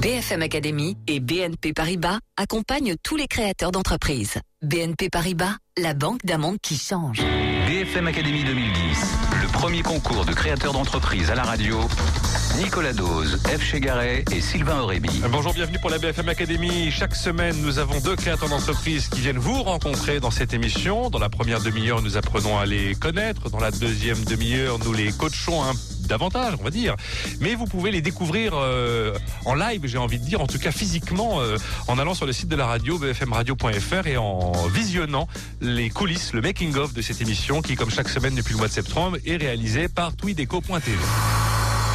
BFM 0.00 0.42
Academy 0.42 0.94
et 1.06 1.20
BNP 1.20 1.72
Paribas 1.72 2.18
accompagnent 2.36 2.96
tous 3.02 3.16
les 3.16 3.26
créateurs 3.26 3.72
d'entreprises. 3.72 4.38
BNP 4.60 5.08
Paribas, 5.08 5.56
la 5.78 5.94
banque 5.94 6.24
d'un 6.24 6.56
qui 6.58 6.76
change. 6.76 7.22
BFM 7.66 8.06
Academy 8.06 8.44
2010, 8.44 8.72
le 9.40 9.48
premier 9.48 9.80
concours 9.80 10.26
de 10.26 10.34
créateurs 10.34 10.74
d'entreprises 10.74 11.30
à 11.30 11.34
la 11.34 11.44
radio. 11.44 11.80
Nicolas 12.58 12.92
Dose, 12.92 13.38
F. 13.46 13.62
Chegaray 13.62 14.24
et 14.32 14.40
Sylvain 14.40 14.80
Aurébi. 14.80 15.08
Bonjour, 15.30 15.54
bienvenue 15.54 15.78
pour 15.78 15.90
la 15.90 15.98
BFM 15.98 16.28
Academy. 16.28 16.90
Chaque 16.90 17.14
semaine, 17.14 17.56
nous 17.62 17.78
avons 17.78 17.98
deux 18.00 18.16
créateurs 18.16 18.48
d'entreprises 18.48 19.08
qui 19.08 19.20
viennent 19.20 19.38
vous 19.38 19.62
rencontrer 19.62 20.20
dans 20.20 20.30
cette 20.30 20.52
émission. 20.52 21.08
Dans 21.10 21.18
la 21.18 21.28
première 21.28 21.60
demi-heure, 21.60 22.02
nous 22.02 22.16
apprenons 22.16 22.58
à 22.58 22.66
les 22.66 22.94
connaître. 22.94 23.48
Dans 23.50 23.60
la 23.60 23.70
deuxième 23.70 24.22
demi-heure, 24.24 24.78
nous 24.84 24.92
les 24.92 25.12
coachons 25.12 25.62
un 25.62 25.72
davantage, 26.08 26.54
on 26.60 26.64
va 26.64 26.70
dire. 26.70 26.96
Mais 27.40 27.54
vous 27.54 27.66
pouvez 27.66 27.90
les 27.90 28.00
découvrir 28.00 28.52
euh, 28.54 29.14
en 29.44 29.54
live, 29.54 29.82
j'ai 29.84 29.98
envie 29.98 30.18
de 30.18 30.24
dire, 30.24 30.40
en 30.40 30.46
tout 30.46 30.58
cas 30.58 30.72
physiquement, 30.72 31.40
euh, 31.40 31.56
en 31.88 31.98
allant 31.98 32.14
sur 32.14 32.26
le 32.26 32.32
site 32.32 32.48
de 32.48 32.56
la 32.56 32.66
radio, 32.66 32.98
bfmradio.fr, 32.98 34.06
et 34.06 34.16
en 34.16 34.52
visionnant 34.68 35.28
les 35.60 35.90
coulisses, 35.90 36.32
le 36.32 36.40
making-of 36.40 36.92
de 36.92 37.02
cette 37.02 37.20
émission 37.20 37.62
qui, 37.62 37.76
comme 37.76 37.90
chaque 37.90 38.08
semaine 38.08 38.34
depuis 38.34 38.52
le 38.52 38.58
mois 38.58 38.68
de 38.68 38.72
septembre, 38.72 39.18
est 39.24 39.36
réalisée 39.36 39.88
par 39.88 40.14
tweedeco.tv. 40.14 40.98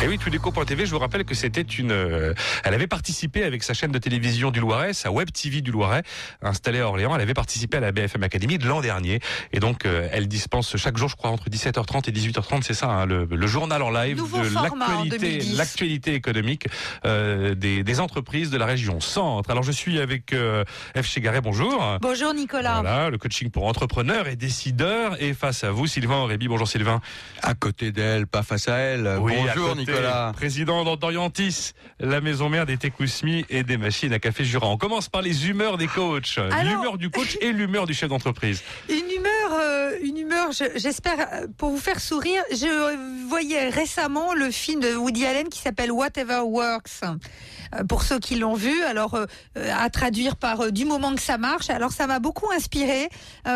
Et 0.03 0.07
oui, 0.07 0.17
TV, 0.65 0.85
je 0.87 0.91
vous 0.91 0.99
rappelle 0.99 1.25
que 1.25 1.35
c'était 1.35 1.61
une... 1.61 1.91
euh, 1.91 2.33
elle 2.63 2.73
avait 2.73 2.87
participé 2.87 3.43
avec 3.43 3.61
sa 3.61 3.75
chaîne 3.75 3.91
de 3.91 3.99
télévision 3.99 4.49
du 4.49 4.59
Loiret, 4.59 4.93
sa 4.93 5.11
web 5.11 5.29
TV 5.31 5.61
du 5.61 5.69
Loiret, 5.71 6.01
installée 6.41 6.79
à 6.79 6.87
Orléans. 6.87 7.13
Elle 7.15 7.21
avait 7.21 7.35
participé 7.35 7.77
à 7.77 7.79
la 7.81 7.91
BFM 7.91 8.23
Academy 8.23 8.57
de 8.57 8.67
l'an 8.67 8.81
dernier. 8.81 9.19
Et 9.53 9.59
donc, 9.59 9.85
euh, 9.85 10.07
elle 10.11 10.27
dispense 10.27 10.75
chaque 10.77 10.97
jour, 10.97 11.07
je 11.07 11.15
crois, 11.15 11.29
entre 11.29 11.49
17h30 11.49 12.09
et 12.09 12.11
18h30, 12.11 12.63
c'est 12.63 12.73
ça, 12.73 12.87
hein, 12.89 13.05
le, 13.05 13.25
le 13.29 13.47
journal 13.47 13.83
en 13.83 13.91
live 13.91 14.17
Nouveau 14.17 14.39
de 14.41 14.55
en 14.57 14.63
l'actualité 14.63 15.17
2010. 15.19 15.57
l'actualité 15.57 16.13
économique 16.15 16.65
euh, 17.05 17.53
des, 17.53 17.83
des 17.83 17.99
entreprises 17.99 18.49
de 18.49 18.57
la 18.57 18.65
région 18.65 18.99
Centre. 19.01 19.51
Alors, 19.51 19.63
je 19.63 19.71
suis 19.71 19.99
avec 19.99 20.33
euh, 20.33 20.63
F. 20.99 21.05
Chegaray, 21.05 21.41
bonjour. 21.41 21.98
Bonjour 22.01 22.33
Nicolas. 22.33 22.81
Voilà, 22.81 23.09
le 23.11 23.17
coaching 23.20 23.51
pour 23.51 23.67
entrepreneurs 23.67 24.27
et 24.27 24.35
décideurs. 24.35 25.21
Et 25.21 25.35
face 25.35 25.63
à 25.63 25.70
vous, 25.71 25.85
Sylvain 25.85 26.17
Aurébi. 26.21 26.48
Bonjour 26.48 26.67
Sylvain. 26.67 27.01
À 27.43 27.54
côté 27.54 27.91
d'elle, 27.91 28.26
pas 28.26 28.41
face 28.41 28.67
à 28.67 28.77
elle. 28.77 29.17
Oui, 29.20 29.33
à 29.35 29.54
Bonjour 29.55 29.76
côté, 29.76 29.90
Nicolas. 29.91 30.31
Président 30.34 30.95
d'Orientis, 30.95 31.73
la 31.99 32.21
maison 32.21 32.49
mère 32.49 32.65
des 32.65 32.77
Tekousmi 32.77 33.45
et 33.49 33.63
des 33.63 33.77
machines 33.77 34.13
à 34.13 34.20
café 34.20 34.43
Jura. 34.45 34.67
On 34.67 34.77
commence 34.77 35.09
par 35.09 35.21
les 35.21 35.49
humeurs 35.49 35.77
des 35.77 35.87
coachs. 35.87 36.37
L'humeur 36.63 36.98
du 36.98 37.09
coach 37.09 37.37
et 37.41 37.51
l'humeur 37.51 37.85
du 37.85 37.93
chef 37.93 38.09
d'entreprise. 38.09 38.63
Une 38.89 39.09
humeur, 39.09 39.40
euh, 39.54 39.98
une 40.02 40.18
humeur. 40.18 40.52
je- 40.52 40.77
J'espère 40.77 41.20
euh, 41.34 41.48
pour 41.57 41.70
vous 41.70 41.77
faire 41.80 41.99
sourire. 41.99 42.44
Je 42.52 43.26
voyais 43.27 43.70
récemment 43.70 44.34
le 44.34 44.52
film 44.52 44.80
de 44.82 44.96
Woody 44.96 45.26
Allen 45.26 45.49
qui 45.49 45.60
s'appelle 45.60 45.91
Whatever 45.91 46.41
Works. 46.46 47.02
Euh, 47.04 47.84
Pour 47.88 48.04
ceux 48.04 48.20
qui 48.20 48.35
l'ont 48.35 48.54
vu, 48.55 48.84
alors 48.84 49.18
à 49.55 49.90
traduire 49.90 50.35
par 50.35 50.72
du 50.74 50.84
moment 50.84 51.16
que 51.16 51.22
ça 51.22 51.38
marche. 51.38 51.70
Alors 51.70 51.94
ça 51.94 52.05
m'a 52.05 52.20
beaucoup 52.20 52.52
inspiré 52.52 53.07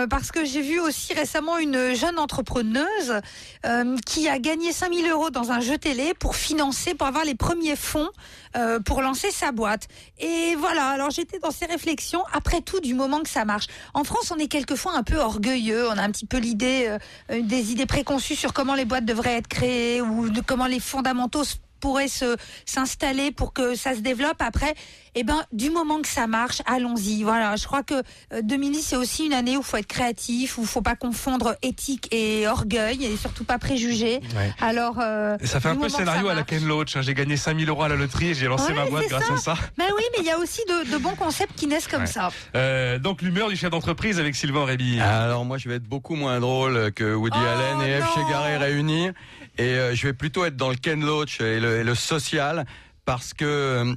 parce 0.09 0.31
que 0.31 0.45
j'ai 0.45 0.61
vu 0.61 0.79
aussi 0.79 1.13
récemment 1.13 1.57
une 1.57 1.93
jeune 1.93 2.17
entrepreneuse 2.17 3.19
qui 4.05 4.29
a 4.29 4.39
gagné 4.39 4.71
5000 4.71 5.09
euros 5.09 5.31
dans 5.31 5.51
un 5.51 5.59
jeu 5.59 5.77
télé 5.77 6.13
pour 6.13 6.37
financer, 6.37 6.93
pour 6.93 7.07
avoir 7.07 7.25
les 7.25 7.35
premiers 7.35 7.75
fonds 7.75 8.09
pour 8.85 9.01
lancer 9.01 9.31
sa 9.31 9.51
boîte. 9.51 9.87
Et 10.19 10.55
voilà, 10.57 10.87
alors 10.87 11.09
j'étais 11.09 11.39
dans 11.39 11.51
ces 11.51 11.65
réflexions, 11.65 12.23
après 12.31 12.61
tout, 12.61 12.79
du 12.79 12.93
moment 12.93 13.19
que 13.21 13.29
ça 13.29 13.43
marche. 13.43 13.67
En 13.93 14.05
France, 14.05 14.31
on 14.33 14.37
est 14.39 14.47
quelquefois 14.47 14.93
un 14.95 15.03
peu 15.03 15.17
orgueilleux, 15.17 15.84
on 15.87 15.97
a 15.97 16.01
un 16.01 16.11
petit 16.11 16.25
peu 16.25 16.37
l'idée, 16.37 16.85
euh, 16.87 16.97
euh, 17.31 17.41
des 17.41 17.71
idées 17.71 17.85
préconçues 17.85 18.35
sur 18.35 18.53
comment 18.53 18.75
les 18.75 18.85
boîtes 18.85 19.05
devraient 19.05 19.37
être 19.37 19.47
créées 19.47 20.01
ou 20.01 20.29
de 20.29 20.41
comment 20.41 20.67
les 20.67 20.79
fondamentaux 20.79 21.43
pourraient 21.85 22.07
se 22.07 22.35
s'installer 22.65 23.31
pour 23.31 23.53
que 23.53 23.75
ça 23.75 23.93
se 23.93 23.99
développe. 23.99 24.41
Après, 24.41 24.73
eh 25.13 25.23
ben, 25.23 25.43
du 25.53 25.69
moment 25.69 26.01
que 26.01 26.07
ça 26.07 26.25
marche, 26.25 26.63
allons-y. 26.65 27.21
Voilà, 27.21 27.55
je 27.57 27.65
crois 27.67 27.83
que 27.83 27.93
euh, 28.33 28.41
2010 28.41 28.81
c'est 28.81 28.95
aussi 28.95 29.27
une 29.27 29.33
année 29.33 29.55
où 29.55 29.59
il 29.59 29.63
faut 29.65 29.77
être 29.77 29.85
créatif, 29.85 30.57
où 30.57 30.61
il 30.61 30.67
faut 30.67 30.81
pas 30.81 30.95
confondre 30.95 31.55
éthique 31.61 32.07
et 32.11 32.47
orgueil 32.47 33.05
et 33.05 33.15
surtout 33.17 33.43
pas 33.43 33.59
préjugés. 33.59 34.19
Alors, 34.59 34.95
euh, 34.99 35.37
Ça 35.43 35.59
fait 35.59 35.69
un 35.69 35.75
peu 35.75 35.89
scénario 35.89 36.25
ça 36.25 36.31
à 36.31 36.35
la. 36.35 36.43
Ken 36.43 36.65
Loach. 36.65 36.95
hein. 36.95 37.01
J'ai 37.03 37.13
gagné 37.13 37.37
5000 37.37 37.69
euros 37.69 37.83
à 37.83 37.87
la 37.89 37.95
loterie 37.95 38.29
et 38.29 38.33
j'ai 38.33 38.47
lancé 38.47 38.71
Ouais, 38.71 38.73
ma 38.73 38.85
boîte 38.89 39.03
c'est 39.03 39.09
grâce 39.09 39.29
à 39.29 39.37
ça. 39.37 39.53
Ben 39.77 39.85
oui, 39.95 40.03
mais 40.13 40.19
il 40.21 40.25
y 40.25 40.31
a 40.31 40.39
aussi 40.39 40.61
de, 40.67 40.91
de 40.91 40.97
bons 40.97 41.15
concepts 41.15 41.53
qui 41.55 41.67
naissent 41.67 41.87
comme 41.87 42.01
Ouais. 42.01 42.07
ça. 42.07 42.29
Euh, 42.55 42.97
donc 42.97 43.21
l'humeur 43.21 43.49
du 43.49 43.55
chef 43.55 43.69
d'entreprise 43.69 44.19
avec 44.19 44.35
Sylvain 44.35 44.61
Aurébi. 44.61 44.99
Alors 44.99 45.45
moi 45.45 45.57
je 45.59 45.69
vais 45.69 45.75
être 45.75 45.83
beaucoup 45.87 46.15
moins 46.15 46.39
drôle 46.39 46.91
que 46.93 47.13
Woody 47.13 47.37
Oh, 47.39 47.45
Allen 47.45 47.87
et 47.87 48.01
F. 48.01 48.05
Chegaray 48.15 48.57
réunis. 48.57 49.09
Et 49.57 49.63
euh, 49.63 49.95
je 49.95 50.07
vais 50.07 50.13
plutôt 50.13 50.45
être 50.45 50.57
dans 50.57 50.69
le 50.69 50.75
Ken 50.75 51.03
Loach 51.03 51.39
et 51.41 51.59
le, 51.59 51.79
et 51.79 51.83
le 51.83 51.95
social 51.95 52.65
parce 53.05 53.33
que 53.33 53.45
euh, 53.45 53.95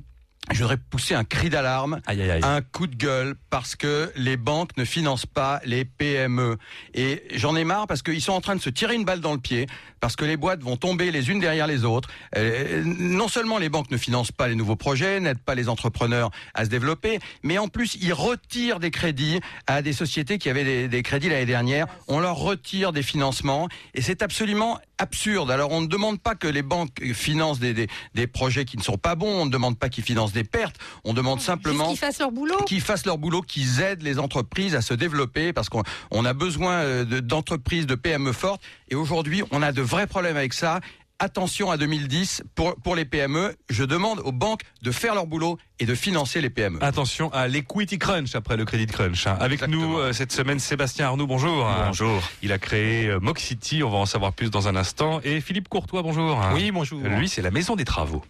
je 0.51 0.59
voudrais 0.61 0.79
pousser 0.79 1.15
un 1.15 1.25
cri 1.25 1.51
d'alarme 1.51 2.01
Aïe 2.07 2.23
aïe 2.23 2.31
aïe. 2.31 2.41
un 2.43 2.63
coup 2.63 2.87
de 2.87 2.97
gueule 2.97 3.35
parce 3.51 3.77
que 3.77 4.11
les 4.17 4.39
banques 4.39 4.77
ne 4.79 4.85
financent 4.85 5.27
pas 5.27 5.61
les 5.67 5.85
PME. 5.85 6.57
Et 6.95 7.23
j'en 7.35 7.55
ai 7.55 7.65
marre 7.65 7.87
parce 7.87 8.03
qu'ils 8.03 8.23
sont 8.23 8.33
en 8.33 8.41
train 8.41 8.57
de 8.57 8.61
se 8.63 8.71
tirer 8.71 8.95
une 8.95 9.05
balle 9.05 9.21
dans 9.21 9.35
le 9.35 9.41
pied, 9.41 9.67
parce 10.01 10.17
que 10.17 10.25
les 10.25 10.39
boîtes 10.39 10.63
vont 10.63 10.77
tomber 10.79 11.11
les 11.11 11.29
unes 11.31 11.41
derrière 11.41 11.67
les 11.67 11.85
autres. 11.85 12.09
Euh, 12.37 12.83
non 12.85 13.29
seulement 13.29 13.59
les 13.59 13.69
banques 13.69 13.91
ne 13.91 13.99
financent 13.99 14.33
pas 14.33 14.49
les 14.49 14.55
nouveaux 14.55 14.77
projets, 14.77 15.21
n'aident 15.21 15.39
pas 15.39 15.55
les 15.55 15.69
entrepreneurs 15.69 16.31
à 16.55 16.65
se 16.65 16.71
développer, 16.71 17.19
mais 17.43 17.59
en 17.59 17.69
plus 17.69 17.97
ils 18.01 18.15
retirent 18.15 18.81
des 18.81 18.91
crédits 18.91 19.41
à 19.67 19.83
des 19.83 19.93
sociétés 19.93 20.39
qui 20.39 20.49
avaient 20.49 20.65
des, 20.65 20.89
des 20.89 21.03
crédits 21.03 21.29
l'année 21.29 21.45
dernière. 21.47 21.87
On 22.07 22.21
leur 22.21 22.37
retire 22.37 22.93
des 22.93 23.03
financements 23.03 23.69
et 23.95 24.01
c'est 24.01 24.23
absolument 24.23 24.79
absurde. 24.99 25.51
Alors 25.51 25.71
on 25.73 25.81
ne 25.81 25.87
demande 25.87 26.21
pas 26.21 26.35
que 26.35 26.47
les 26.49 26.63
banques 26.63 27.03
financent 27.15 27.59
des, 27.59 27.75
des, 27.75 27.89
des 28.15 28.27
projets 28.27 28.65
qui 28.65 28.77
ne 28.77 28.83
sont 28.83 28.99
pas 28.99 29.15
bons, 29.15 29.43
on 29.43 29.47
ne 29.47 29.51
demande 29.51 29.79
pas 29.79 29.89
qu'ils 29.89 30.05
financent 30.05 30.33
des 30.33 30.45
pertes, 30.45 30.77
on 31.05 31.15
demande 31.15 31.41
simplement 31.41 31.89
qu'ils 31.89 31.99
fassent 31.99 32.19
leur 32.19 32.33
boulot. 32.33 32.57
qu'ils 32.65 32.81
fassent 32.81 33.07
leur 33.07 33.19
boulot, 33.19 33.43
qu'ils 33.43 33.81
aident 33.81 34.03
les 34.03 34.19
entreprises 34.19 34.75
à 34.75 34.83
se 34.83 34.95
développer 34.95 35.53
parce 35.53 35.69
qu'on 35.69 35.83
on 36.11 36.25
a 36.25 36.33
besoin 36.33 36.73
euh, 36.81 37.05
de- 37.05 37.21
d'entreprises, 37.21 37.87
de 37.87 37.95
PME 37.95 38.33
fortes. 38.33 38.63
Et 38.91 38.95
aujourd'hui, 38.95 39.43
on 39.51 39.63
a 39.63 39.73
de 39.73 39.83
vrais 39.83 40.07
problèmes 40.07 40.37
avec 40.37 40.53
ça. 40.55 40.81
Attention 41.21 41.69
à 41.73 41.77
2010 41.77 42.45
pour, 42.55 42.77
pour 42.77 42.95
les 42.95 43.05
PME. 43.05 43.57
Je 43.71 43.83
demande 43.83 44.21
aux 44.21 44.31
banques 44.31 44.61
de 44.83 44.93
faire 44.93 45.17
leur 45.17 45.27
boulot 45.27 45.59
et 45.81 45.85
de 45.87 45.97
financer 45.97 46.41
les 46.41 46.49
PME. 46.49 46.79
Attention 46.81 47.33
à 47.33 47.49
l'equity 47.49 47.99
crunch 47.99 48.37
après 48.37 48.57
le 48.57 48.65
credit 48.65 48.87
crunch. 48.87 49.27
hein. 49.27 49.37
Avec 49.41 49.55
Exactement. 49.63 49.83
nous 49.83 49.99
euh, 49.99 50.13
cette 50.13 50.31
semaine 50.31 50.61
Sébastien 50.61 51.07
Arnoux, 51.07 51.27
bonjour. 51.27 51.69
Bonjour. 51.87 52.23
Il 52.43 52.53
a 52.53 52.59
créé 52.59 53.07
euh, 53.09 53.19
Moxity, 53.19 53.83
on 53.83 53.91
va 53.91 53.99
en 53.99 54.07
savoir 54.07 54.33
plus 54.33 54.51
dans 54.51 54.69
un 54.69 54.77
instant. 54.77 55.21
Et 55.25 55.41
Philippe 55.41 55.69
Courtois, 55.69 56.03
bonjour. 56.03 56.41
Oui, 56.55 56.71
bonjour. 56.71 57.01
Lui, 57.01 57.29
c'est 57.29 57.43
la 57.43 57.51
maison 57.51 57.75
des 57.75 57.85
travaux. 57.85 58.25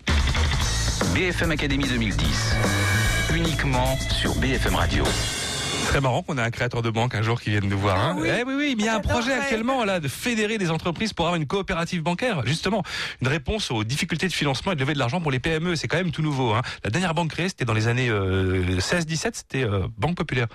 BFM 1.14 1.50
Academy 1.50 1.84
2010, 1.86 2.54
uniquement 3.34 3.98
sur 4.18 4.34
BFM 4.36 4.74
Radio. 4.76 5.04
Très 5.88 6.02
marrant 6.02 6.22
qu'on 6.22 6.36
ait 6.36 6.42
un 6.42 6.50
créateur 6.50 6.82
de 6.82 6.90
banque 6.90 7.14
un 7.14 7.22
jour 7.22 7.40
qui 7.40 7.48
vienne 7.48 7.66
nous 7.66 7.78
voir. 7.78 7.98
hein. 7.98 8.14
Ah 8.14 8.20
oui. 8.20 8.28
Eh 8.28 8.44
oui, 8.44 8.54
oui, 8.56 8.74
mais 8.76 8.82
il 8.82 8.86
y 8.86 8.88
a 8.88 8.96
un 8.96 9.00
projet 9.00 9.32
actuellement 9.32 9.84
là 9.84 10.00
de 10.00 10.08
fédérer 10.08 10.58
des 10.58 10.70
entreprises 10.70 11.14
pour 11.14 11.24
avoir 11.24 11.36
une 11.40 11.46
coopérative 11.46 12.02
bancaire. 12.02 12.42
Justement, 12.44 12.82
une 13.22 13.28
réponse 13.28 13.70
aux 13.70 13.84
difficultés 13.84 14.28
de 14.28 14.32
financement 14.34 14.72
et 14.72 14.74
de 14.74 14.80
lever 14.80 14.92
de 14.92 14.98
l'argent 14.98 15.22
pour 15.22 15.30
les 15.30 15.40
PME. 15.40 15.76
C'est 15.76 15.88
quand 15.88 15.96
même 15.96 16.10
tout 16.10 16.20
nouveau. 16.20 16.52
Hein. 16.52 16.60
La 16.84 16.90
dernière 16.90 17.14
banque 17.14 17.30
créée, 17.30 17.48
c'était 17.48 17.64
dans 17.64 17.72
les 17.72 17.88
années 17.88 18.10
euh, 18.10 18.78
16-17, 18.80 19.30
c'était 19.32 19.64
euh, 19.64 19.86
Banque 19.96 20.16
Populaire. 20.16 20.46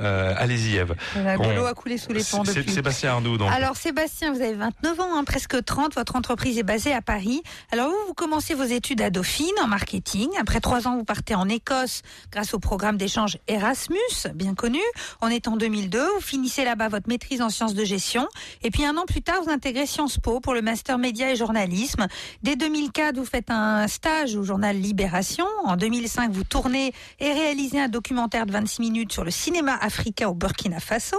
Euh, 0.00 0.34
Allez-y, 0.36 0.76
Eve. 0.76 0.94
L'eau 1.16 1.66
a 1.66 1.74
coulé 1.74 1.96
sous 1.96 2.12
les 2.12 2.24
ponts 2.24 2.44
C'est- 2.44 2.54
depuis. 2.54 2.72
Sébastien 2.72 3.10
Arnoux, 3.12 3.38
donc. 3.38 3.50
Alors 3.52 3.76
Sébastien, 3.76 4.32
vous 4.32 4.40
avez 4.42 4.54
29 4.54 4.98
ans, 4.98 5.16
hein, 5.16 5.22
presque 5.24 5.64
30. 5.64 5.94
Votre 5.94 6.16
entreprise 6.16 6.58
est 6.58 6.62
basée 6.64 6.92
à 6.92 7.00
Paris. 7.00 7.42
Alors 7.70 7.88
vous, 7.90 7.96
vous 8.08 8.14
commencez 8.14 8.54
vos 8.54 8.64
études 8.64 9.02
à 9.02 9.10
Dauphine 9.10 9.46
en 9.62 9.68
marketing. 9.68 10.28
Après 10.40 10.58
trois 10.60 10.88
ans, 10.88 10.96
vous 10.96 11.04
partez 11.04 11.36
en 11.36 11.48
Écosse 11.48 12.02
grâce 12.32 12.54
au 12.54 12.58
programme 12.58 12.96
d'échange 12.96 13.38
Erasmus, 13.46 13.96
bien 14.34 14.54
connu. 14.54 14.79
On 15.20 15.28
est 15.28 15.48
en 15.48 15.56
2002. 15.56 15.98
Vous 16.14 16.20
finissez 16.20 16.64
là-bas 16.64 16.88
votre 16.88 17.08
maîtrise 17.08 17.42
en 17.42 17.48
sciences 17.50 17.74
de 17.74 17.84
gestion. 17.84 18.28
Et 18.62 18.70
puis 18.70 18.84
un 18.84 18.96
an 18.96 19.04
plus 19.06 19.22
tard, 19.22 19.42
vous 19.42 19.50
intégrez 19.50 19.86
Sciences 19.86 20.18
Po 20.18 20.40
pour 20.40 20.54
le 20.54 20.62
master 20.62 20.98
média 20.98 21.30
et 21.30 21.36
journalisme. 21.36 22.06
Dès 22.42 22.56
2004, 22.56 23.16
vous 23.16 23.24
faites 23.24 23.50
un 23.50 23.86
stage 23.88 24.36
au 24.36 24.42
journal 24.42 24.76
Libération. 24.76 25.46
En 25.64 25.76
2005, 25.76 26.30
vous 26.32 26.44
tournez 26.44 26.92
et 27.18 27.32
réalisez 27.32 27.80
un 27.80 27.88
documentaire 27.88 28.46
de 28.46 28.52
26 28.52 28.80
minutes 28.80 29.12
sur 29.12 29.24
le 29.24 29.30
cinéma 29.30 29.76
africain 29.80 30.28
au 30.28 30.34
Burkina 30.34 30.80
Faso. 30.80 31.16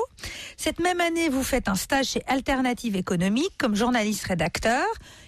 Cette 0.58 0.80
même 0.80 1.02
année, 1.02 1.30
vous 1.30 1.44
faites 1.44 1.68
un 1.68 1.76
stage 1.76 2.08
chez 2.08 2.24
Alternative 2.28 2.96
économique 2.96 3.54
comme 3.58 3.76
journaliste 3.76 4.26
rédacteur. 4.26 4.86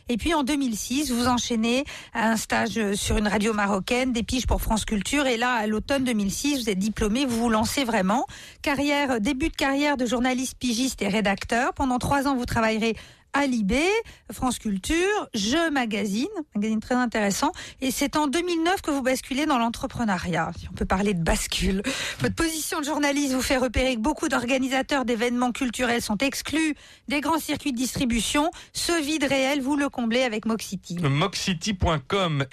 Et 0.09 0.17
puis 0.17 0.33
en 0.33 0.44
2006, 0.44 1.11
vous 1.11 1.27
enchaînez 1.27 1.85
un 2.13 2.35
stage 2.35 2.77
euh, 2.77 2.95
sur 2.95 3.17
une 3.17 3.27
radio 3.27 3.53
marocaine, 3.53 4.11
des 4.11 4.23
piges 4.23 4.47
pour 4.47 4.61
France 4.61 4.83
Culture. 4.85 5.27
Et 5.27 5.38
là, 5.38 5.53
à 5.53 5.67
l'automne 5.67 6.03
2006, 6.03 6.63
vous 6.63 6.69
êtes 6.69 6.79
diplômé, 6.79 7.25
vous 7.25 7.38
vous 7.38 7.50
lancez 7.50 7.83
vraiment. 7.83 8.25
Carrière, 8.61 9.11
euh, 9.11 9.19
début 9.19 9.50
de 9.50 9.55
carrière 9.55 9.95
de 9.95 10.05
journaliste 10.05 10.57
pigiste 10.57 11.01
et 11.01 11.07
rédacteur. 11.07 11.73
Pendant 11.73 12.00
trois 12.00 12.27
ans, 12.27 12.35
vous 12.35 12.45
travaillerez 12.45 12.95
à 13.33 13.47
Libé, 13.47 13.83
France 14.31 14.59
Culture, 14.59 15.30
Jeux 15.33 15.69
Magazine, 15.71 16.27
magazine 16.56 16.80
très 16.80 16.95
intéressant. 16.95 17.51
Et 17.81 17.91
c'est 17.91 18.15
en 18.15 18.27
2009 18.27 18.81
que 18.81 18.91
vous 18.91 19.01
basculez 19.01 19.45
dans 19.45 19.57
l'entrepreneuriat, 19.57 20.51
si 20.57 20.68
on 20.69 20.74
peut 20.74 20.85
parler 20.85 21.13
de 21.13 21.24
bascule. 21.24 21.81
Votre 22.19 22.35
position 22.35 22.80
de 22.80 22.85
journaliste 22.85 23.33
vous 23.33 23.41
fait 23.41 23.57
repérer 23.57 23.95
que 23.95 24.01
beaucoup 24.01 24.30
d'organisateurs 24.30 25.06
d'événements 25.06 25.51
culturels 25.51 26.01
sont 26.01 26.18
exclus 26.18 26.75
des 27.07 27.21
grands 27.21 27.39
circuits 27.39 27.71
de 27.71 27.77
distribution. 27.77 28.51
Ce 28.74 29.01
vide 29.01 29.24
réel, 29.24 29.62
vous 29.62 29.75
le 29.75 29.89
comblez 29.89 30.24
avec 30.24 30.45
Moxity. 30.45 30.97
Moxity.com, 31.01 32.45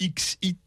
xity.com. 0.00 0.58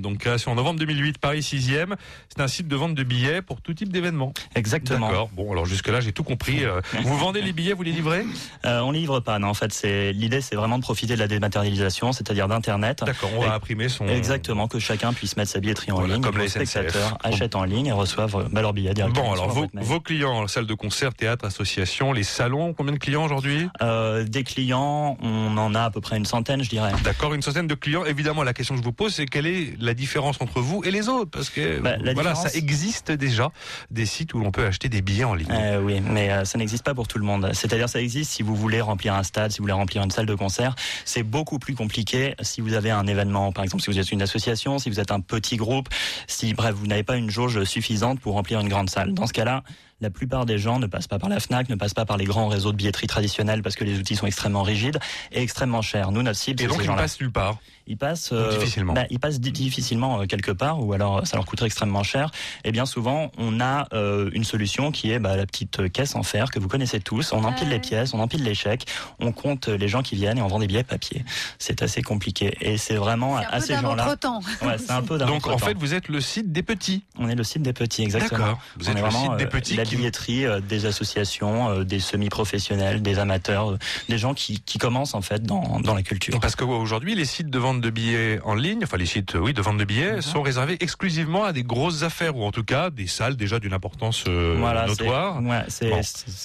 Donc 0.00 0.18
création 0.18 0.52
en 0.52 0.54
novembre 0.54 0.78
2008, 0.80 1.18
Paris 1.18 1.40
6e. 1.40 1.94
C'est 2.28 2.42
un 2.42 2.48
site 2.48 2.68
de 2.68 2.76
vente 2.76 2.94
de 2.94 3.02
billets 3.02 3.42
pour 3.42 3.60
tout 3.62 3.74
type 3.74 3.92
d'événements. 3.92 4.32
Exactement. 4.54 5.08
D'accord. 5.08 5.28
Bon, 5.32 5.50
alors 5.52 5.66
jusque-là, 5.66 6.00
j'ai 6.00 6.12
tout 6.12 6.24
compris. 6.24 6.64
Euh, 6.64 6.80
vous 7.02 7.16
vendez 7.16 7.42
les 7.42 7.52
billets, 7.52 7.72
vous 7.72 7.82
les 7.82 7.92
livrez? 7.92 8.24
Euh, 8.64 8.80
on 8.80 8.90
livre 8.90 9.20
pas, 9.20 9.38
non. 9.38 9.48
En 9.48 9.54
fait, 9.54 9.72
c'est 9.72 10.12
l'idée, 10.12 10.40
c'est 10.40 10.56
vraiment 10.56 10.78
de 10.78 10.82
profiter 10.82 11.14
de 11.14 11.18
la 11.18 11.28
dématérialisation, 11.28 12.12
c'est-à-dire 12.12 12.48
d'Internet. 12.48 13.02
D'accord, 13.04 13.30
on 13.36 13.40
va 13.40 13.54
imprimer 13.54 13.88
son... 13.88 14.06
Exactement, 14.08 14.68
que 14.68 14.78
chacun 14.78 15.12
puisse 15.12 15.36
mettre 15.36 15.50
sa 15.50 15.60
billetterie 15.60 15.92
en 15.92 15.96
Voilà, 15.96 16.14
ligne. 16.14 16.22
comme 16.22 16.38
les 16.38 16.48
spectateurs 16.48 17.18
achètent 17.22 17.56
en 17.56 17.64
ligne 17.64 17.86
et 17.86 17.92
reçoivent 17.92 18.36
euh, 18.36 18.48
bah, 18.50 18.62
leur 18.62 18.72
billet 18.72 18.94
directement. 18.94 19.26
Bon, 19.26 19.32
alors 19.32 19.48
vos, 19.48 20.00
clients, 20.00 20.46
salle 20.48 20.66
de 20.66 20.74
concert, 20.74 21.14
théâtre, 21.14 21.44
association, 21.44 22.12
les 22.12 22.22
salons, 22.22 22.72
combien 22.74 22.92
de 22.92 22.98
clients 22.98 23.24
aujourd'hui? 23.24 23.68
Euh, 23.82 24.24
des 24.24 24.44
clients, 24.44 25.16
on 25.20 25.56
en 25.56 25.74
a 25.74 25.84
à 25.84 25.90
peu 25.90 26.00
près 26.00 26.16
une 26.16 26.26
centaine, 26.26 26.62
je 26.62 26.70
dirais. 26.70 26.92
D'accord, 27.04 27.34
une 27.34 27.42
centaine 27.42 27.66
de 27.70 27.74
clients. 27.80 28.04
Évidemment, 28.04 28.42
la 28.42 28.52
question 28.52 28.74
que 28.74 28.80
je 28.80 28.84
vous 28.84 28.92
pose, 28.92 29.14
c'est 29.14 29.26
quelle 29.26 29.46
est 29.46 29.74
la 29.80 29.94
différence 29.94 30.40
entre 30.40 30.60
vous 30.60 30.82
et 30.84 30.90
les 30.90 31.08
autres? 31.08 31.30
Parce 31.30 31.48
que 31.50 31.78
Bah, 31.80 31.94
voilà, 31.96 32.12
différence- 32.14 32.42
ça 32.48 32.58
existe 32.58 33.12
déjà 33.12 33.50
des 33.90 34.06
sites 34.06 34.34
où 34.34 34.38
l'on 34.40 34.50
peut 34.50 34.66
acheter 34.66 34.88
des 34.88 35.00
billets 35.02 35.24
en 35.24 35.34
ligne. 35.34 35.48
Euh, 35.50 35.80
oui, 35.80 36.00
mais 36.00 36.30
euh, 36.30 36.44
ça 36.44 36.58
n'existe 36.58 36.84
pas 36.84 36.94
pour 36.94 37.08
tout 37.08 37.18
le 37.18 37.24
monde. 37.24 37.50
C'est-à-dire, 37.54 37.88
ça 37.88 38.00
existe 38.00 38.32
si 38.32 38.42
vous 38.42 38.54
voulez 38.56 38.80
remplir 38.80 39.14
un 39.14 39.22
stade, 39.22 39.52
si 39.52 39.58
vous 39.58 39.64
voulez 39.64 39.72
remplir 39.72 40.02
une 40.02 40.10
salle 40.10 40.26
de 40.26 40.34
concert. 40.34 40.74
C'est 41.04 41.22
beaucoup 41.22 41.58
plus 41.58 41.74
compliqué 41.74 42.34
si 42.42 42.60
vous 42.60 42.74
avez 42.74 42.90
un 42.90 43.06
événement, 43.06 43.52
par 43.52 43.64
exemple, 43.64 43.82
si 43.82 43.90
vous 43.90 43.98
êtes 43.98 44.10
une 44.12 44.22
association, 44.22 44.78
si 44.78 44.90
vous 44.90 45.00
êtes 45.00 45.12
un 45.12 45.20
petit 45.20 45.56
groupe, 45.56 45.88
si, 46.26 46.52
bref, 46.54 46.74
vous 46.76 46.86
n'avez 46.86 47.04
pas 47.04 47.16
une 47.16 47.30
jauge 47.30 47.62
suffisante 47.64 48.20
pour 48.20 48.34
remplir 48.34 48.60
une 48.60 48.68
grande 48.68 48.90
salle. 48.90 49.14
Dans 49.14 49.26
ce 49.26 49.32
cas-là, 49.32 49.62
la 50.00 50.10
plupart 50.10 50.46
des 50.46 50.58
gens 50.58 50.78
ne 50.78 50.86
passent 50.86 51.06
pas 51.06 51.18
par 51.18 51.28
la 51.28 51.40
FNAC, 51.40 51.68
ne 51.68 51.74
passent 51.74 51.94
pas 51.94 52.06
par 52.06 52.16
les 52.16 52.24
grands 52.24 52.48
réseaux 52.48 52.72
de 52.72 52.76
billetterie 52.76 53.06
traditionnels 53.06 53.62
parce 53.62 53.76
que 53.76 53.84
les 53.84 53.98
outils 53.98 54.16
sont 54.16 54.26
extrêmement 54.26 54.62
rigides 54.62 54.98
et 55.32 55.42
extrêmement 55.42 55.82
chers. 55.82 56.12
Nous, 56.12 56.22
notre 56.22 56.38
cible, 56.38 56.60
Et 56.60 56.64
c'est 56.64 56.68
donc, 56.68 56.80
ces 56.80 56.86
ils 56.86 56.90
ne 56.90 56.96
passent 56.96 57.20
nulle 57.20 57.32
part. 57.32 57.58
Ils 57.90 57.96
passent 57.96 58.32
Donc, 58.32 58.50
difficilement. 58.60 58.92
bah, 58.92 59.04
ils 59.10 59.18
passent 59.18 59.40
difficilement 59.40 60.20
euh, 60.20 60.26
quelque 60.26 60.52
part, 60.52 60.80
ou 60.84 60.92
alors 60.92 61.18
euh, 61.18 61.24
ça 61.24 61.36
leur 61.36 61.44
coûterait 61.44 61.66
extrêmement 61.66 62.04
cher. 62.04 62.30
Et 62.62 62.70
bien 62.70 62.86
souvent, 62.86 63.32
on 63.36 63.60
a 63.60 63.88
euh, 63.92 64.30
une 64.32 64.44
solution 64.44 64.92
qui 64.92 65.10
est 65.10 65.18
bah, 65.18 65.36
la 65.36 65.44
petite 65.44 65.80
euh, 65.80 65.88
caisse 65.88 66.14
en 66.14 66.22
fer 66.22 66.52
que 66.52 66.60
vous 66.60 66.68
connaissez 66.68 67.00
tous. 67.00 67.32
On 67.32 67.42
empile 67.42 67.66
Ouais. 67.66 67.74
les 67.74 67.80
pièces, 67.80 68.14
on 68.14 68.20
empile 68.20 68.44
les 68.44 68.54
chèques, 68.54 68.86
on 69.18 69.32
compte 69.32 69.68
euh, 69.68 69.76
les 69.76 69.88
gens 69.88 70.02
qui 70.02 70.14
viennent 70.14 70.38
et 70.38 70.42
on 70.42 70.46
vend 70.46 70.60
des 70.60 70.68
billets 70.68 70.84
papier. 70.84 71.24
C'est 71.58 71.82
assez 71.82 72.00
compliqué. 72.02 72.56
Et 72.60 72.78
c'est 72.78 72.94
vraiment 72.94 73.38
C'est 73.38 73.44
un 73.44 73.48
à 73.48 73.56
peu 73.58 73.60
ces 73.66 73.72
d'un 73.74 73.80
gens-là. 73.82 74.16
Ouais, 74.62 74.76
c'est 74.78 74.90
un 74.92 75.02
peu 75.02 75.18
d'un 75.18 75.26
Donc, 75.26 75.48
en 75.48 75.58
fait, 75.58 75.74
vous 75.76 75.92
êtes 75.92 76.06
le 76.08 76.20
site 76.20 76.52
des 76.52 76.62
petits. 76.62 77.02
on 77.18 77.28
est 77.28 77.34
le 77.34 77.42
site 77.42 77.62
des 77.62 77.72
petits, 77.72 78.02
exactement. 78.02 78.38
D'accord. 78.38 78.60
Vous 78.78 78.86
on 78.88 78.92
êtes 78.92 78.98
est 78.98 79.00
le 79.02 79.06
vraiment 79.08 79.22
site 79.30 79.36
des 79.38 79.44
euh, 79.44 79.48
petits 79.48 79.74
la 79.76 79.84
billetterie 79.84 80.46
euh, 80.46 80.60
des 80.60 80.86
associations, 80.86 81.70
euh, 81.70 81.84
des 81.84 81.98
semi-professionnels, 82.00 83.02
des 83.02 83.18
amateurs, 83.18 83.72
euh, 83.72 83.78
des 84.08 84.16
gens 84.18 84.32
qui, 84.34 84.60
qui 84.60 84.78
commencent 84.78 85.14
en 85.14 85.22
fait 85.22 85.42
dans, 85.42 85.80
dans 85.80 85.94
la 85.94 86.02
culture. 86.02 86.38
Parce 86.40 86.54
qu'aujourd'hui, 86.54 87.14
les 87.16 87.24
sites 87.24 87.50
de 87.50 87.58
vente 87.58 87.79
de 87.80 87.90
billets 87.90 88.40
en 88.44 88.54
ligne, 88.54 88.80
enfin 88.84 88.96
les 88.96 89.06
sites, 89.06 89.34
oui, 89.34 89.52
de 89.52 89.62
vente 89.62 89.78
de 89.78 89.84
billets, 89.84 90.16
Mhm. 90.16 90.20
sont 90.22 90.42
réservés 90.42 90.76
exclusivement 90.80 91.44
à 91.44 91.52
des 91.52 91.62
grosses 91.62 92.02
affaires 92.02 92.36
ou 92.36 92.44
en 92.44 92.52
tout 92.52 92.64
cas 92.64 92.90
des 92.90 93.06
salles 93.06 93.36
déjà 93.36 93.58
d'une 93.58 93.72
importance 93.72 94.24
euh, 94.28 94.56
Voilà, 94.58 94.86
notoire. 94.86 95.40
c'est- 95.68 95.86
Ouais, 95.90 95.90
Bon. 95.90 96.00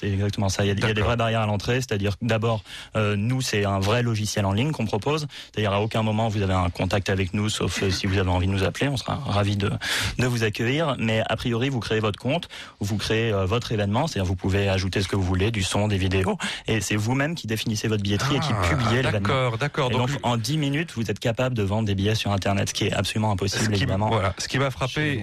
exactement 0.07 0.49
ça. 0.49 0.63
Il 0.63 0.67
y 0.67 0.71
a, 0.71 0.73
il 0.73 0.79
y 0.79 0.85
a 0.85 0.93
des 0.93 1.01
vraies 1.01 1.15
barrières 1.17 1.41
à 1.41 1.45
l'entrée, 1.45 1.75
c'est-à-dire 1.75 2.13
d'abord, 2.21 2.63
euh, 2.95 3.15
nous, 3.15 3.41
c'est 3.41 3.65
un 3.65 3.79
vrai 3.79 4.01
logiciel 4.03 4.45
en 4.45 4.53
ligne 4.53 4.71
qu'on 4.71 4.85
propose. 4.85 5.27
C'est-à-dire 5.53 5.73
à 5.73 5.81
aucun 5.81 6.03
moment 6.03 6.27
vous 6.29 6.41
avez 6.41 6.53
un 6.53 6.69
contact 6.69 7.09
avec 7.09 7.33
nous, 7.33 7.49
sauf 7.49 7.83
euh, 7.83 7.89
si 7.91 8.07
vous 8.07 8.17
avez 8.17 8.29
envie 8.29 8.47
de 8.47 8.51
nous 8.51 8.63
appeler, 8.63 8.87
on 8.87 8.97
sera 8.97 9.15
ravis 9.15 9.57
de, 9.57 9.71
de 10.19 10.25
vous 10.27 10.43
accueillir. 10.43 10.95
Mais 10.99 11.21
a 11.27 11.35
priori, 11.35 11.69
vous 11.69 11.79
créez 11.79 11.99
votre 11.99 12.19
compte, 12.19 12.47
vous 12.79 12.97
créez 12.97 13.31
euh, 13.31 13.45
votre 13.45 13.71
événement, 13.71 14.07
c'est-à-dire 14.07 14.27
vous 14.27 14.35
pouvez 14.35 14.69
ajouter 14.69 15.01
ce 15.01 15.07
que 15.07 15.15
vous 15.15 15.23
voulez, 15.23 15.51
du 15.51 15.63
son, 15.63 15.87
des 15.87 15.97
vidéos, 15.97 16.37
et 16.67 16.81
c'est 16.81 16.95
vous-même 16.95 17.35
qui 17.35 17.47
définissez 17.47 17.87
votre 17.87 18.03
billetterie 18.03 18.35
et 18.37 18.39
qui 18.39 18.51
Ah, 18.51 18.67
publiez 18.69 19.01
l'événement. 19.03 19.19
D'accord, 19.27 19.57
d'accord. 19.57 19.89
Donc, 19.89 20.09
donc, 20.11 20.19
en 20.23 20.37
10 20.37 20.57
minutes, 20.57 20.93
vous 20.95 21.09
êtes 21.11 21.19
capable 21.25 21.55
de 21.55 21.63
vendre 21.63 21.87
des 21.87 21.95
billets 21.95 22.13
sur 22.13 22.31
Internet, 22.31 22.69
ce 22.69 22.73
qui 22.75 22.85
est 22.85 22.93
absolument 22.93 23.29
ce 23.29 23.33
impossible, 23.33 23.71
qui, 23.73 23.81
évidemment. 23.81 24.09
voilà, 24.09 24.35
ce 24.37 24.47
qui 24.47 24.59
m'a 24.59 24.69
frappé, 24.69 25.19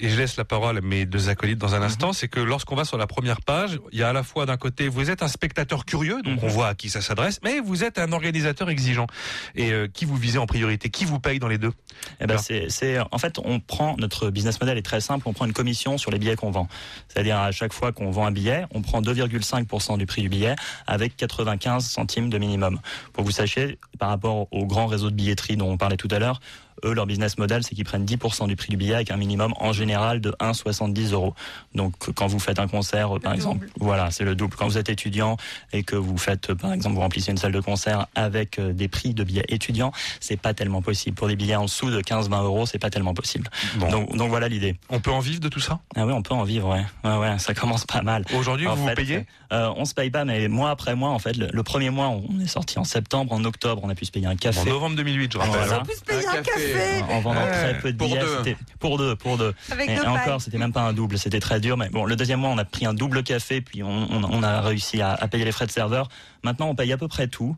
et 0.00 0.08
je 0.08 0.18
laisse 0.18 0.36
la 0.36 0.44
parole 0.44 0.78
à 0.78 0.80
mes 0.80 1.06
deux 1.06 1.28
acolytes 1.28 1.58
dans 1.58 1.76
un 1.76 1.78
Mhm. 1.78 1.84
instant, 1.84 2.12
c'est 2.12 2.26
que 2.26 2.40
lorsqu'on 2.40 2.74
va 2.74 2.84
sur 2.84 2.98
la 2.98 3.06
première 3.06 3.40
page, 3.40 3.78
il 3.92 4.00
y 4.00 4.02
a 4.02 4.08
à 4.08 4.12
la 4.12 4.24
fois 4.24 4.46
d'un 4.46 4.56
côté, 4.56 4.88
vous 4.88 5.10
êtes 5.10 5.22
un 5.22 5.28
spectateur 5.28 5.84
curieux, 5.84 6.20
donc 6.22 6.38
Mhm. 6.42 6.44
on 6.44 6.48
voit 6.48 6.68
à 6.68 6.74
qui 6.74 6.90
ça 6.90 7.00
s'adresse, 7.00 7.38
mais 7.44 7.60
vous 7.60 7.84
êtes 7.84 7.98
un 8.00 8.10
organisateur 8.10 8.68
exigeant. 8.68 9.06
Et 9.54 9.70
euh, 9.70 9.86
qui 9.86 10.04
vous 10.06 10.16
visez 10.16 10.38
en 10.38 10.46
priorité? 10.46 10.90
Qui 10.90 11.04
vous 11.04 11.20
paye 11.20 11.38
dans 11.38 11.46
les 11.48 11.58
deux? 11.58 11.72
Eh 12.20 12.26
ben 12.26 12.36
c'est, 12.38 12.98
en 13.12 13.18
fait, 13.18 13.38
on 13.38 13.60
prend 13.60 13.96
notre 13.98 14.30
business 14.30 14.60
model 14.60 14.76
est 14.76 14.82
très 14.82 15.00
simple. 15.00 15.28
On 15.28 15.32
prend 15.32 15.44
une 15.46 15.52
commission 15.52 15.98
sur 15.98 16.10
les 16.10 16.18
billets 16.18 16.34
qu'on 16.36 16.50
vend. 16.50 16.66
C'est-à-dire 17.08 17.38
à 17.38 17.52
chaque 17.52 17.72
fois 17.72 17.92
qu'on 17.92 18.10
vend 18.10 18.26
un 18.26 18.32
billet, 18.32 18.64
on 18.74 18.82
prend 18.82 19.00
2,5% 19.02 19.96
du 19.98 20.06
prix 20.06 20.22
du 20.22 20.28
billet 20.28 20.56
avec 20.88 21.16
95 21.16 21.84
centimes 21.88 22.28
de 22.28 22.38
minimum. 22.38 22.80
Pour 23.12 23.22
que 23.22 23.28
vous 23.28 23.34
sachiez, 23.34 23.78
par 24.00 24.08
rapport 24.08 24.48
au 24.50 24.66
grand 24.66 24.86
réseau 24.86 25.10
de 25.10 25.14
dont 25.56 25.70
on 25.70 25.76
parlait 25.76 25.96
tout 25.96 26.08
à 26.10 26.18
l'heure, 26.18 26.40
eux, 26.84 26.92
leur 26.92 27.06
business 27.06 27.38
model, 27.38 27.62
c'est 27.62 27.74
qu'ils 27.74 27.84
prennent 27.84 28.04
10% 28.04 28.46
du 28.48 28.56
prix 28.56 28.68
du 28.70 28.76
billet 28.76 28.94
avec 28.94 29.10
un 29.10 29.16
minimum 29.16 29.54
en 29.58 29.72
général 29.72 30.20
de 30.20 30.30
1,70 30.40 31.12
euros. 31.12 31.34
Donc, 31.74 31.94
quand 32.14 32.26
vous 32.26 32.38
faites 32.38 32.58
un 32.58 32.68
concert, 32.68 33.10
par 33.22 33.32
exemple, 33.32 33.68
voilà, 33.80 34.10
c'est 34.10 34.24
le 34.24 34.34
double. 34.34 34.56
Quand 34.56 34.66
vous 34.66 34.78
êtes 34.78 34.88
étudiant 34.88 35.36
et 35.72 35.82
que 35.82 35.96
vous 35.96 36.18
faites, 36.18 36.54
par 36.54 36.72
exemple, 36.72 36.94
vous 36.94 37.00
remplissez 37.00 37.30
une 37.30 37.36
salle 37.38 37.52
de 37.52 37.60
concert 37.60 38.06
avec 38.14 38.58
euh, 38.58 38.72
des 38.72 38.88
prix 38.88 39.14
de 39.14 39.24
billets 39.24 39.44
étudiants, 39.48 39.92
c'est 40.20 40.36
pas 40.40 40.54
tellement 40.54 40.82
possible. 40.82 41.14
Pour 41.16 41.28
des 41.28 41.36
billets 41.36 41.56
en 41.56 41.64
dessous 41.64 41.90
de 41.90 42.00
15-20 42.00 42.42
euros, 42.44 42.66
c'est 42.66 42.78
pas 42.78 42.90
tellement 42.90 43.14
possible. 43.14 43.48
Bon. 43.76 43.90
Donc, 43.90 44.16
donc 44.16 44.28
voilà 44.30 44.48
l'idée. 44.48 44.76
On 44.90 45.00
peut 45.00 45.10
en 45.12 45.20
vivre 45.20 45.40
de 45.40 45.48
tout 45.48 45.60
ça? 45.60 45.80
Ah 45.96 46.06
oui, 46.06 46.12
on 46.12 46.22
peut 46.22 46.34
en 46.34 46.44
vivre, 46.44 46.68
ouais. 46.70 46.84
Ouais, 47.04 47.16
ouais, 47.18 47.38
ça 47.38 47.54
commence 47.54 47.84
pas 47.84 48.02
mal. 48.02 48.24
Aujourd'hui, 48.34 48.66
En 48.66 48.74
vous 48.74 48.82
vous 48.82 48.88
fait, 48.88 48.94
payez? 48.94 49.26
euh, 49.52 49.70
On 49.76 49.84
se 49.84 49.94
paye 49.94 50.10
pas, 50.10 50.24
mais 50.24 50.48
mois 50.48 50.70
après 50.70 50.94
mois, 50.94 51.10
en 51.10 51.18
fait, 51.18 51.36
le, 51.36 51.48
le 51.52 51.62
premier 51.62 51.90
mois, 51.90 52.08
on 52.08 52.40
est 52.40 52.46
sorti 52.46 52.78
en 52.78 52.84
septembre, 52.84 53.32
en 53.32 53.44
octobre, 53.44 53.80
on 53.84 53.88
a 53.90 53.94
pu 53.94 54.04
se 54.04 54.10
payer 54.10 54.26
un 54.26 54.32
En 54.32 54.36
café. 54.36 54.68
novembre 54.68 54.96
2008, 54.96 55.32
je 55.32 55.38
rappelle. 55.38 55.54
Voilà. 55.54 55.80
On 55.80 55.84
peut 55.84 55.92
se 55.94 56.00
payer 56.04 56.26
Un 56.26 56.30
un 56.30 56.42
café. 56.42 56.50
café 56.50 56.63
En 57.10 57.20
vendant 57.20 57.40
Ouais, 57.42 57.50
très 57.50 57.78
peu 57.78 57.92
de 57.92 57.98
pour 57.98 58.08
billets, 58.08 58.20
deux. 58.20 58.36
c'était 58.38 58.56
pour 58.78 58.98
deux, 58.98 59.16
pour 59.16 59.36
deux. 59.38 59.54
avec 59.70 59.90
Et, 59.90 59.96
deux 59.96 60.02
encore, 60.02 60.40
c'était 60.40 60.58
même 60.58 60.72
pas 60.72 60.82
un 60.82 60.92
double, 60.92 61.18
c'était 61.18 61.40
très 61.40 61.60
dur. 61.60 61.76
Mais 61.76 61.88
bon, 61.90 62.04
le 62.04 62.16
deuxième 62.16 62.40
mois, 62.40 62.50
on 62.50 62.58
a 62.58 62.64
pris 62.64 62.86
un 62.86 62.94
double 62.94 63.22
café, 63.22 63.60
puis 63.60 63.82
on, 63.82 63.88
on- 63.88 64.24
on 64.24 64.42
a 64.42 64.60
réussi 64.60 65.00
à, 65.02 65.12
à 65.12 65.28
payer 65.28 65.44
les 65.44 65.52
frais 65.52 65.66
de 65.66 65.70
serveur. 65.72 66.08
Maintenant, 66.42 66.68
on 66.68 66.74
paye 66.74 66.92
à 66.92 66.96
peu 66.96 67.08
près 67.08 67.28
tout. 67.28 67.56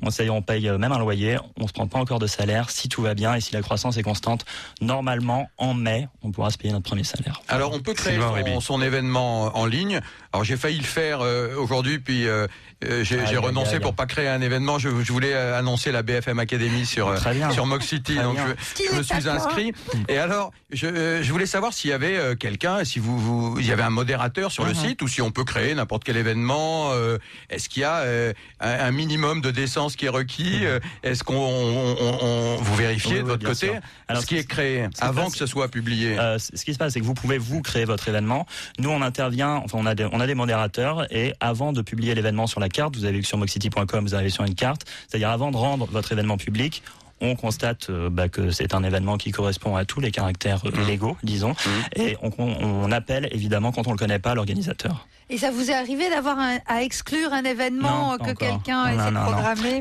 On, 0.00 0.10
sait, 0.10 0.30
on 0.30 0.42
paye 0.42 0.70
même 0.78 0.92
un 0.92 0.98
loyer, 1.00 1.38
on 1.58 1.66
se 1.66 1.72
prend 1.72 1.88
pas 1.88 1.98
encore 1.98 2.20
de 2.20 2.28
salaire. 2.28 2.70
Si 2.70 2.88
tout 2.88 3.02
va 3.02 3.14
bien 3.14 3.34
et 3.34 3.40
si 3.40 3.52
la 3.52 3.62
croissance 3.62 3.96
est 3.96 4.04
constante, 4.04 4.44
normalement, 4.80 5.50
en 5.58 5.74
mai, 5.74 6.06
on 6.22 6.30
pourra 6.30 6.50
se 6.50 6.58
payer 6.58 6.72
notre 6.72 6.88
premier 6.88 7.02
salaire. 7.02 7.40
Alors 7.48 7.72
on 7.74 7.80
peut 7.80 7.94
créer 7.94 8.16
son 8.60 8.80
événement 8.80 9.56
en 9.58 9.66
ligne. 9.66 10.00
Alors 10.32 10.44
j'ai 10.44 10.56
failli 10.56 10.78
le 10.78 10.84
faire 10.84 11.20
euh, 11.20 11.56
aujourd'hui, 11.56 11.98
puis 11.98 12.28
euh, 12.28 12.46
euh, 12.84 13.04
j'ai 13.04 13.36
renoncé 13.36 13.80
pour 13.80 13.94
pas 13.94 14.06
créer 14.06 14.28
un 14.28 14.40
événement. 14.40 14.78
Je, 14.78 14.88
je 15.02 15.12
voulais 15.12 15.34
annoncer 15.34 15.90
la 15.92 16.02
BFM 16.02 16.38
Academy 16.38 16.86
sur 16.86 17.10
bien. 17.32 17.50
sur 17.50 17.66
Mox 17.66 17.86
City, 17.86 18.14
Très 18.14 18.22
donc 18.24 18.34
bien. 18.36 18.54
je, 18.78 18.84
je 18.92 18.96
me 18.98 19.02
suis 19.02 19.28
inscrit. 19.28 19.72
Et 20.08 20.18
alors 20.18 20.52
je, 20.70 21.20
je 21.22 21.32
voulais 21.32 21.46
savoir 21.46 21.72
s'il 21.72 21.90
y 21.90 21.92
avait 21.92 22.16
euh, 22.16 22.34
quelqu'un, 22.34 22.84
si 22.84 22.98
vous, 22.98 23.18
vous 23.18 23.58
il 23.58 23.66
y 23.66 23.72
avait 23.72 23.82
un 23.82 23.90
modérateur 23.90 24.52
sur 24.52 24.64
le 24.64 24.70
Mhm. 24.70 24.76
site 24.76 25.02
ou 25.02 25.08
si 25.08 25.22
on 25.22 25.30
peut 25.30 25.44
créer 25.44 25.74
n'importe 25.74 26.04
quel 26.04 26.16
événement. 26.16 26.90
euh, 26.92 27.18
Est-ce 27.50 27.68
qu'il 27.68 27.82
y 27.82 27.84
a 27.84 27.96
euh, 28.00 28.32
un, 28.60 28.70
un 28.70 28.90
minimum 28.90 29.40
de 29.40 29.50
décence 29.50 29.96
qui 29.96 30.06
est 30.06 30.10
requis 30.10 30.60
euh, 30.64 30.78
Est-ce 31.02 31.24
qu'on 31.24 31.34
on, 31.36 31.96
on- 31.98 32.18
on- 32.22 32.56
vous 32.56 32.74
vérifiez 32.76 33.14
Oui, 33.16 33.18
de 33.20 33.24
votre 33.24 33.38
bien 33.40 33.48
côté 33.50 33.72
Alors, 34.08 34.22
ce 34.22 34.26
qui 34.26 34.36
est 34.36 34.44
créé 34.48 34.86
avant 35.00 35.30
que 35.30 35.36
ce 35.36 35.46
soit 35.46 35.68
publié? 35.68 36.18
Euh, 36.18 36.38
ce 36.38 36.64
qui 36.64 36.72
se 36.74 36.78
passe, 36.78 36.92
c'est 36.92 37.00
que 37.00 37.04
vous 37.04 37.14
pouvez 37.14 37.38
vous 37.38 37.62
créer 37.62 37.84
votre 37.84 38.08
événement. 38.08 38.46
Nous, 38.78 38.90
on 38.90 39.02
intervient. 39.02 39.56
Enfin, 39.64 39.78
on 39.80 39.86
a 39.86 39.94
des, 39.94 40.06
on 40.12 40.20
a 40.20 40.26
des 40.26 40.34
modérateurs 40.34 41.06
et 41.12 41.34
avant 41.40 41.72
de 41.72 41.82
publier 41.82 42.14
l'événement 42.14 42.46
sur 42.46 42.60
la 42.60 42.67
carte, 42.68 42.96
vous 42.96 43.04
avez 43.04 43.14
vu 43.14 43.22
que 43.22 43.26
sur 43.26 43.38
moxcity.com, 43.38 44.04
vous 44.04 44.14
avez 44.14 44.30
sur 44.30 44.44
une 44.44 44.54
carte. 44.54 44.82
C'est-à-dire 45.08 45.30
avant 45.30 45.50
de 45.50 45.56
rendre 45.56 45.86
votre 45.90 46.12
événement 46.12 46.36
public. 46.36 46.82
On 47.20 47.34
constate 47.34 47.90
euh, 47.90 48.10
bah, 48.10 48.28
que 48.28 48.52
c'est 48.52 48.74
un 48.74 48.84
événement 48.84 49.18
qui 49.18 49.32
correspond 49.32 49.74
à 49.74 49.84
tous 49.84 49.98
les 49.98 50.12
caractères 50.12 50.60
euh, 50.64 50.70
Mmh. 50.70 50.86
légaux, 50.86 51.16
disons, 51.24 51.56
et 51.96 52.16
on, 52.22 52.92
appelle 52.92 53.28
évidemment 53.32 53.72
quand 53.72 53.88
on 53.88 53.92
le 53.92 53.98
connaît 53.98 54.20
pas 54.20 54.34
l'organisateur. 54.34 55.08
Et 55.30 55.36
ça 55.36 55.50
vous 55.50 55.70
est 55.70 55.74
arrivé 55.74 56.08
d'avoir 56.08 56.38
à 56.66 56.82
exclure 56.82 57.34
un 57.34 57.44
événement 57.44 58.12
Non, 58.12 58.18
que 58.18 58.32
quelqu'un 58.32 58.92
Non, 58.92 58.98
essaie 58.98 59.10
de 59.10 59.14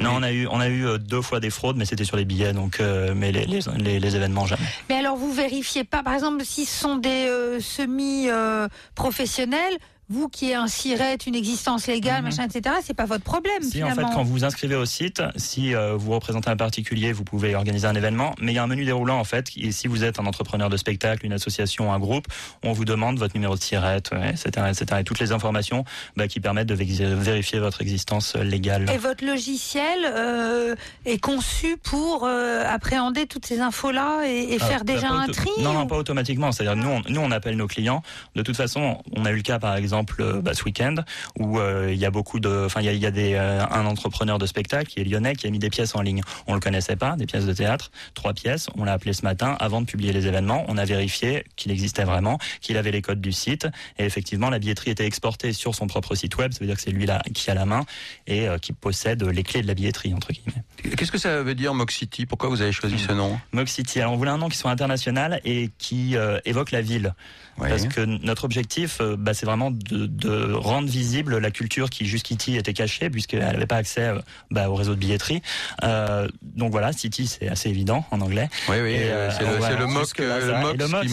non, 0.03 0.15
on 0.15 0.24
a 0.24 0.34
eu, 0.34 0.46
on 0.48 0.60
a 0.60 0.67
eu 0.67 0.86
euh, 0.86 0.98
deux 0.98 1.22
fois 1.22 1.39
des 1.39 1.50
fraudes, 1.50 1.77
mais 1.77 1.86
c'était 1.86 2.03
sur 2.03 2.17
les 2.17 2.25
billets, 2.25 2.51
donc, 2.51 2.82
euh, 2.82 3.13
mais 3.15 3.32
les, 3.32 3.46
les, 3.46 3.62
les, 3.77 4.01
les 4.01 4.15
événements 4.17 4.46
jamais. 4.46 4.67
Mais 4.89 4.96
alors 4.96 5.15
vous 5.15 5.32
vérifiez 5.32 5.86
pas, 5.86 6.03
par 6.03 6.15
exemple, 6.15 6.44
si 6.44 6.65
ce 6.65 6.82
sont 6.82 6.98
des 6.98 7.27
euh, 7.29 7.62
semi-professionnels, 7.62 9.77
vous 10.09 10.29
qui 10.29 10.53
un 10.53 10.67
SIRET, 10.67 11.17
une 11.27 11.35
existence 11.35 11.87
légale, 11.87 12.17
Mhm. 12.23 12.23
machin, 12.29 12.43
etc., 12.47 12.75
c'est 12.83 12.93
pas 12.93 13.05
votre 13.05 13.23
problème 13.23 13.61
Si 13.61 13.83
en 13.83 13.89
fait 13.89 14.01
quand 14.13 14.23
vous 14.23 14.31
vous 14.31 14.45
inscrivez 14.45 14.75
au 14.75 14.85
site, 14.85 15.21
si 15.35 15.75
euh, 15.75 15.95
vous 15.97 16.11
représentez 16.11 16.49
un 16.49 16.55
particulier, 16.55 17.11
vous 17.11 17.23
pouvez 17.25 17.55
organiser 17.55 17.87
un 17.87 17.95
événement, 17.95 18.33
mais 18.39 18.53
il 18.53 18.55
y 18.55 18.57
a 18.57 18.63
un 18.63 18.67
menu 18.67 18.85
déroulant 18.85 19.19
en 19.19 19.23
fait. 19.25 19.47
Et 19.57 19.71
si 19.73 19.87
vous 19.87 20.03
êtes 20.05 20.19
un 20.19 20.25
entrepreneur 20.25 20.69
de 20.69 20.77
spectacle, 20.77 21.25
une 21.25 21.33
association, 21.33 21.91
un 21.91 21.99
groupe, 21.99 22.27
on 22.63 22.71
vous 22.71 22.85
demande 22.85 23.19
votre 23.19 23.35
numéro 23.35 23.55
de 23.55 23.59
ouais, 23.59 24.29
etc., 24.29 24.49
etc. 24.69 24.85
Et 24.99 25.03
toutes 25.03 25.19
les 25.19 25.31
informations 25.33 25.83
bah, 26.15 26.27
qui 26.29 26.39
permettent 26.39 26.67
de 26.69 26.75
vé- 26.75 27.13
vérifier 27.15 27.59
votre 27.59 27.81
existence 27.81 28.35
euh, 28.35 28.43
légale. 28.43 28.89
Et 28.93 28.97
votre 28.97 29.25
logiciel 29.25 29.99
euh, 30.05 30.75
est 31.05 31.17
conçu 31.19 31.75
pour 31.77 32.23
euh, 32.25 32.63
appréhender 32.65 33.25
toutes 33.27 33.45
ces 33.45 33.59
infos-là 33.59 34.21
et, 34.25 34.53
et 34.53 34.57
Ah, 34.61 34.65
faire 34.65 34.83
bah, 34.85 34.93
déjà 34.93 35.09
un 35.09 35.27
tri 35.27 35.49
Non, 35.59 35.73
non, 35.73 35.85
pas 35.87 35.97
automatiquement. 35.97 36.51
C'est-à-dire 36.53 36.75
nous, 36.77 36.89
on, 36.89 37.01
nous, 37.09 37.19
on 37.21 37.31
appelle 37.31 37.57
nos 37.57 37.67
clients. 37.67 38.03
De 38.35 38.41
toute 38.41 38.55
façon, 38.55 39.01
on 39.15 39.25
a 39.25 39.31
eu 39.31 39.35
le 39.35 39.41
cas 39.41 39.59
par 39.59 39.75
exemple 39.75 39.97
exemple 39.98 40.22
euh, 40.22 40.42
bah, 40.42 40.54
ce 40.54 40.63
week-end 40.63 40.96
où 41.39 41.60
euh, 41.60 41.89
il 41.92 41.98
y 41.98 42.06
a 42.06 42.12
beaucoup 42.12 42.39
de, 42.39 42.66
enfin 42.66 42.82
il 42.82 42.86
y 42.86 42.89
a, 42.89 42.94
il 42.94 43.00
y 43.00 43.06
a 43.06 43.12
des, 43.12 43.34
euh, 43.34 43.66
un 43.70 43.86
entrepreneur 43.86 44.38
de 44.38 44.46
spectacle 44.46 44.88
qui 44.88 45.00
est 45.00 45.04
lyonnais 45.04 45.36
qui 45.36 45.48
a 45.48 45.50
mis 45.50 45.60
des 45.60 45.70
pièces 45.70 45.96
en 45.96 46.01
ligne. 46.01 46.22
On 46.46 46.54
le 46.54 46.60
connaissait 46.60 46.96
pas, 46.96 47.16
des 47.16 47.25
pièces 47.25 47.46
de 47.46 47.54
théâtre, 47.54 47.92
trois 48.13 48.34
pièces. 48.34 48.68
On 48.77 48.84
l'a 48.84 48.94
appelé 48.94 49.13
ce 49.13 49.24
matin 49.24 49.56
avant 49.60 49.82
de 49.82 49.88
publier 49.88 50.13
les 50.13 50.27
événements. 50.27 50.66
On 50.68 50.77
a 50.77 50.86
vérifié 50.86 51.46
qu'il 51.56 51.72
existait 51.72 52.04
vraiment, 52.04 52.38
qu'il 52.62 52.77
avait 52.77 52.92
les 52.92 53.01
codes 53.01 53.22
du 53.22 53.32
site 53.32 53.68
et 53.98 54.06
effectivement 54.06 54.50
la 54.50 54.60
billetterie 54.60 54.92
était 54.92 55.06
exportée 55.06 55.54
sur 55.54 55.74
son 55.74 55.88
propre 55.88 56.16
site 56.16 56.38
web. 56.38 56.54
Ça 56.54 56.60
veut 56.60 56.68
dire 56.68 56.75
que 56.75 56.82
c'est 56.82 56.92
lui 56.92 57.06
là 57.06 57.22
qui 57.34 57.50
a 57.50 57.56
la 57.56 57.66
main 57.66 57.86
et 58.27 58.48
qui 58.62 58.74
possède 58.74 59.24
les 59.24 59.44
clés 59.44 59.62
de 59.62 59.68
la 59.68 59.74
billetterie 59.74 60.13
entre 60.13 60.32
guillemets. 60.32 60.63
Qu'est-ce 60.96 61.12
que 61.12 61.18
ça 61.18 61.42
veut 61.42 61.56
dire 61.56 61.74
Mox 61.74 61.96
City? 61.96 62.25
Pourquoi 62.25 62.50
vous 62.50 62.62
avez 62.62 62.72
choisi 62.72 63.00
ce 63.00 63.12
nom? 63.12 63.39
Mox 63.51 63.72
City. 63.72 64.00
Alors 64.00 64.13
on 64.13 64.18
voulait 64.18 64.32
un 64.32 64.38
nom 64.38 64.50
qui 64.50 64.58
soit 64.58 64.72
international 64.72 65.42
et 65.44 65.70
qui 65.77 66.16
évoque 66.46 66.72
la 66.72 66.82
ville. 66.82 67.13
Parce 67.58 67.88
que 67.88 68.01
notre 68.01 68.44
objectif, 68.44 69.00
euh, 69.01 69.16
bah, 69.18 69.34
c'est 69.34 69.46
vraiment 69.46 69.72
de, 69.89 70.06
de, 70.06 70.53
rendre 70.53 70.88
visible 70.89 71.38
la 71.38 71.51
culture 71.51 71.89
qui 71.89 72.06
jusqu'ici 72.06 72.56
était 72.58 72.74
cachée, 72.74 73.10
puisqu'elle 73.10 73.39
n'avait 73.39 73.65
pas 73.65 73.77
accès 73.77 74.01
euh, 74.08 74.20
bah, 74.51 74.70
au 74.70 74.75
réseau 74.75 74.96
de 74.96 75.00
billetterie. 75.00 75.41
Euh, 75.84 76.27
donc 76.41 76.72
voilà, 76.72 76.94
City, 76.94 77.27
c'est 77.27 77.48
assez 77.48 77.70
évident 77.70 78.06
en 78.12 78.22
anglais. 78.22 78.50
Oui, 78.70 78.77
oui, 78.82 78.91
Et, 78.94 79.10
euh, 79.12 79.32
c'est 79.32 79.44
le, 79.46 79.58
voilà, 79.58 79.75
le 79.79 79.86
mock, 79.88 80.08
euh, 80.20 80.48
le 80.48 80.62
mock 80.62 80.77
le 80.77 80.88
mock, 80.88 81.03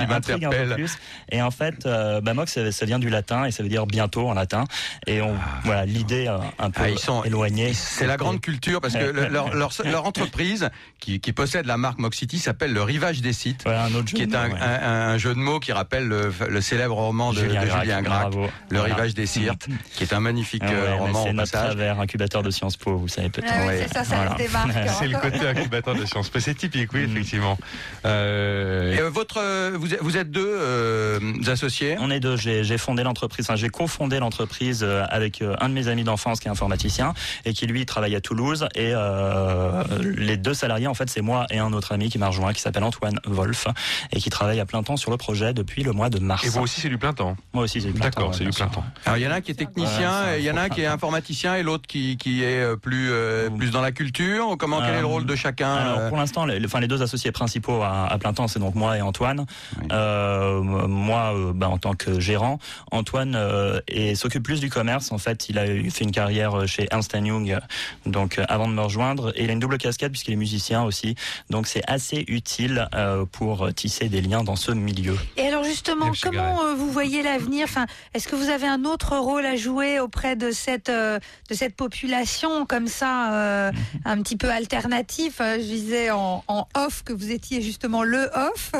qui 0.00 0.06
m'interpelle. 0.06 0.86
Et 1.30 1.42
en 1.42 1.50
fait, 1.50 1.86
euh, 1.86 2.20
bah, 2.20 2.34
mock, 2.34 2.48
ça, 2.48 2.70
ça 2.72 2.86
vient 2.86 2.98
du 2.98 3.08
latin 3.10 3.44
et 3.44 3.50
ça 3.50 3.62
veut 3.62 3.68
dire 3.68 3.86
bientôt 3.86 4.28
en 4.28 4.34
latin. 4.34 4.64
Et 5.06 5.20
on, 5.20 5.34
voilà, 5.64 5.84
l'idée 5.86 6.26
euh, 6.28 6.38
un 6.58 6.70
peu 6.70 6.82
Ah, 6.84 6.90
ils 6.90 6.98
sont- 6.98 7.24
éloignée. 7.24 7.72
C'est 7.74 8.06
la 8.06 8.16
grande 8.16 8.40
culture 8.40 8.80
parce 8.80 8.94
que 8.94 9.04
le- 9.04 9.28
leur, 9.28 9.54
leur, 9.54 9.70
leur 9.84 10.06
entreprise 10.06 10.68
qui, 11.00 11.20
qui 11.20 11.32
possède 11.32 11.66
la 11.66 11.76
marque 11.76 11.98
Mox 11.98 12.16
City 12.18 12.38
s'appelle 12.38 12.72
le 12.72 12.82
Rivage 12.82 13.20
des 13.20 13.32
sites. 13.32 13.62
Voilà, 13.64 13.84
un 13.84 13.94
autre 13.94 14.12
qui 14.12 14.22
est 14.22 14.26
de 14.26 14.36
un, 14.36 14.48
mots, 14.48 14.54
ouais. 14.54 14.60
un- 14.60 15.08
un 15.12 15.18
jeu 15.18 15.34
de 15.34 15.38
mots 15.38 15.60
qui 15.60 15.72
rappelle 15.72 16.06
le, 16.06 16.32
le 16.48 16.60
célèbre 16.60 16.94
roman 16.96 17.32
de 17.32 17.38
de 17.40 17.44
Julien 17.44 17.80
Julien, 17.80 18.02
Gracq, 18.02 18.21
Bravo. 18.30 18.48
Le 18.70 18.78
Voilà. 18.78 18.94
Rivage 18.94 19.14
des 19.14 19.26
Sirtes, 19.26 19.66
qui 19.94 20.04
est 20.04 20.12
un 20.12 20.20
magnifique 20.20 20.62
Ah 20.66 20.70
ouais, 20.70 20.76
euh, 20.76 20.94
roman 20.96 21.24
c'est 21.24 21.30
au 21.30 21.32
notre 21.34 21.52
travers, 21.52 22.00
incubateur 22.00 22.42
de 22.42 22.50
Sciences 22.50 22.76
Po, 22.76 22.96
vous 22.96 23.08
savez 23.08 23.28
peut-être. 23.28 23.52
Ah 23.52 23.60
oui, 23.62 23.66
Ouais. 23.68 23.86
c'est 23.86 23.94
ça, 23.94 24.04
ça 24.04 24.16
Voilà. 24.16 24.32
se 24.32 24.36
démarque. 24.36 24.70
C'est 24.98 25.08
le 25.08 25.18
côté 25.18 25.46
incubateur 25.48 25.94
de 25.94 26.04
sciences. 26.04 26.30
C'est 26.38 26.54
typique, 26.56 26.92
oui, 26.92 27.06
Mm. 27.06 27.10
effectivement. 27.10 27.58
Euh, 28.04 28.92
Et, 28.94 29.00
euh, 29.00 29.10
votre, 29.10 29.38
euh, 29.40 29.76
vous, 29.78 30.16
êtes, 30.16 30.30
deux 30.30 30.46
euh, 30.46 31.18
associés? 31.46 31.96
On 32.00 32.10
est 32.10 32.20
deux. 32.20 32.36
J'ai 32.36 32.64
j'ai 32.64 32.78
fondé 32.78 33.02
l'entreprise, 33.02 33.46
enfin, 33.46 33.56
j'ai 33.56 33.68
cofondé 33.68 34.18
l'entreprise 34.18 34.80
euh, 34.82 35.04
avec 35.08 35.42
un 35.42 35.68
de 35.68 35.74
mes 35.74 35.88
amis 35.88 36.04
d'enfance 36.04 36.40
qui 36.40 36.48
est 36.48 36.50
informaticien 36.50 37.14
et 37.44 37.52
qui 37.52 37.66
lui 37.66 37.86
travaille 37.86 38.14
à 38.14 38.20
Toulouse. 38.20 38.66
Et 38.74 38.92
euh, 38.94 39.82
les 40.02 40.36
deux 40.36 40.54
salariés, 40.54 40.86
en 40.86 40.94
fait, 40.94 41.08
c'est 41.10 41.22
moi 41.22 41.46
et 41.50 41.58
un 41.58 41.72
autre 41.72 41.92
ami 41.92 42.08
qui 42.10 42.18
m'a 42.18 42.28
rejoint, 42.28 42.52
qui 42.52 42.60
s'appelle 42.60 42.84
Antoine 42.84 43.18
Wolf 43.26 43.66
et 44.12 44.18
qui 44.20 44.30
travaille 44.30 44.60
à 44.60 44.66
plein 44.66 44.82
temps 44.82 44.96
sur 44.96 45.10
le 45.10 45.16
projet 45.16 45.52
depuis 45.54 45.82
le 45.82 45.92
mois 45.92 46.10
de 46.10 46.18
mars. 46.18 46.44
et 46.44 46.48
vous 46.48 46.60
aussi, 46.60 46.80
c'est 46.80 46.88
du 46.88 46.98
plein 46.98 47.12
temps? 47.12 47.36
Moi 47.52 47.64
aussi, 47.64 47.80
c'est 47.80 47.88
du 47.88 47.94
plein 47.94 48.10
temps, 48.10 48.11
D'accord, 48.14 48.30
ouais, 48.30 48.36
c'est 48.38 48.44
du 48.44 48.50
plein 48.50 48.68
temps. 48.68 48.84
Alors 49.04 49.18
il 49.18 49.22
y 49.22 49.26
en 49.26 49.30
a 49.30 49.34
un 49.36 49.40
qui 49.40 49.50
est 49.50 49.54
technicien, 49.54 50.36
il 50.36 50.44
y 50.44 50.50
en 50.50 50.56
a 50.56 50.62
un 50.62 50.68
qui 50.68 50.80
est 50.82 50.86
informaticien 50.86 51.54
et 51.56 51.62
l'autre 51.62 51.86
qui, 51.86 52.16
qui 52.16 52.42
est 52.42 52.60
euh, 52.60 52.76
plus 52.76 53.08
euh, 53.10 53.50
plus 53.50 53.70
dans 53.70 53.80
la 53.80 53.92
culture. 53.92 54.56
Comment 54.58 54.80
quel 54.80 54.94
est 54.94 55.00
le 55.00 55.06
rôle 55.06 55.26
de 55.26 55.34
chacun 55.34 55.74
Alors 55.74 55.98
euh, 55.98 56.08
pour 56.08 56.18
l'instant, 56.18 56.44
les, 56.46 56.64
enfin, 56.64 56.80
les 56.80 56.88
deux 56.88 57.02
associés 57.02 57.32
principaux 57.32 57.82
à, 57.82 58.06
à 58.06 58.18
plein 58.18 58.32
temps, 58.32 58.48
c'est 58.48 58.58
donc 58.58 58.74
moi 58.74 58.96
et 58.98 59.00
Antoine. 59.02 59.46
Oui. 59.80 59.88
Euh, 59.92 60.60
moi, 60.62 61.32
euh, 61.34 61.52
bah, 61.54 61.68
en 61.68 61.78
tant 61.78 61.94
que 61.94 62.20
gérant, 62.20 62.58
Antoine 62.90 63.34
euh, 63.36 63.80
s'occupe 64.14 64.42
plus 64.42 64.60
du 64.60 64.68
commerce. 64.70 65.12
En 65.12 65.18
fait, 65.18 65.48
il 65.48 65.58
a 65.58 65.66
eu- 65.66 65.90
fait 65.90 66.04
une 66.04 66.12
carrière 66.12 66.66
chez 66.66 66.86
Ernst 66.90 67.12
Young, 67.14 67.58
donc 68.06 68.38
euh, 68.38 68.44
avant 68.48 68.68
de 68.68 68.72
me 68.74 68.80
rejoindre, 68.82 69.32
et 69.36 69.44
il 69.44 69.50
a 69.50 69.52
une 69.52 69.60
double 69.60 69.78
casquette 69.78 70.12
puisqu'il 70.12 70.32
est 70.34 70.36
musicien 70.36 70.82
aussi. 70.84 71.14
Donc 71.50 71.66
c'est 71.66 71.82
assez 71.88 72.24
utile 72.28 72.88
euh, 72.94 73.24
pour 73.30 73.72
tisser 73.74 74.08
des 74.08 74.20
liens 74.20 74.44
dans 74.44 74.56
ce 74.56 74.72
milieu. 74.72 75.16
Et 75.36 75.46
alors 75.46 75.64
justement, 75.64 76.10
comment 76.22 76.62
euh, 76.64 76.74
vous 76.74 76.90
voyez 76.90 77.22
l'avenir? 77.22 77.64
Enfin, 77.64 77.86
est-ce 78.14 78.28
que 78.28 78.36
vous 78.36 78.48
avez 78.48 78.66
un 78.66 78.84
autre 78.84 79.16
rôle 79.16 79.46
à 79.46 79.56
jouer 79.56 80.00
auprès 80.00 80.36
de 80.36 80.50
cette 80.50 80.88
euh, 80.88 81.18
de 81.50 81.54
cette 81.54 81.76
population 81.76 82.66
comme 82.66 82.86
ça, 82.88 83.32
euh, 83.32 83.72
un 84.04 84.22
petit 84.22 84.36
peu 84.36 84.50
alternatif 84.50 85.40
Euh, 85.40 85.56
Je 85.56 85.62
disais 85.64 86.10
en, 86.10 86.44
en 86.48 86.66
off 86.76 87.02
que 87.04 87.12
vous 87.12 87.30
étiez 87.30 87.62
justement 87.62 88.02
le 88.02 88.30
off. 88.34 88.72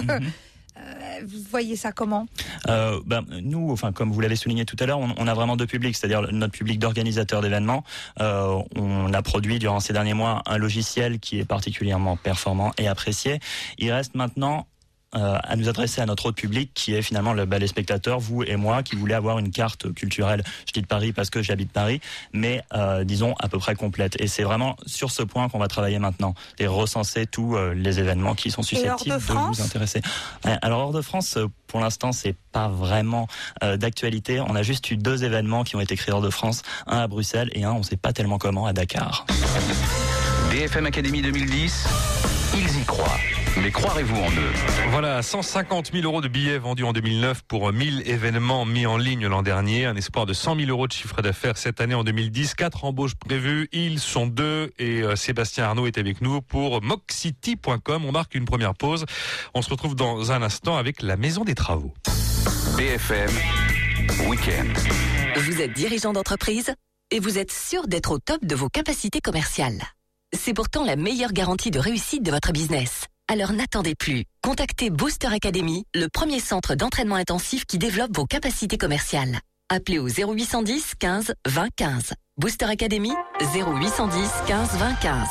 Euh, 0.78 1.20
vous 1.26 1.38
voyez 1.50 1.76
ça 1.76 1.92
comment? 1.92 2.26
Euh, 2.66 2.98
ben, 3.04 3.24
nous, 3.42 3.70
enfin, 3.70 3.92
comme 3.92 4.10
vous 4.10 4.20
l'avez 4.20 4.36
souligné 4.36 4.64
tout 4.64 4.76
à 4.80 4.86
l'heure, 4.86 4.98
on, 4.98 5.14
on 5.18 5.26
a 5.28 5.34
vraiment 5.34 5.54
deux 5.56 5.66
publics, 5.66 5.94
c'est-à-dire 5.94 6.22
notre 6.32 6.54
public 6.54 6.78
d'organisateurs 6.78 7.42
d'événements. 7.42 7.84
Euh, 8.20 8.58
on 8.74 9.12
a 9.12 9.22
produit 9.22 9.58
durant 9.58 9.80
ces 9.80 9.92
derniers 9.92 10.14
mois 10.14 10.42
un 10.46 10.56
logiciel 10.56 11.20
qui 11.20 11.38
est 11.38 11.44
particulièrement 11.44 12.16
performant 12.16 12.72
et 12.78 12.88
apprécié. 12.88 13.38
Il 13.78 13.92
reste 13.92 14.14
maintenant 14.14 14.66
euh, 15.14 15.38
à 15.42 15.56
nous 15.56 15.68
adresser 15.68 16.00
à 16.00 16.06
notre 16.06 16.26
autre 16.26 16.36
public 16.36 16.70
qui 16.74 16.94
est 16.94 17.02
finalement 17.02 17.32
le, 17.32 17.44
bah, 17.44 17.58
les 17.58 17.66
spectateurs, 17.66 18.20
vous 18.20 18.42
et 18.42 18.56
moi, 18.56 18.82
qui 18.82 18.96
voulez 18.96 19.14
avoir 19.14 19.38
une 19.38 19.50
carte 19.50 19.92
culturelle. 19.92 20.42
Je 20.66 20.72
dis 20.72 20.82
de 20.82 20.86
Paris 20.86 21.12
parce 21.12 21.30
que 21.30 21.42
j'habite 21.42 21.72
Paris, 21.72 22.00
mais 22.32 22.62
euh, 22.74 23.04
disons 23.04 23.34
à 23.38 23.48
peu 23.48 23.58
près 23.58 23.74
complète. 23.74 24.20
Et 24.20 24.26
c'est 24.26 24.42
vraiment 24.42 24.76
sur 24.86 25.10
ce 25.10 25.22
point 25.22 25.48
qu'on 25.48 25.58
va 25.58 25.68
travailler 25.68 25.98
maintenant, 25.98 26.34
et 26.58 26.66
recenser 26.66 27.26
tous 27.26 27.56
euh, 27.56 27.74
les 27.74 27.98
événements 27.98 28.34
qui 28.34 28.50
sont 28.50 28.62
de 28.62 28.66
susceptibles 28.66 29.16
de 29.16 29.32
vous 29.32 29.62
intéresser. 29.62 30.02
Alors 30.44 30.80
hors 30.80 30.92
de 30.92 31.00
France, 31.00 31.38
pour 31.72 31.80
l'instant, 31.80 32.12
c'est 32.12 32.36
pas 32.52 32.68
vraiment 32.68 33.28
euh, 33.62 33.78
d'actualité. 33.78 34.40
On 34.40 34.54
a 34.54 34.62
juste 34.62 34.90
eu 34.90 34.98
deux 34.98 35.24
événements 35.24 35.64
qui 35.64 35.74
ont 35.74 35.80
été 35.80 35.96
créés 35.96 36.12
hors 36.12 36.20
de 36.20 36.28
France, 36.28 36.62
un 36.86 36.98
à 36.98 37.06
Bruxelles 37.06 37.50
et 37.54 37.64
un, 37.64 37.72
on 37.72 37.82
sait 37.82 37.96
pas 37.96 38.12
tellement 38.12 38.36
comment, 38.36 38.66
à 38.66 38.74
Dakar. 38.74 39.24
BFM 40.50 40.84
Academy 40.84 41.22
2010, 41.22 41.86
ils 42.54 42.80
y 42.80 42.84
croient. 42.84 43.18
Mais 43.60 43.70
croirez-vous 43.70 44.16
en 44.16 44.30
eux 44.30 44.52
Voilà, 44.90 45.22
150 45.22 45.92
000 45.92 46.04
euros 46.04 46.20
de 46.20 46.28
billets 46.28 46.58
vendus 46.58 46.84
en 46.84 46.92
2009 46.92 47.42
pour 47.42 47.72
1000 47.72 48.08
événements 48.08 48.64
mis 48.64 48.86
en 48.86 48.96
ligne 48.96 49.26
l'an 49.26 49.42
dernier. 49.42 49.84
Un 49.84 49.96
espoir 49.96 50.26
de 50.26 50.32
100 50.32 50.56
000 50.56 50.70
euros 50.70 50.86
de 50.86 50.92
chiffre 50.92 51.20
d'affaires 51.20 51.58
cette 51.58 51.80
année 51.80 51.94
en 51.94 52.04
2010. 52.04 52.54
Quatre 52.54 52.84
embauches 52.84 53.14
prévues. 53.14 53.68
Ils 53.72 54.00
sont 54.00 54.26
deux 54.26 54.72
et 54.78 55.02
euh, 55.02 55.16
Sébastien 55.16 55.64
Arnaud 55.64 55.86
est 55.86 55.98
avec 55.98 56.22
nous 56.22 56.40
pour 56.40 56.82
moxcity.com. 56.82 58.04
On 58.04 58.12
marque 58.12 58.34
une 58.34 58.46
première 58.46 58.74
pause. 58.74 59.04
On 59.54 59.60
se 59.60 59.68
retrouve 59.70 59.96
dans 59.96 60.32
un 60.32 60.42
instant 60.42 60.76
avec 60.76 61.02
la 61.02 61.16
Maison 61.16 61.44
des 61.44 61.54
Travaux. 61.54 61.92
BFM 62.76 63.30
Weekend. 64.28 64.76
Vous 65.36 65.60
êtes 65.60 65.72
dirigeant 65.74 66.12
d'entreprise 66.12 66.74
et 67.10 67.20
vous 67.20 67.38
êtes 67.38 67.52
sûr 67.52 67.86
d'être 67.86 68.12
au 68.12 68.18
top 68.18 68.44
de 68.44 68.54
vos 68.54 68.68
capacités 68.68 69.20
commerciales. 69.20 69.82
C'est 70.34 70.54
pourtant 70.54 70.84
la 70.84 70.96
meilleure 70.96 71.32
garantie 71.32 71.70
de 71.70 71.78
réussite 71.78 72.22
de 72.22 72.30
votre 72.30 72.52
business. 72.52 73.08
Alors 73.28 73.52
n'attendez 73.52 73.94
plus. 73.94 74.24
Contactez 74.42 74.90
Booster 74.90 75.28
Academy, 75.28 75.84
le 75.94 76.08
premier 76.08 76.40
centre 76.40 76.74
d'entraînement 76.74 77.16
intensif 77.16 77.64
qui 77.64 77.78
développe 77.78 78.14
vos 78.14 78.26
capacités 78.26 78.78
commerciales. 78.78 79.38
Appelez 79.70 79.98
au 79.98 80.08
0810 80.08 80.94
15 80.98 81.34
20 81.46 81.68
15. 81.74 82.12
Booster 82.36 82.66
Academy 82.66 83.12
0810 83.40 84.30
15 84.46 84.76
20 84.76 84.94
15. 84.94 85.28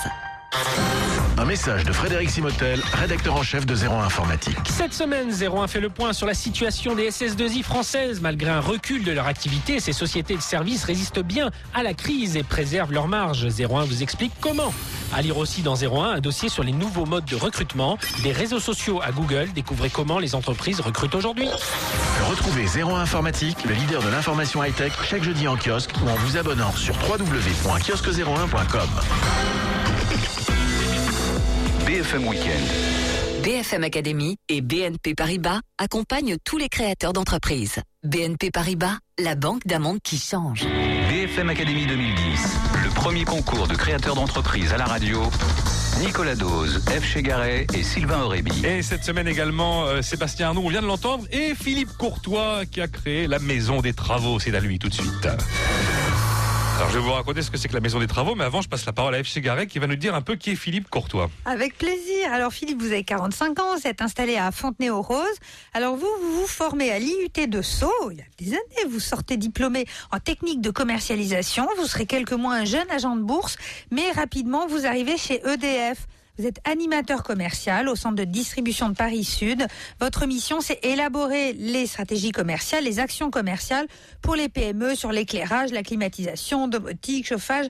Un 1.38 1.46
message 1.46 1.86
de 1.86 1.92
Frédéric 1.92 2.30
Simotel, 2.30 2.80
rédacteur 2.94 3.36
en 3.36 3.42
chef 3.42 3.66
de 3.66 3.76
01 3.76 4.04
Informatique. 4.04 4.58
Cette 4.66 4.94
semaine, 4.94 5.32
01 5.32 5.68
fait 5.68 5.80
le 5.80 5.90
point 5.90 6.14
sur 6.14 6.28
la 6.28 6.34
situation 6.34 6.94
des 6.94 7.10
SS2I 7.10 7.64
françaises. 7.64 8.22
Malgré 8.22 8.52
un 8.52 8.60
recul 8.60 9.04
de 9.04 9.12
leur 9.12 9.28
activité, 9.28 9.80
ces 9.80 9.94
sociétés 9.94 10.36
de 10.36 10.42
services 10.42 10.84
résistent 10.84 11.24
bien 11.24 11.50
à 11.74 11.84
la 11.84 11.94
crise 11.94 12.38
et 12.38 12.44
préservent 12.44 12.92
leurs 12.92 13.08
marges. 13.08 13.46
01 13.46 13.86
vous 13.86 14.04
explique 14.04 14.34
comment. 14.40 14.74
À 15.14 15.22
lire 15.22 15.38
aussi 15.38 15.62
dans 15.62 15.76
01 15.76 16.12
un 16.12 16.20
dossier 16.20 16.50
sur 16.50 16.64
les 16.64 16.74
nouveaux 16.74 17.06
modes 17.06 17.26
de 17.26 17.36
recrutement, 17.36 17.98
des 18.24 18.34
réseaux 18.34 18.60
sociaux 18.60 19.02
à 19.02 19.12
Google. 19.12 19.50
Découvrez 19.56 19.90
comment 19.90 20.20
les 20.20 20.36
entreprises 20.36 20.80
recrutent 20.80 21.16
aujourd'hui. 21.16 21.48
Retrouvez 22.30 22.66
01 22.82 23.02
Informatique, 23.02 23.58
le 23.66 23.74
leader 23.74 24.04
de 24.04 24.10
l'information 24.10 24.64
high-tech, 24.64 24.94
chaque 25.04 25.24
jeudi 25.24 25.48
en 25.48 25.58
kiosque 25.58 25.92
ou 26.06 26.10
en 26.10 26.16
vous 26.16 26.38
abonnant 26.38 26.72
sur 26.76 26.94
www.kiosque01.com. 27.10 28.90
BFM 31.92 32.26
Weekend. 32.26 33.44
BFM 33.44 33.84
Academy 33.84 34.38
et 34.48 34.62
BNP 34.62 35.14
Paribas 35.14 35.60
accompagnent 35.78 36.38
tous 36.42 36.58
les 36.58 36.70
créateurs 36.70 37.12
d'entreprises. 37.12 37.82
BNP 38.06 38.50
Paribas, 38.50 38.98
la 39.20 39.36
banque 39.36 39.68
d'un 39.68 39.80
monde 39.80 39.98
qui 40.02 40.18
change. 40.18 40.66
BFM 41.10 41.50
Academy 41.50 41.86
2010, 41.86 42.58
le 42.86 42.90
premier 42.92 43.26
concours 43.26 43.68
de 43.68 43.76
créateurs 43.76 44.16
d'entreprise 44.16 44.72
à 44.72 44.78
la 44.78 44.86
radio. 44.86 45.22
Nicolas 46.00 46.36
Dose, 46.36 46.82
F. 46.88 47.04
Chegaray 47.04 47.68
et 47.74 47.84
Sylvain 47.84 48.22
Aurébi. 48.22 48.66
Et 48.66 48.84
cette 48.84 49.04
semaine 49.04 49.28
également, 49.28 49.84
euh, 49.84 50.02
Sébastien 50.02 50.48
Arnaud, 50.48 50.62
on 50.64 50.70
vient 50.70 50.82
de 50.82 50.88
l'entendre, 50.88 51.26
et 51.34 51.56
Philippe 51.56 51.92
Courtois 51.98 52.66
qui 52.72 52.80
a 52.80 52.88
créé 52.88 53.28
la 53.28 53.40
Maison 53.40 53.82
des 53.82 53.92
Travaux. 53.92 54.40
C'est 54.40 54.56
à 54.56 54.62
lui 54.62 54.80
tout 54.80 54.88
de 54.88 54.94
suite. 54.94 55.28
Alors 56.82 56.90
je 56.90 56.98
vais 56.98 57.06
vous 57.06 57.12
raconter 57.12 57.44
ce 57.44 57.52
que 57.52 57.58
c'est 57.58 57.68
que 57.68 57.76
la 57.76 57.80
Maison 57.80 58.00
des 58.00 58.08
Travaux, 58.08 58.34
mais 58.34 58.44
avant 58.44 58.64
je 58.64 58.68
passe 58.68 58.88
la 58.88 58.92
parole 58.92 59.14
à 59.14 59.24
F. 59.24 59.28
Chegaray 59.28 59.68
qui 59.68 59.78
va 59.78 59.86
nous 59.86 59.96
dire 59.96 60.16
un 60.16 60.22
peu 60.24 60.36
qui 60.36 60.50
est 60.50 60.56
Philippe 60.56 60.90
Courtois. 60.90 61.30
Avec 61.46 61.78
plaisir. 61.78 62.34
Alors 62.34 62.52
Philippe, 62.52 62.82
vous 62.82 62.88
avez 62.88 63.04
45 63.04 63.60
ans, 63.60 63.76
vous 63.78 63.86
êtes 63.86 64.02
installé 64.02 64.36
à 64.36 64.52
Fontenay-aux-Roses. 64.52 65.38
Alors 65.76 65.96
vous, 65.96 66.10
vous 66.24 66.42
vous 66.42 66.48
formez 66.48 66.90
à 66.92 66.98
l'IUT 66.98 67.48
de 67.48 67.62
Sceaux. 67.62 68.10
Il 68.10 68.18
y 68.18 68.22
a 68.22 68.26
des 68.40 68.54
années, 68.54 68.90
vous 68.90 69.00
sortez 69.00 69.38
diplômé 69.38 69.86
en 70.12 70.20
technique 70.20 70.60
de 70.60 70.72
commercialisation. 70.72 71.68
Vous 71.78 71.86
serez 71.86 72.08
quelques 72.08 72.34
mois 72.34 72.56
un 72.56 72.66
jeune 72.66 72.90
agent 72.90 73.16
de 73.16 73.22
bourse, 73.22 73.58
mais 73.92 74.12
rapidement 74.14 74.66
vous 74.66 74.88
arrivez 74.88 75.18
chez 75.18 75.40
EDF. 75.48 76.08
Vous 76.42 76.48
êtes 76.48 76.68
animateur 76.68 77.22
commercial 77.22 77.88
au 77.88 77.96
centre 77.96 78.16
de 78.16 78.24
distribution 78.24 78.90
de 78.90 78.96
Paris 78.96 79.24
Sud. 79.24 79.68
Votre 80.00 80.26
mission, 80.26 80.60
c'est 80.60 80.84
élaborer 80.84 81.54
les 81.54 81.86
stratégies 81.86 82.32
commerciales, 82.32 82.84
les 82.84 82.98
actions 82.98 83.30
commerciales 83.30 83.86
pour 84.24 84.36
les 84.36 84.50
PME 84.50 84.96
sur 84.96 85.12
l'éclairage, 85.12 85.70
la 85.70 85.84
climatisation, 85.84 86.68
domotique, 86.68 87.28
chauffage. 87.28 87.68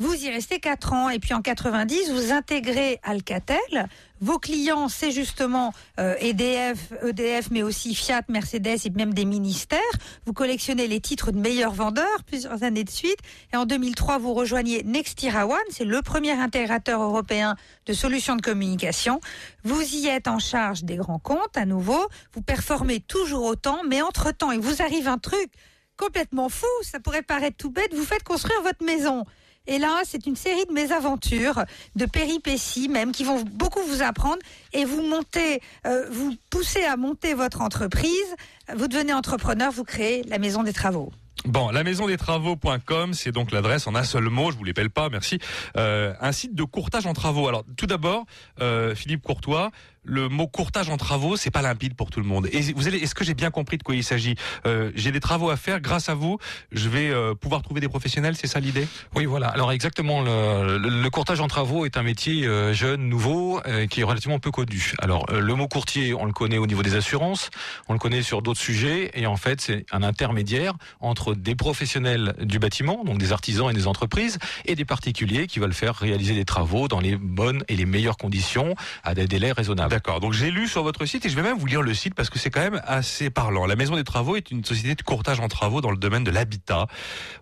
Vous 0.00 0.14
y 0.14 0.30
restez 0.30 0.58
4 0.58 0.92
ans 0.94 1.10
et 1.10 1.20
puis 1.20 1.32
en 1.32 1.42
90, 1.42 2.10
vous 2.10 2.32
intégrez 2.32 2.98
Alcatel. 3.04 3.88
Vos 4.20 4.38
clients, 4.38 4.88
c'est 4.88 5.12
justement 5.12 5.72
euh, 6.00 6.14
EDF, 6.20 6.92
EDF, 7.04 7.50
mais 7.50 7.62
aussi 7.62 7.94
Fiat, 7.94 8.22
Mercedes 8.28 8.78
et 8.84 8.90
même 8.90 9.14
des 9.14 9.24
ministères. 9.24 9.78
Vous 10.26 10.32
collectionnez 10.32 10.88
les 10.88 11.00
titres 11.00 11.30
de 11.30 11.38
meilleurs 11.38 11.72
vendeurs 11.72 12.24
plusieurs 12.26 12.62
années 12.62 12.84
de 12.84 12.90
suite. 12.90 13.18
Et 13.52 13.56
en 13.56 13.64
2003, 13.64 14.18
vous 14.18 14.34
rejoignez 14.34 14.82
Nextira 14.82 15.46
One, 15.46 15.58
c'est 15.70 15.84
le 15.84 16.02
premier 16.02 16.32
intégrateur 16.32 17.00
européen 17.02 17.56
de 17.86 17.92
solutions 17.92 18.34
de 18.34 18.42
communication. 18.42 19.20
Vous 19.64 19.82
y 19.82 20.08
êtes 20.08 20.26
en 20.26 20.38
charge 20.38 20.82
des 20.82 20.96
grands 20.96 21.20
comptes 21.20 21.56
à 21.56 21.64
nouveau. 21.64 22.08
Vous 22.32 22.42
performez 22.42 23.00
toujours 23.00 23.44
autant, 23.44 23.82
mais 23.88 24.02
entre-temps, 24.02 24.50
il 24.50 24.60
vous 24.60 24.82
arrive 24.82 25.06
un 25.06 25.18
truc 25.18 25.50
complètement 25.96 26.48
fou. 26.48 26.66
Ça 26.82 27.00
pourrait 27.00 27.22
paraître 27.22 27.56
tout 27.56 27.70
bête. 27.70 27.94
Vous 27.94 28.04
faites 28.04 28.22
construire 28.22 28.62
votre 28.62 28.84
maison. 28.84 29.24
Et 29.68 29.78
là, 29.78 30.00
c'est 30.04 30.26
une 30.26 30.34
série 30.34 30.64
de 30.66 30.72
mésaventures, 30.72 31.62
de 31.94 32.06
péripéties 32.06 32.88
même, 32.88 33.12
qui 33.12 33.22
vont 33.22 33.42
beaucoup 33.42 33.82
vous 33.82 34.02
apprendre 34.02 34.38
et 34.72 34.86
vous 34.86 35.02
montez, 35.02 35.60
euh, 35.86 36.08
vous 36.10 36.34
poussez 36.50 36.84
à 36.84 36.96
monter 36.96 37.34
votre 37.34 37.60
entreprise. 37.60 38.34
Vous 38.74 38.88
devenez 38.88 39.12
entrepreneur, 39.12 39.70
vous 39.70 39.84
créez 39.84 40.22
la 40.24 40.38
maison 40.38 40.62
des 40.62 40.72
travaux. 40.72 41.12
Bon, 41.44 41.70
la 41.70 41.84
maison 41.84 42.06
des 42.06 42.16
travaux.com, 42.16 43.14
c'est 43.14 43.30
donc 43.30 43.52
l'adresse 43.52 43.86
en 43.86 43.94
un 43.94 44.02
seul 44.02 44.24
mot, 44.24 44.50
je 44.50 44.56
vous 44.56 44.64
l'appelle 44.64 44.90
pas, 44.90 45.08
merci. 45.08 45.38
Euh, 45.76 46.12
un 46.20 46.32
site 46.32 46.54
de 46.54 46.64
courtage 46.64 47.06
en 47.06 47.12
travaux. 47.12 47.46
Alors, 47.46 47.64
tout 47.76 47.86
d'abord, 47.86 48.24
euh, 48.60 48.94
Philippe 48.94 49.22
Courtois, 49.22 49.70
le 50.04 50.28
mot 50.28 50.46
courtage 50.46 50.88
en 50.88 50.96
travaux, 50.96 51.36
c'est 51.36 51.50
pas 51.50 51.62
limpide 51.62 51.94
pour 51.94 52.10
tout 52.10 52.20
le 52.20 52.26
monde. 52.26 52.48
Et 52.52 52.60
vous 52.72 52.88
allez, 52.88 52.98
est-ce 52.98 53.14
que 53.14 53.24
j'ai 53.24 53.34
bien 53.34 53.50
compris 53.50 53.78
de 53.78 53.82
quoi 53.82 53.94
il 53.94 54.04
s'agit? 54.04 54.36
Euh, 54.66 54.90
J'ai 54.94 55.12
des 55.12 55.20
travaux 55.20 55.50
à 55.50 55.56
faire, 55.56 55.80
grâce 55.80 56.08
à 56.08 56.14
vous, 56.14 56.38
je 56.72 56.88
vais 56.88 57.10
euh, 57.10 57.34
pouvoir 57.34 57.62
trouver 57.62 57.80
des 57.80 57.88
professionnels, 57.88 58.36
c'est 58.36 58.46
ça 58.46 58.60
l'idée? 58.60 58.86
Oui, 59.14 59.26
voilà. 59.26 59.48
Alors 59.48 59.72
exactement, 59.72 60.22
le, 60.22 60.78
le, 60.78 61.10
courtage 61.10 61.40
en 61.40 61.48
travaux 61.48 61.84
est 61.84 61.96
un 61.96 62.02
métier 62.02 62.46
euh, 62.46 62.72
jeune, 62.72 63.08
nouveau, 63.08 63.60
euh, 63.66 63.86
qui 63.86 64.00
est 64.00 64.04
relativement 64.04 64.38
peu 64.38 64.50
connu. 64.50 64.92
Alors 64.98 65.26
euh, 65.30 65.40
le 65.40 65.54
mot 65.54 65.68
courtier, 65.68 66.14
on 66.14 66.24
le 66.24 66.32
connaît 66.32 66.58
au 66.58 66.66
niveau 66.66 66.82
des 66.82 66.94
assurances, 66.94 67.50
on 67.88 67.92
le 67.92 67.98
connaît 67.98 68.22
sur 68.22 68.42
d'autres 68.42 68.60
sujets, 68.60 69.10
et 69.14 69.26
en 69.26 69.36
fait 69.36 69.60
c'est 69.60 69.86
un 69.92 70.02
intermédiaire 70.02 70.74
entre 71.00 71.34
des 71.34 71.54
professionnels 71.54 72.34
du 72.40 72.58
bâtiment, 72.58 73.04
donc 73.04 73.18
des 73.18 73.32
artisans 73.32 73.70
et 73.70 73.74
des 73.74 73.86
entreprises, 73.86 74.38
et 74.64 74.74
des 74.74 74.84
particuliers 74.84 75.46
qui 75.46 75.58
veulent 75.58 75.72
faire 75.72 75.94
réaliser 75.94 76.34
des 76.34 76.44
travaux 76.44 76.88
dans 76.88 77.00
les 77.00 77.16
bonnes 77.16 77.62
et 77.68 77.76
les 77.76 77.86
meilleures 77.86 78.16
conditions, 78.16 78.74
à 79.04 79.14
des 79.14 79.26
délais 79.26 79.52
raisonnables. 79.52 79.87
D'accord. 79.88 80.20
Donc 80.20 80.34
j'ai 80.34 80.50
lu 80.50 80.68
sur 80.68 80.82
votre 80.82 81.06
site 81.06 81.24
et 81.24 81.28
je 81.30 81.36
vais 81.36 81.42
même 81.42 81.56
vous 81.56 81.66
lire 81.66 81.80
le 81.80 81.94
site 81.94 82.14
parce 82.14 82.28
que 82.28 82.38
c'est 82.38 82.50
quand 82.50 82.60
même 82.60 82.80
assez 82.84 83.30
parlant. 83.30 83.64
La 83.64 83.74
Maison 83.74 83.96
des 83.96 84.04
Travaux 84.04 84.36
est 84.36 84.50
une 84.50 84.62
société 84.64 84.94
de 84.94 85.02
courtage 85.02 85.40
en 85.40 85.48
travaux 85.48 85.80
dans 85.80 85.90
le 85.90 85.96
domaine 85.96 86.24
de 86.24 86.30
l'habitat. 86.30 86.86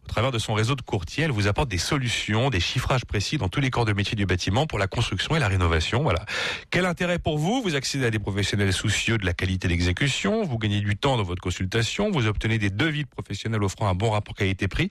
Au 0.05 0.09
travers 0.09 0.31
de 0.31 0.39
son 0.39 0.55
réseau 0.55 0.77
de 0.77 0.83
courtiers, 0.83 1.25
elle 1.25 1.33
vous 1.33 1.49
apporte 1.49 1.69
des 1.69 1.79
solutions, 1.79 2.49
des 2.51 2.61
chiffrages 2.61 3.05
précis 3.05 3.37
dans 3.37 3.49
tous 3.49 3.61
les 3.61 3.71
corps 3.71 3.85
de 3.85 3.93
métier 3.93 4.15
du 4.15 4.27
bâtiment 4.27 4.67
pour 4.67 4.79
la 4.79 4.87
construction 4.87 5.35
et 5.35 5.41
la 5.41 5.49
rénovation. 5.49 6.03
Voilà. 6.03 6.25
Quel 6.71 6.87
intérêt 6.87 7.19
pour 7.19 7.37
vous? 7.39 7.63
Vous 7.63 7.75
accédez 7.75 8.07
à 8.07 8.11
des 8.11 8.21
professionnels 8.21 8.73
soucieux 8.73 9.19
de 9.19 9.27
la 9.27 9.33
qualité 9.33 9.67
d'exécution, 9.67 10.45
vous 10.45 10.59
gagnez 10.59 10.81
du 10.81 10.97
temps 10.97 11.17
dans 11.17 11.25
votre 11.25 11.43
consultation, 11.43 12.13
vous 12.13 12.29
obtenez 12.29 12.59
des 12.59 12.71
devis 12.71 13.03
de 13.03 13.09
professionnels 13.09 13.65
offrant 13.65 13.89
un 13.89 13.95
bon 13.95 14.11
rapport 14.11 14.35
qualité-prix 14.35 14.91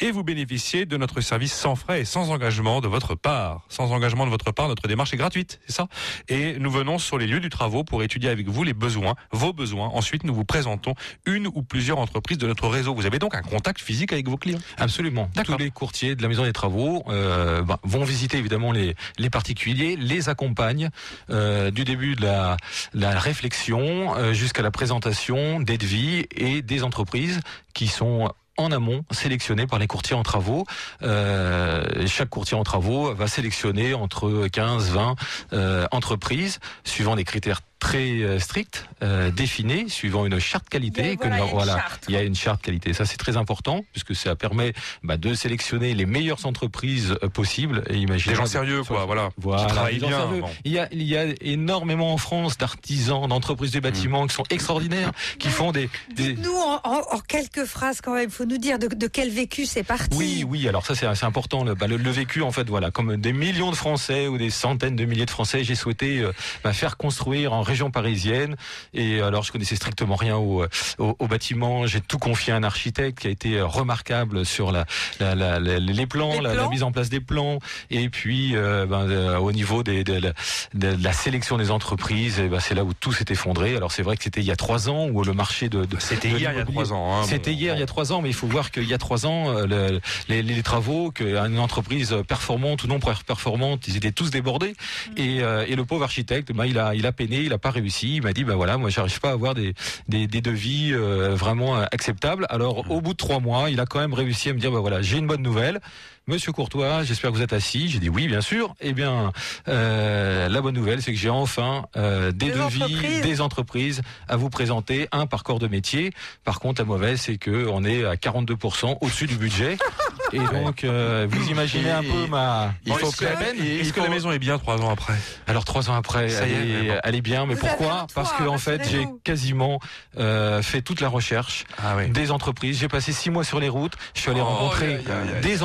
et 0.00 0.10
vous 0.10 0.24
bénéficiez 0.24 0.86
de 0.86 0.96
notre 0.96 1.20
service 1.20 1.52
sans 1.52 1.76
frais 1.76 2.00
et 2.00 2.04
sans 2.06 2.30
engagement 2.30 2.80
de 2.80 2.88
votre 2.88 3.14
part. 3.14 3.66
Sans 3.68 3.92
engagement 3.92 4.24
de 4.24 4.30
votre 4.30 4.52
part, 4.52 4.68
notre 4.68 4.88
démarche 4.88 5.12
est 5.12 5.18
gratuite, 5.18 5.60
c'est 5.66 5.74
ça? 5.74 5.88
Et 6.28 6.58
nous 6.58 6.70
venons 6.70 6.93
sur 6.98 7.18
les 7.18 7.26
lieux 7.26 7.40
du 7.40 7.48
travaux 7.48 7.84
pour 7.84 8.02
étudier 8.02 8.30
avec 8.30 8.48
vous 8.48 8.62
les 8.64 8.74
besoins, 8.74 9.14
vos 9.32 9.52
besoins. 9.52 9.88
Ensuite, 9.88 10.24
nous 10.24 10.34
vous 10.34 10.44
présentons 10.44 10.94
une 11.26 11.46
ou 11.46 11.62
plusieurs 11.62 11.98
entreprises 11.98 12.38
de 12.38 12.46
notre 12.46 12.68
réseau. 12.68 12.94
Vous 12.94 13.06
avez 13.06 13.18
donc 13.18 13.34
un 13.34 13.42
contact 13.42 13.80
physique 13.80 14.12
avec 14.12 14.28
vos 14.28 14.36
clients 14.36 14.58
Absolument. 14.78 15.30
Tous 15.44 15.56
les 15.58 15.70
courtiers 15.70 16.16
de 16.16 16.22
la 16.22 16.28
Maison 16.28 16.44
des 16.44 16.52
Travaux 16.52 17.04
euh, 17.08 17.62
bah, 17.62 17.78
vont 17.82 18.04
visiter 18.04 18.38
évidemment 18.38 18.72
les, 18.72 18.94
les 19.18 19.30
particuliers, 19.30 19.96
les 19.96 20.28
accompagnent 20.28 20.90
euh, 21.30 21.70
du 21.70 21.84
début 21.84 22.14
de 22.14 22.22
la, 22.22 22.56
la 22.92 23.18
réflexion 23.18 24.16
euh, 24.16 24.32
jusqu'à 24.32 24.62
la 24.62 24.70
présentation 24.70 25.60
des 25.60 25.78
devis 25.78 26.26
et 26.34 26.62
des 26.62 26.82
entreprises 26.82 27.40
qui 27.72 27.88
sont 27.88 28.30
en 28.56 28.72
amont 28.72 29.04
sélectionné 29.10 29.66
par 29.66 29.78
les 29.78 29.86
courtiers 29.86 30.16
en 30.16 30.22
travaux. 30.22 30.66
Euh, 31.02 32.06
chaque 32.06 32.30
courtier 32.30 32.56
en 32.56 32.64
travaux 32.64 33.14
va 33.14 33.26
sélectionner 33.26 33.94
entre 33.94 34.48
15, 34.48 34.90
20 34.90 35.16
euh, 35.52 35.86
entreprises 35.90 36.60
suivant 36.84 37.16
des 37.16 37.24
critères 37.24 37.60
très 37.84 38.22
euh, 38.22 38.38
strict, 38.38 38.86
euh, 39.02 39.30
défini, 39.30 39.90
suivant 39.90 40.24
une 40.24 40.38
charte 40.38 40.68
qualité. 40.70 41.18
voilà, 41.20 41.36
il 41.36 41.38
y 41.38 41.42
a 41.42 41.44
une 41.44 41.50
voilà, 41.52 41.72
charte, 41.76 42.04
il 42.08 42.14
y 42.14 42.16
a 42.16 42.22
une 42.22 42.34
charte 42.34 42.62
qualité. 42.62 42.94
Ça, 42.94 43.04
c'est 43.04 43.18
très 43.18 43.36
important 43.36 43.84
puisque 43.92 44.16
ça 44.16 44.34
permet 44.36 44.72
bah, 45.02 45.18
de 45.18 45.34
sélectionner 45.34 45.92
les 45.92 46.06
meilleures 46.06 46.46
entreprises 46.46 47.14
euh, 47.22 47.28
possibles. 47.28 47.84
Et 47.90 47.96
imaginez 47.96 48.32
Des 48.32 48.38
gens 48.40 48.46
sérieux, 48.46 48.82
quoi, 48.84 49.04
voilà. 49.04 49.28
Voilà, 49.36 49.64
Qui 49.66 49.68
travaillent 49.68 49.98
des 49.98 50.08
gens 50.08 50.30
bien. 50.30 50.40
bon. 50.40 50.50
Il 50.64 50.72
y 50.72 50.78
a, 50.78 50.88
il 50.92 51.02
y 51.02 51.14
a 51.16 51.26
énormément 51.42 52.14
en 52.14 52.16
France 52.16 52.56
d'artisans, 52.56 53.28
d'entreprises 53.28 53.72
de 53.72 53.80
bâtiments 53.80 54.26
qui 54.26 54.34
sont 54.34 54.44
extraordinaires, 54.48 55.12
qui 55.38 55.48
font 55.50 55.70
des, 55.70 55.90
des, 56.16 56.34
Nous, 56.36 56.50
en, 56.56 56.80
en- 56.84 57.02
en 57.16 57.18
quelques 57.20 57.66
phrases 57.66 58.00
quand 58.00 58.14
même, 58.14 58.30
il 58.30 58.34
faut 58.34 58.46
nous 58.46 58.58
dire 58.58 58.78
de, 58.78 58.88
de 58.88 59.06
quel 59.08 59.28
vécu 59.30 59.66
c'est 59.66 59.82
parti. 59.84 60.16
Oui, 60.16 60.44
oui. 60.48 60.66
Alors 60.68 60.86
ça, 60.86 60.94
c'est 60.94 61.04
c'est 61.14 61.26
important. 61.26 61.64
Le, 61.64 61.74
bah, 61.74 61.86
le, 61.86 61.98
le 61.98 62.10
vécu, 62.10 62.40
en 62.40 62.50
fait, 62.50 62.66
voilà, 62.70 62.90
comme 62.90 63.16
des 63.18 63.34
millions 63.34 63.70
de 63.70 63.76
Français 63.76 64.26
ou 64.26 64.38
des 64.38 64.48
centaines 64.48 64.96
de 64.96 65.04
milliers 65.04 65.26
de 65.26 65.30
Français, 65.30 65.62
j'ai 65.64 65.74
souhaité 65.74 66.20
euh, 66.20 66.32
bah, 66.64 66.72
faire 66.72 66.96
construire 66.96 67.52
en 67.52 67.62
région 67.74 67.90
parisienne. 67.90 68.54
Et 68.92 69.20
alors, 69.20 69.42
je 69.42 69.50
connaissais 69.52 69.76
strictement 69.76 70.14
rien 70.16 70.36
au, 70.36 70.64
au, 70.98 71.16
au 71.18 71.26
bâtiment. 71.26 71.86
J'ai 71.86 72.00
tout 72.00 72.18
confié 72.18 72.52
à 72.52 72.56
un 72.56 72.62
architecte 72.62 73.18
qui 73.20 73.26
a 73.26 73.30
été 73.30 73.50
euh, 73.58 73.66
remarquable 73.66 74.46
sur 74.46 74.70
la, 74.70 74.84
la, 75.20 75.34
la- 75.34 75.58
la- 75.58 75.78
les 75.80 76.06
plans, 76.06 76.34
Les 76.40 76.54
la, 76.54 76.68
mise 76.68 76.82
en 76.84 76.92
place 76.92 77.08
des 77.08 77.20
plans, 77.20 77.58
et 77.90 78.08
puis 78.08 78.54
euh, 78.54 78.86
ben, 78.86 79.08
euh, 79.10 79.38
au 79.38 79.50
niveau 79.52 79.82
des, 79.82 80.04
de, 80.04 80.14
la- 80.14 80.32
de 80.74 81.02
la 81.02 81.12
sélection 81.12 81.56
des 81.58 81.70
entreprises, 81.70 82.38
et 82.38 82.48
ben, 82.48 82.60
c'est 82.60 82.74
là 82.74 82.84
où 82.84 82.92
tout 82.94 83.12
s'est 83.12 83.24
effondré. 83.30 83.74
Alors 83.76 83.90
c'est 83.92 84.02
vrai 84.02 84.16
que 84.16 84.22
c'était 84.22 84.40
il 84.40 84.46
y 84.46 84.52
a 84.52 84.56
trois 84.56 84.88
ans 84.88 85.08
où 85.08 85.22
le 85.24 85.32
marché 85.32 85.68
de, 85.68 85.84
de 85.84 85.96
C'était 85.98 86.28
de 86.30 86.38
hier, 86.38 86.52
il 86.52 86.58
y 86.58 86.60
a 86.60 86.64
trois 86.64 86.92
ans. 86.92 87.16
hein. 87.16 87.24
c'était 87.24 87.50
Bon. 87.52 87.58
hier, 87.58 87.74
il 87.76 87.80
y 87.80 87.82
a 87.82 87.86
trois 87.86 88.12
ans, 88.12 88.22
mais 88.22 88.28
il 88.30 88.34
faut 88.34 88.46
voir 88.46 88.70
qu'il 88.70 88.88
y 88.88 88.94
a 88.94 88.98
trois 88.98 89.26
ans, 89.26 89.50
euh, 89.50 89.66
le- 89.66 90.00
les, 90.28 90.42
les 90.42 90.62
travaux, 90.62 91.10
qu'une 91.10 91.58
entreprise 91.58 92.14
performante 92.28 92.84
ou 92.84 92.86
non 92.86 93.00
performante, 93.00 93.88
ils 93.88 93.96
étaient 93.96 94.12
tous 94.12 94.30
débordés. 94.30 94.74
Et, 95.16 95.42
euh, 95.42 95.64
et 95.68 95.74
le 95.76 95.84
pauvre 95.84 96.04
architecte, 96.04 96.52
bah, 96.52 96.66
il 96.66 96.78
a, 96.78 96.94
il 96.94 97.06
a 97.06 97.12
peiné, 97.12 97.38
il 97.40 97.52
a 97.52 97.58
réussi. 97.70 98.16
Il 98.16 98.22
m'a 98.22 98.32
dit, 98.32 98.44
bah 98.44 98.54
voilà, 98.54 98.78
moi, 98.78 98.90
j'arrive 98.90 99.20
pas 99.20 99.30
à 99.30 99.32
avoir 99.32 99.54
des, 99.54 99.74
des, 100.08 100.26
des 100.26 100.40
devis 100.40 100.92
euh, 100.92 101.34
vraiment 101.34 101.76
euh, 101.76 101.84
acceptables. 101.92 102.46
Alors, 102.50 102.90
au 102.90 103.00
bout 103.00 103.12
de 103.12 103.18
trois 103.18 103.40
mois, 103.40 103.70
il 103.70 103.80
a 103.80 103.86
quand 103.86 104.00
même 104.00 104.14
réussi 104.14 104.50
à 104.50 104.52
me 104.52 104.58
dire, 104.58 104.70
bah 104.70 104.80
voilà, 104.80 105.02
j'ai 105.02 105.18
une 105.18 105.26
bonne 105.26 105.42
nouvelle. 105.42 105.80
Monsieur 106.26 106.52
Courtois, 106.52 107.02
j'espère 107.02 107.30
que 107.32 107.36
vous 107.36 107.42
êtes 107.42 107.52
assis. 107.52 107.90
J'ai 107.90 107.98
dit 107.98 108.08
oui, 108.08 108.28
bien 108.28 108.40
sûr. 108.40 108.74
Eh 108.80 108.94
bien, 108.94 109.30
euh, 109.68 110.48
la 110.48 110.60
bonne 110.62 110.74
nouvelle, 110.74 111.02
c'est 111.02 111.12
que 111.12 111.18
j'ai 111.18 111.28
enfin 111.28 111.84
euh, 111.98 112.32
des, 112.32 112.46
Des 112.46 112.52
devis, 112.52 112.82
entreprises. 112.82 113.20
des 113.20 113.40
entreprises 113.42 114.02
à 114.26 114.36
vous 114.36 114.48
présenter, 114.48 115.06
un 115.12 115.26
par 115.26 115.42
corps 115.42 115.58
de 115.58 115.68
métier. 115.68 116.12
Par 116.42 116.60
contre, 116.60 116.80
la 116.80 116.86
mauvaise, 116.86 117.20
c'est 117.20 117.36
que 117.36 117.68
on 117.70 117.84
est 117.84 118.06
à 118.06 118.14
42% 118.14 118.96
au-dessus 119.02 119.26
du 119.26 119.36
budget. 119.36 119.76
Et 120.32 120.38
donc, 120.38 120.82
euh, 120.82 121.26
vous 121.30 121.50
imaginez 121.50 121.90
un 121.90 122.02
peu 122.02 122.26
ma. 122.28 122.72
Il 122.86 122.94
faut 122.94 123.08
Est-ce 123.08 123.16
que 123.18 123.24
la 123.26 123.32
peine. 123.36 123.56
Est-ce 123.62 123.92
que 123.92 124.00
la 124.00 124.08
maison 124.08 124.32
est 124.32 124.38
bien 124.38 124.58
trois 124.58 124.80
ans 124.80 124.90
après? 124.90 125.12
Alors 125.46 125.64
trois 125.66 125.90
ans 125.90 125.94
après, 125.94 126.30
Ça 126.30 126.48
y 126.48 126.52
elle, 126.52 126.56
est, 126.56 126.70
est, 126.70 126.82
mais 126.82 126.88
bon. 126.88 127.00
elle 127.04 127.14
est 127.16 127.20
bien, 127.20 127.46
mais 127.46 127.54
Vous 127.54 127.60
pourquoi 127.60 128.06
Parce 128.14 128.32
que 128.32 128.44
en 128.44 128.56
fait, 128.58 128.88
j'ai 128.90 129.06
quasiment 129.22 129.78
euh, 130.18 130.62
fait 130.62 130.80
toute 130.80 131.02
la 131.02 131.08
recherche 131.08 131.66
Ah 131.78 131.94
oui. 131.98 132.08
des 132.08 132.30
entreprises. 132.30 132.78
J'ai 132.80 132.88
passé 132.88 133.12
six 133.12 133.28
mois 133.30 133.44
sur 133.44 133.60
les 133.60 133.68
routes. 133.68 133.92
Je 134.14 134.22
suis 134.22 134.30
allé 134.30 134.40
Oh, 134.40 134.44
rencontrer 134.46 134.98
des 135.42 135.50
aïe, 135.52 135.58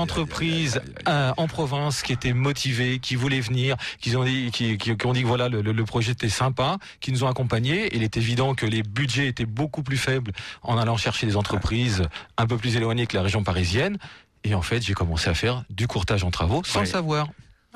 entreprises 0.49 0.81
euh, 1.07 1.31
en 1.38 1.47
province 1.47 2.01
qui 2.01 2.13
étaient 2.13 2.33
motivées, 2.33 2.99
qui 2.99 3.15
voulaient 3.15 3.39
venir, 3.39 3.75
qui 3.99 4.15
ont 4.15 4.23
dit, 4.23 4.49
qui, 4.51 4.77
qui- 4.77 4.97
qui 4.97 5.05
ont 5.05 5.13
dit 5.13 5.21
que 5.21 5.27
voilà 5.27 5.49
le, 5.49 5.62
le- 5.62 5.71
le 5.71 5.85
projet 5.85 6.12
était 6.13 6.29
sympa, 6.29 6.77
qui 6.99 7.12
nous 7.12 7.23
ont 7.23 7.27
accompagnés. 7.27 7.89
Il 7.95 8.03
est 8.03 8.17
évident 8.17 8.55
que 8.55 8.65
les 8.65 8.83
budgets 8.83 9.27
étaient 9.27 9.45
beaucoup 9.45 9.83
plus 9.83 9.97
faibles 9.97 10.31
en 10.63 10.77
allant 10.77 10.97
chercher 10.97 11.25
des 11.27 11.35
entreprises 11.38 12.03
un 12.38 12.47
peu 12.47 12.57
plus 12.57 12.75
éloignées 12.75 13.07
que 13.07 13.15
la 13.15 13.23
région 13.23 13.43
parisienne. 13.43 13.97
Et 14.43 14.55
en 14.55 14.62
fait, 14.62 14.81
j'ai 14.81 14.93
commencé 14.93 15.29
à 15.29 15.33
faire 15.33 15.63
du 15.69 15.88
courtage 15.88 16.23
en 16.23 16.31
travaux 16.31 16.63
sans 16.63 16.79
Ouais. 16.79 16.85
le 16.85 16.91
savoir. 16.91 17.27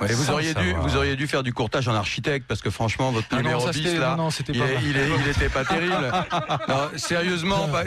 Ouais, 0.01 0.11
vous 0.11 0.31
auriez 0.31 0.53
dû, 0.55 0.69
savoir. 0.71 0.87
vous 0.87 0.95
auriez 0.97 1.15
dû 1.15 1.27
faire 1.27 1.43
du 1.43 1.53
courtage 1.53 1.87
en 1.87 1.93
architecte 1.93 2.45
parce 2.47 2.61
que 2.61 2.71
franchement, 2.71 3.11
votre 3.11 3.27
Ah 3.31 3.37
numéro 3.37 3.65
ça, 3.67 3.71
10 3.71 3.83
c'était- 3.83 3.97
là. 3.99 4.15
non, 4.17 4.23
non, 4.23 4.29
c'était 4.31 4.51
Il, 4.53 4.59
pas 4.59 4.65
est- 4.67 4.73
mal. 4.73 4.83
il, 4.85 4.97
est- 4.97 5.09
il 5.23 5.29
était 5.29 5.49
pas 5.49 5.63
terrible. 5.65 5.93
Non, 6.67 6.89
sérieusement, 6.97 7.67
pas- 7.67 7.83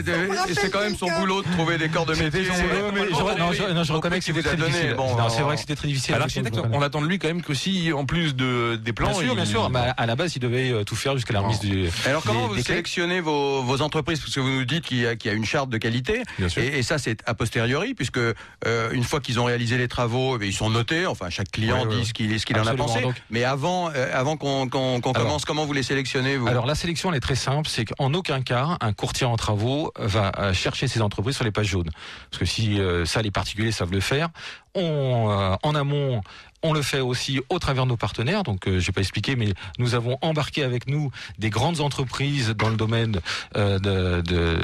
c'est 0.54 0.70
quand 0.70 0.80
même 0.80 0.96
son 0.96 1.10
boulot 1.18 1.42
de 1.42 1.48
trouver 1.52 1.78
des 1.78 1.88
corps 1.88 2.06
de 2.06 2.14
métier. 2.14 2.44
Je, 2.44 2.50
non, 2.50 3.52
je, 3.52 3.72
non, 3.72 3.84
je 3.84 3.92
reconnais 3.92 4.18
que 4.20 4.24
c'était 4.24 4.42
très 4.42 4.56
donné. 4.56 4.70
difficile. 4.70 4.94
Bon, 4.96 5.16
c'est 5.28 5.42
vrai 5.42 5.54
que 5.56 5.60
c'était 5.60 5.74
très 5.76 5.88
difficile. 5.88 6.14
L'architecte, 6.18 6.58
on 6.72 6.80
attend 6.82 7.00
de 7.02 7.06
lui 7.06 7.18
quand 7.18 7.28
même 7.28 7.42
que 7.42 7.54
si, 7.54 7.92
en 7.92 8.04
plus 8.04 8.34
de, 8.36 8.76
des 8.76 8.92
plans, 8.92 9.08
Bien 9.10 9.18
sûr, 9.20 9.32
il- 9.32 9.36
bien 9.36 9.44
sûr. 9.44 9.70
À 9.74 10.06
la 10.06 10.16
base, 10.16 10.36
il 10.36 10.38
devait 10.40 10.70
euh, 10.70 10.84
tout 10.84 10.96
faire 10.96 11.14
jusqu'à 11.16 11.34
la 11.34 11.40
remise 11.40 11.60
du. 11.60 11.88
Alors 12.06 12.22
comment 12.22 12.46
vous 12.48 12.60
sélectionnez 12.62 13.20
vos, 13.20 13.80
entreprises? 13.82 14.20
Parce 14.20 14.34
que 14.34 14.40
vous 14.40 14.48
nous 14.50 14.64
dites 14.64 14.84
qu'il 14.84 14.98
y, 14.98 15.06
a- 15.06 15.32
une 15.32 15.44
charte 15.44 15.70
de 15.70 15.78
qualité. 15.78 16.22
Bien 16.38 16.48
sûr. 16.48 16.62
Et, 16.62 16.82
ça, 16.82 16.98
c'est 16.98 17.18
a 17.26 17.34
posteriori, 17.34 17.94
puisque 17.94 18.18
euh, 18.18 18.90
une 18.92 19.02
fois 19.04 19.20
qu'ils 19.20 19.38
ont 19.40 19.44
réalisé 19.44 19.76
les 19.76 19.88
travaux, 19.88 20.38
eh 20.40 20.46
ils 20.46 20.52
sont 20.54 20.70
notés. 20.70 21.06
Enfin, 21.06 21.30
chaque 21.30 21.50
client 21.50 21.84
dit 22.00 22.38
ce 22.38 22.46
qu'il 22.46 22.58
en 22.58 22.66
a 22.66 22.74
pensé. 22.74 23.00
Donc- 23.02 23.14
Mais 23.30 23.44
avant, 23.44 23.90
euh, 23.90 24.10
avant 24.12 24.36
qu'on 24.36 24.68
commence, 24.68 25.44
comment 25.44 25.64
vous 25.66 25.72
les 25.72 25.82
sélectionnez 25.82 26.36
vous? 26.36 26.46
Alors 26.48 26.66
la 26.66 26.74
sélection 26.74 27.10
elle 27.10 27.16
est 27.16 27.20
très 27.20 27.34
simple, 27.34 27.68
c'est 27.68 27.84
qu'en 27.84 28.12
aucun 28.14 28.42
cas 28.42 28.76
un 28.80 28.92
courtier 28.92 29.26
en 29.26 29.36
travaux 29.36 29.92
va 29.98 30.32
euh, 30.38 30.52
chercher 30.52 30.88
ces 30.88 31.02
entreprises 31.02 31.36
sur 31.36 31.44
les 31.44 31.52
pages 31.52 31.66
jaunes. 31.68 31.90
Parce 32.30 32.38
que 32.40 32.46
si 32.46 32.80
euh, 32.80 33.04
ça 33.04 33.22
les 33.22 33.30
particuliers 33.30 33.72
savent 33.72 33.92
le 33.92 34.00
faire, 34.00 34.28
on 34.74 35.30
euh, 35.30 35.56
en 35.62 35.74
amont 35.74 36.20
on 36.66 36.72
le 36.72 36.82
fait 36.82 37.00
aussi 37.00 37.40
au 37.48 37.58
travers 37.58 37.84
de 37.84 37.90
nos 37.90 37.96
partenaires. 37.96 38.42
Donc, 38.42 38.66
euh, 38.68 38.80
je 38.80 38.86
vais 38.86 38.92
pas 38.92 39.00
expliquer, 39.00 39.36
mais 39.36 39.48
nous 39.78 39.94
avons 39.94 40.18
embarqué 40.22 40.62
avec 40.62 40.86
nous 40.88 41.10
des 41.38 41.50
grandes 41.50 41.80
entreprises 41.80 42.50
dans 42.56 42.68
le 42.68 42.76
domaine 42.76 43.20
euh, 43.56 43.78
de, 43.78 44.20
de, 44.22 44.58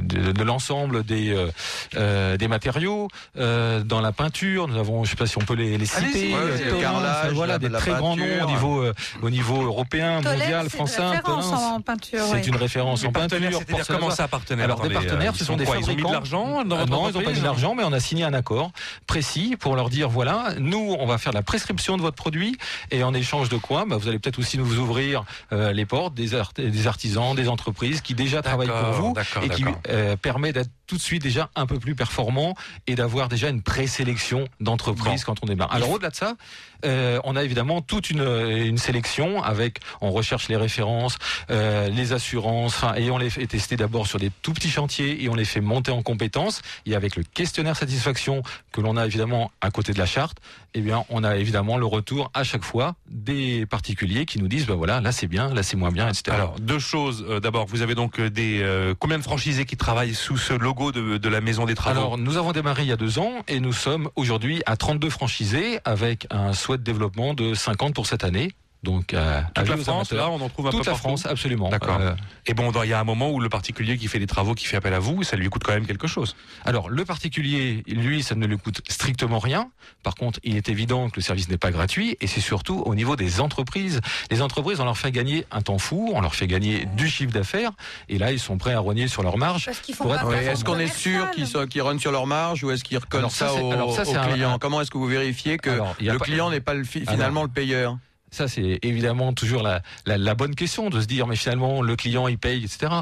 de, 0.00 0.32
de 0.32 0.42
l'ensemble 0.44 1.04
des 1.04 1.30
euh, 1.34 1.48
euh, 1.96 2.36
des 2.36 2.48
matériaux, 2.48 3.08
euh, 3.38 3.82
dans 3.82 4.00
la 4.00 4.12
peinture. 4.12 4.68
Nous 4.68 4.78
avons, 4.78 5.04
je 5.04 5.10
sais 5.10 5.16
pas 5.16 5.26
si 5.26 5.38
on 5.38 5.42
peut 5.44 5.54
les, 5.54 5.76
les 5.78 5.86
citer, 5.86 6.32
ouais, 6.32 6.38
euh, 6.40 6.58
le 6.58 6.70
Thomas, 6.70 6.80
carrelage, 6.82 7.16
enfin, 7.24 7.34
voilà, 7.34 7.52
la- 7.54 7.58
des 7.58 7.68
la 7.68 7.78
très 7.78 7.90
grands 7.92 8.16
peinture. 8.16 8.36
noms 8.38 8.44
au 8.46 8.50
niveau 8.50 8.82
euh, 8.82 8.94
au 9.22 9.30
niveau 9.30 9.62
européen, 9.62 10.20
Tolède, 10.22 10.38
mondial, 10.40 10.66
c'est 10.70 10.76
français. 10.76 11.02
une 11.02 11.08
référence 11.10 11.44
Tolens. 11.50 11.74
en 11.74 11.80
peinture. 11.80 12.24
C'est 12.32 12.46
une 12.46 12.56
référence 12.56 13.04
en 13.04 13.12
peinture. 13.12 13.60
comment 13.88 14.10
ça, 14.10 14.28
partenaire 14.28 14.64
Alors, 14.64 14.80
des 14.80 14.90
partenaires, 14.90 15.34
ce 15.36 15.44
sont 15.44 15.56
des 15.56 15.64
quoi, 15.64 15.76
Ils 15.76 15.84
ont 15.84 15.88
mis 15.88 15.96
de 15.96 16.00
fabricants. 16.00 16.12
l'argent 16.12 16.64
non, 16.64 16.84
ils 16.84 16.90
n'ont 16.90 17.12
pas 17.22 17.30
mis 17.32 17.38
de 17.40 17.44
l'argent, 17.44 17.74
mais 17.74 17.82
on 17.84 17.92
a 17.92 18.00
signé 18.00 18.24
un 18.24 18.34
accord 18.34 18.70
précis 19.06 19.56
pour 19.58 19.76
leur 19.76 19.90
dire 19.90 20.08
voilà, 20.08 20.54
nous, 20.58 20.96
on 20.98 21.06
va 21.06 21.18
faire 21.18 21.32
la 21.32 21.41
prescription 21.42 21.96
de 21.96 22.02
votre 22.02 22.16
produit. 22.16 22.56
Et 22.90 23.02
en 23.02 23.14
échange 23.14 23.48
de 23.48 23.56
quoi 23.56 23.84
bah, 23.86 23.96
Vous 23.96 24.08
allez 24.08 24.18
peut-être 24.18 24.38
aussi 24.38 24.58
nous 24.58 24.78
ouvrir 24.78 25.24
euh, 25.52 25.72
les 25.72 25.86
portes 25.86 26.14
des, 26.14 26.34
art- 26.34 26.52
des 26.56 26.86
artisans, 26.86 27.34
des 27.34 27.48
entreprises 27.48 28.00
qui 28.00 28.14
déjà 28.14 28.42
travaillent 28.42 28.68
pour 28.68 28.92
vous 28.92 29.14
et 29.44 29.48
qui 29.56 29.64
euh, 29.88 30.16
permet 30.16 30.52
d'être 30.52 30.70
tout 30.92 30.98
de 30.98 31.02
suite 31.02 31.22
déjà 31.22 31.48
un 31.56 31.64
peu 31.64 31.78
plus 31.78 31.94
performant 31.94 32.54
et 32.86 32.96
d'avoir 32.96 33.30
déjà 33.30 33.48
une 33.48 33.62
présélection 33.62 34.46
d'entreprises 34.60 35.24
quand 35.24 35.36
on 35.42 35.46
démarre. 35.46 35.72
Alors 35.72 35.90
au-delà 35.90 36.10
de 36.10 36.14
ça, 36.14 36.36
euh, 36.84 37.18
on 37.24 37.34
a 37.34 37.42
évidemment 37.44 37.80
toute 37.80 38.10
une, 38.10 38.20
une 38.20 38.76
sélection 38.76 39.42
avec, 39.42 39.78
on 40.02 40.10
recherche 40.10 40.48
les 40.48 40.56
références, 40.56 41.16
euh, 41.50 41.88
les 41.88 42.12
assurances, 42.12 42.84
et 42.98 43.10
on 43.10 43.16
les 43.16 43.30
fait 43.30 43.46
tester 43.46 43.78
d'abord 43.78 44.06
sur 44.06 44.18
des 44.18 44.30
tout 44.42 44.52
petits 44.52 44.68
chantiers 44.68 45.24
et 45.24 45.30
on 45.30 45.34
les 45.34 45.46
fait 45.46 45.62
monter 45.62 45.92
en 45.92 46.02
compétences. 46.02 46.60
Et 46.84 46.94
avec 46.94 47.16
le 47.16 47.22
questionnaire 47.22 47.74
satisfaction 47.76 48.42
que 48.70 48.82
l'on 48.82 48.98
a 48.98 49.06
évidemment 49.06 49.50
à 49.62 49.70
côté 49.70 49.94
de 49.94 49.98
la 49.98 50.04
charte, 50.04 50.42
eh 50.74 50.80
bien, 50.80 51.04
on 51.10 51.22
a 51.22 51.36
évidemment 51.36 51.76
le 51.76 51.86
retour 51.86 52.30
à 52.34 52.44
chaque 52.44 52.64
fois 52.64 52.94
des 53.08 53.66
particuliers 53.66 54.24
qui 54.24 54.38
nous 54.38 54.48
disent, 54.48 54.66
bah 54.66 54.74
voilà, 54.74 55.00
là 55.00 55.12
c'est 55.12 55.26
bien, 55.26 55.52
là 55.52 55.62
c'est 55.62 55.76
moins 55.76 55.92
bien, 55.92 56.08
etc. 56.08 56.34
Alors, 56.34 56.58
deux 56.58 56.78
choses. 56.78 57.24
Euh, 57.28 57.40
D'abord, 57.40 57.66
vous 57.66 57.82
avez 57.82 57.94
donc 57.94 58.18
euh, 58.18 58.30
des 58.30 58.60
euh, 58.62 58.94
combien 58.98 59.18
de 59.18 59.22
franchisés 59.22 59.66
qui 59.66 59.76
travaillent 59.76 60.14
sous 60.14 60.38
ce 60.38 60.54
logo 60.54 60.81
de, 60.90 61.18
de 61.18 61.28
la 61.28 61.40
Maison 61.40 61.66
des 61.66 61.74
Travaux 61.74 61.98
Alors, 61.98 62.18
nous 62.18 62.36
avons 62.36 62.52
démarré 62.52 62.82
il 62.82 62.88
y 62.88 62.92
a 62.92 62.96
deux 62.96 63.18
ans 63.18 63.32
et 63.46 63.60
nous 63.60 63.72
sommes 63.72 64.10
aujourd'hui 64.16 64.62
à 64.66 64.76
32 64.76 65.10
franchisés 65.10 65.78
avec 65.84 66.26
un 66.30 66.52
souhait 66.52 66.78
de 66.78 66.82
développement 66.82 67.34
de 67.34 67.54
50 67.54 67.94
pour 67.94 68.06
cette 68.06 68.24
année. 68.24 68.50
Donc, 68.82 69.14
euh, 69.14 69.40
Toute 69.54 69.68
la 69.68 69.76
France, 69.76 70.10
là, 70.12 70.28
on 70.28 70.40
en 70.40 70.48
trouve 70.48 70.66
un 70.66 70.70
Toute 70.70 70.80
peu 70.80 70.86
la 70.86 70.92
partout 70.92 71.08
France, 71.08 71.26
absolument. 71.26 71.68
D'accord. 71.68 71.98
Euh, 72.00 72.14
Et 72.46 72.54
bon, 72.54 72.72
il 72.82 72.88
y 72.88 72.92
a 72.92 72.98
un 72.98 73.04
moment 73.04 73.30
où 73.30 73.38
le 73.38 73.48
particulier 73.48 73.96
qui 73.96 74.08
fait 74.08 74.18
les 74.18 74.26
travaux, 74.26 74.54
qui 74.54 74.66
fait 74.66 74.76
appel 74.76 74.92
à 74.92 74.98
vous, 74.98 75.22
ça 75.22 75.36
lui 75.36 75.48
coûte 75.48 75.62
quand 75.62 75.72
même 75.72 75.86
quelque 75.86 76.08
chose. 76.08 76.34
alors, 76.64 76.88
le 76.90 77.04
particulier, 77.04 77.84
lui, 77.86 78.24
ça 78.24 78.34
ne 78.34 78.44
lui 78.44 78.58
coûte 78.58 78.80
strictement 78.88 79.38
rien. 79.38 79.70
Par 80.02 80.16
contre, 80.16 80.40
il 80.42 80.56
est 80.56 80.68
évident 80.68 81.08
que 81.10 81.16
le 81.16 81.22
service 81.22 81.48
n'est 81.48 81.58
pas 81.58 81.70
gratuit 81.70 82.16
et 82.20 82.26
c'est 82.26 82.40
surtout 82.40 82.82
au 82.84 82.94
niveau 82.96 83.14
des 83.14 83.40
entreprises. 83.40 84.00
Les 84.32 84.42
entreprises, 84.42 84.80
on 84.80 84.84
leur 84.84 84.98
fait 84.98 85.12
gagner 85.12 85.46
un 85.52 85.62
temps 85.62 85.78
fou, 85.78 86.10
on 86.12 86.20
leur 86.20 86.34
fait 86.34 86.48
gagner 86.48 86.84
du 86.96 87.08
chiffre 87.08 87.30
d'affaires 87.32 87.70
et 88.08 88.18
là, 88.18 88.32
ils 88.32 88.40
sont 88.40 88.58
prêts 88.58 88.72
à 88.74 88.80
rogner 88.80 89.06
sur 89.06 89.22
leur 89.22 89.38
marge. 89.38 89.68
Être- 89.68 90.32
Est-ce 90.50 90.64
qu'on 90.64 90.78
est 90.80 90.92
sûr 90.92 91.30
qu'ils 91.30 91.46
sont- 91.46 91.66
qu'ils 91.68 91.82
runnent 91.82 92.00
sur 92.00 92.10
leur 92.10 92.26
marge 92.26 92.64
ou 92.64 92.72
est-ce 92.72 92.82
qu'ils 92.82 92.98
recollent 92.98 93.20
Alors 93.20 93.30
ça, 93.30 93.46
ça, 93.48 93.54
c'est- 93.54 93.60
au, 93.62 93.70
alors 93.72 93.94
ça, 93.94 94.02
au 94.02 94.04
c'est 94.06 94.16
un- 94.16 94.26
client 94.28 94.54
un- 94.54 94.58
Comment 94.58 94.80
est-ce 94.80 94.90
que 94.90 94.98
vous 94.98 95.06
vérifiez 95.06 95.56
que 95.58 95.70
Alors, 95.70 95.94
le 96.00 96.18
pas- 96.18 96.24
client 96.24 96.50
n'est 96.50 96.60
pas 96.60 96.74
le 96.74 96.82
fi- 96.84 97.00
Alors- 97.02 97.14
finalement 97.14 97.42
le 97.42 97.48
payeur 97.48 97.96
Ça, 98.32 98.48
c'est 98.48 98.78
évidemment 98.82 99.32
toujours 99.32 99.62
la, 99.62 99.82
la, 100.06 100.34
bonne 100.34 100.54
question 100.54 100.90
de 100.90 101.00
se 101.00 101.06
dire, 101.06 101.26
mais 101.26 101.36
finalement, 101.36 101.82
le 101.82 101.94
client, 101.96 102.26
il 102.28 102.38
paye, 102.38 102.64
etc. 102.64 102.92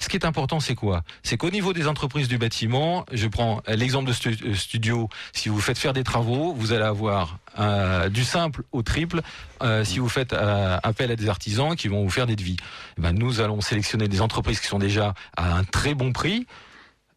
Ce 0.00 0.08
qui 0.08 0.16
est 0.16 0.26
important, 0.26 0.60
c'est 0.60 0.74
quoi? 0.74 1.02
C'est 1.22 1.36
qu'au 1.36 1.50
niveau 1.50 1.72
des 1.72 1.86
entreprises 1.86 2.28
du 2.28 2.38
bâtiment, 2.38 3.06
je 3.12 3.28
prends 3.28 3.62
l'exemple 3.68 4.10
de 4.10 4.48
euh, 4.48 4.54
studio, 4.54 5.08
si 5.32 5.48
vous 5.48 5.60
faites 5.60 5.78
faire 5.78 5.92
des 5.92 6.04
travaux, 6.04 6.52
vous 6.52 6.72
allez 6.72 6.84
avoir 6.84 7.38
euh, 7.58 8.08
du 8.08 8.24
simple 8.24 8.62
au 8.72 8.82
triple 8.82 9.22
euh, 9.62 9.84
si 9.84 9.98
vous 9.98 10.08
faites 10.08 10.32
euh, 10.32 10.78
appel 10.82 11.10
à 11.10 11.16
des 11.16 11.28
artisans 11.28 11.74
qui 11.74 11.88
vont 11.88 12.02
vous 12.02 12.10
faire 12.10 12.26
des 12.26 12.36
devis. 12.36 12.56
Eh 12.98 13.00
ben, 13.00 13.12
nous 13.12 13.40
allons 13.40 13.60
sélectionner 13.60 14.08
des 14.08 14.20
entreprises 14.20 14.60
qui 14.60 14.66
sont 14.66 14.78
déjà 14.78 15.14
à 15.36 15.56
un 15.56 15.64
très 15.64 15.94
bon 15.94 16.12
prix. 16.12 16.46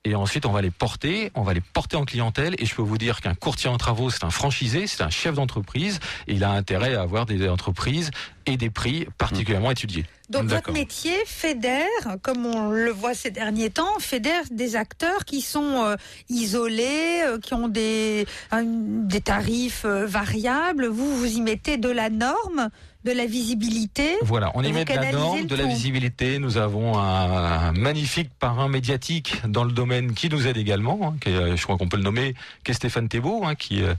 Et 0.05 0.15
ensuite, 0.15 0.45
on 0.45 0.51
va 0.51 0.61
les 0.61 0.71
porter, 0.71 1.31
on 1.33 1.43
va 1.43 1.53
les 1.53 1.61
porter 1.61 1.95
en 1.95 2.03
clientèle. 2.03 2.55
Et 2.57 2.65
je 2.65 2.75
peux 2.75 2.81
vous 2.81 2.97
dire 2.97 3.21
qu'un 3.21 3.35
courtier 3.35 3.69
en 3.69 3.77
travaux, 3.77 4.09
c'est 4.09 4.25
un 4.25 4.31
franchisé, 4.31 4.85
c'est 4.85 5.01
un 5.01 5.09
chef 5.09 5.35
d'entreprise. 5.35 5.99
Et 6.27 6.33
il 6.33 6.43
a 6.43 6.51
intérêt 6.51 6.95
à 6.95 7.01
avoir 7.01 7.25
des 7.25 7.47
entreprises 7.47 8.11
et 8.45 8.57
des 8.57 8.69
prix 8.69 9.07
particulièrement 9.17 9.71
étudiés. 9.71 10.05
Donc 10.29 10.45
votre 10.45 10.71
métier 10.71 11.13
fédère, 11.25 11.87
comme 12.21 12.45
on 12.45 12.69
le 12.71 12.91
voit 12.91 13.13
ces 13.13 13.29
derniers 13.29 13.69
temps, 13.69 13.99
fédère 13.99 14.43
des 14.51 14.75
acteurs 14.75 15.25
qui 15.25 15.41
sont 15.41 15.83
euh, 15.83 15.95
isolés, 16.29 17.21
euh, 17.23 17.39
qui 17.39 17.53
ont 17.53 17.67
des, 17.67 18.25
des 18.51 19.21
tarifs 19.21 19.85
euh, 19.85 20.05
variables. 20.05 20.87
Vous, 20.87 21.17
vous 21.17 21.37
y 21.37 21.41
mettez 21.41 21.77
de 21.77 21.89
la 21.89 22.09
norme, 22.09 22.69
de 23.03 23.11
la 23.11 23.25
visibilité. 23.25 24.15
Voilà, 24.21 24.51
on 24.55 24.63
y 24.63 24.71
met 24.71 24.85
de 24.85 24.93
la 24.93 25.11
norme, 25.11 25.45
de 25.45 25.55
la 25.55 25.65
visibilité. 25.65 26.39
Nous 26.39 26.57
avons 26.57 26.97
un, 26.97 27.69
un 27.69 27.71
magnifique 27.73 28.29
parrain 28.39 28.69
médiatique 28.69 29.41
dans 29.47 29.63
le 29.63 29.71
domaine 29.71 30.13
qui 30.13 30.29
nous 30.29 30.47
aide 30.47 30.57
également. 30.57 30.99
hein, 31.03 31.15
qui 31.19 31.29
est, 31.29 31.33
euh, 31.35 31.55
je 31.57 31.63
crois 31.63 31.77
qu'on 31.77 31.87
peut 31.89 31.97
le 31.97 32.03
nommer, 32.03 32.33
qui 32.63 32.71
est 32.71 32.73
Stéphane 32.73 33.09
Thébault, 33.09 33.43
hein, 33.45 33.55
qui 33.55 33.81
euh, 33.83 33.93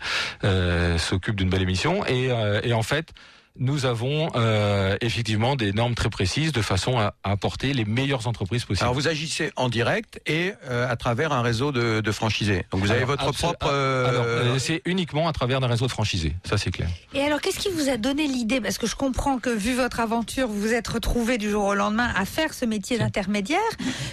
euh, 0.44 0.98
s'occupe 0.98 1.36
d'une 1.36 1.50
belle 1.50 1.62
émission. 1.62 2.04
Et, 2.06 2.30
euh, 2.30 2.60
et 2.64 2.72
en 2.72 2.82
fait, 2.82 3.12
nous 3.58 3.86
avons 3.86 4.30
euh, 4.34 4.96
effectivement 5.00 5.54
des 5.54 5.72
normes 5.72 5.94
très 5.94 6.10
précises 6.10 6.50
de 6.52 6.60
façon 6.60 6.98
à, 6.98 7.14
à 7.22 7.30
apporter 7.32 7.72
les 7.72 7.84
meilleures 7.84 8.26
entreprises 8.26 8.64
possibles. 8.64 8.82
Alors 8.84 8.94
vous 8.94 9.06
agissez 9.06 9.52
en 9.56 9.68
direct 9.68 10.20
et 10.26 10.54
euh, 10.68 10.90
à 10.90 10.96
travers 10.96 11.32
un 11.32 11.42
réseau 11.42 11.70
de, 11.70 12.00
de 12.00 12.12
franchisés. 12.12 12.66
Donc 12.72 12.80
vous 12.80 12.90
avez 12.90 13.02
Alors, 13.04 13.10
votre 13.10 13.30
propre. 13.32 13.66
euh, 13.70 14.08
Alors, 14.08 14.24
euh, 14.26 14.58
c'est 14.58 14.82
uniquement 14.86 15.28
à 15.28 15.32
travers 15.32 15.60
d'un 15.60 15.68
réseau 15.68 15.86
de 15.86 15.92
franchisés, 15.92 16.34
ça 16.44 16.58
c'est 16.58 16.70
clair. 16.72 16.88
Et 17.14 17.20
alors, 17.20 17.40
qu'est-ce 17.40 17.58
qui 17.60 17.70
vous 17.70 17.88
a 17.88 17.96
donné 17.96 18.26
l'idée? 18.26 18.60
Parce 18.60 18.76
que 18.78 18.86
je 18.88 18.96
comprends 18.96 19.38
que, 19.38 19.50
vu 19.50 19.74
votre 19.74 20.00
aventure, 20.00 20.48
vous 20.48 20.60
vous 20.60 20.72
êtes 20.72 20.88
retrouvé 20.88 21.38
du 21.38 21.48
jour 21.50 21.64
au 21.64 21.74
lendemain 21.74 22.12
à 22.16 22.24
faire 22.24 22.52
ce 22.54 22.64
métier 22.64 22.98
d'intermédiaire. 22.98 23.60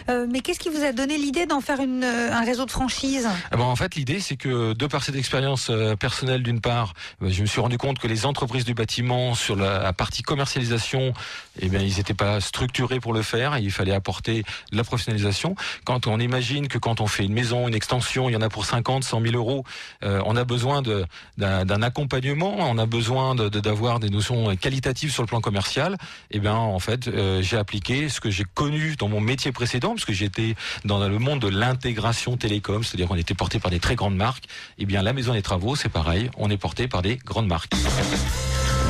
Euh, 0.09 0.27
mais 0.31 0.41
qu'est-ce 0.41 0.59
qui 0.59 0.69
vous 0.69 0.83
a 0.83 0.91
donné 0.91 1.17
l'idée 1.17 1.45
d'en 1.47 1.61
faire 1.61 1.79
une, 1.81 2.03
euh, 2.03 2.31
un 2.31 2.43
réseau 2.45 2.65
de 2.65 2.71
franchise 2.71 3.27
Eh 3.51 3.57
ben, 3.57 3.63
en 3.63 3.75
fait, 3.75 3.95
l'idée, 3.95 4.19
c'est 4.19 4.37
que 4.37 4.73
de 4.73 4.87
par 4.87 5.03
cette 5.03 5.15
expérience 5.15 5.69
euh, 5.71 5.95
personnelle, 5.95 6.43
d'une 6.43 6.61
part, 6.61 6.93
euh, 7.23 7.29
je 7.31 7.41
me 7.41 7.47
suis 7.47 7.59
rendu 7.61 7.77
compte 7.77 7.97
que 7.99 8.07
les 8.07 8.25
entreprises 8.25 8.65
du 8.65 8.73
bâtiment, 8.73 9.30
sur 9.35 9.55
la, 9.55 9.93
partie 9.93 10.21
commercialisation, 10.23 11.13
eh 11.59 11.69
bien, 11.69 11.79
ils 11.81 11.97
n'étaient 11.97 12.13
pas 12.13 12.41
structurés 12.41 12.99
pour 12.99 13.13
le 13.13 13.21
faire. 13.21 13.57
Il 13.57 13.71
fallait 13.71 13.93
apporter 13.93 14.43
de 14.71 14.77
la 14.77 14.83
professionnalisation. 14.83 15.55
Quand 15.85 16.07
on 16.07 16.19
imagine 16.19 16.67
que 16.67 16.77
quand 16.77 17.01
on 17.01 17.07
fait 17.07 17.25
une 17.25 17.33
maison, 17.33 17.67
une 17.67 17.75
extension, 17.75 18.29
il 18.29 18.33
y 18.33 18.35
en 18.35 18.41
a 18.41 18.49
pour 18.49 18.65
50, 18.65 19.03
100 19.03 19.21
000 19.21 19.35
euros, 19.35 19.63
euh, 20.03 20.21
on 20.25 20.35
a 20.35 20.43
besoin 20.43 20.81
d'un 20.81 21.81
accompagnement, 21.81 22.55
on 22.59 22.77
a 22.77 22.85
besoin 22.85 23.35
d'avoir 23.35 23.99
des 23.99 24.09
notions 24.09 24.55
qualitatives 24.55 25.11
sur 25.11 25.23
le 25.23 25.27
plan 25.27 25.41
commercial. 25.41 25.97
Eh 26.31 26.39
bien, 26.39 26.55
en 26.55 26.79
fait, 26.79 27.07
euh, 27.07 27.41
j'ai 27.41 27.57
appliqué 27.57 28.09
ce 28.09 28.19
que 28.19 28.29
j'ai 28.29 28.45
connu 28.53 28.95
dans 28.95 29.07
mon 29.07 29.21
métier 29.21 29.51
précédent, 29.51 29.89
parce 29.89 30.05
que 30.05 30.13
j'étais 30.13 30.55
dans 30.85 30.99
le 30.99 31.19
monde 31.19 31.39
de 31.39 31.47
l'intégration 31.47 32.37
télécom, 32.37 32.83
c'est-à-dire 32.83 33.07
qu'on 33.07 33.15
était 33.15 33.33
porté 33.33 33.59
par 33.59 33.71
des 33.71 33.79
très 33.79 33.95
grandes 33.95 34.15
marques. 34.15 34.45
Eh 34.77 34.85
bien, 34.85 35.01
la 35.01 35.13
Maison 35.13 35.33
des 35.33 35.41
Travaux, 35.41 35.75
c'est 35.75 35.89
pareil, 35.89 36.29
on 36.37 36.49
est 36.49 36.57
porté 36.57 36.87
par 36.87 37.01
des 37.01 37.17
grandes 37.17 37.47
marques. 37.47 37.73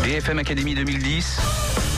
BFM 0.04 0.40
Academy 0.40 0.74
2010, 0.74 1.40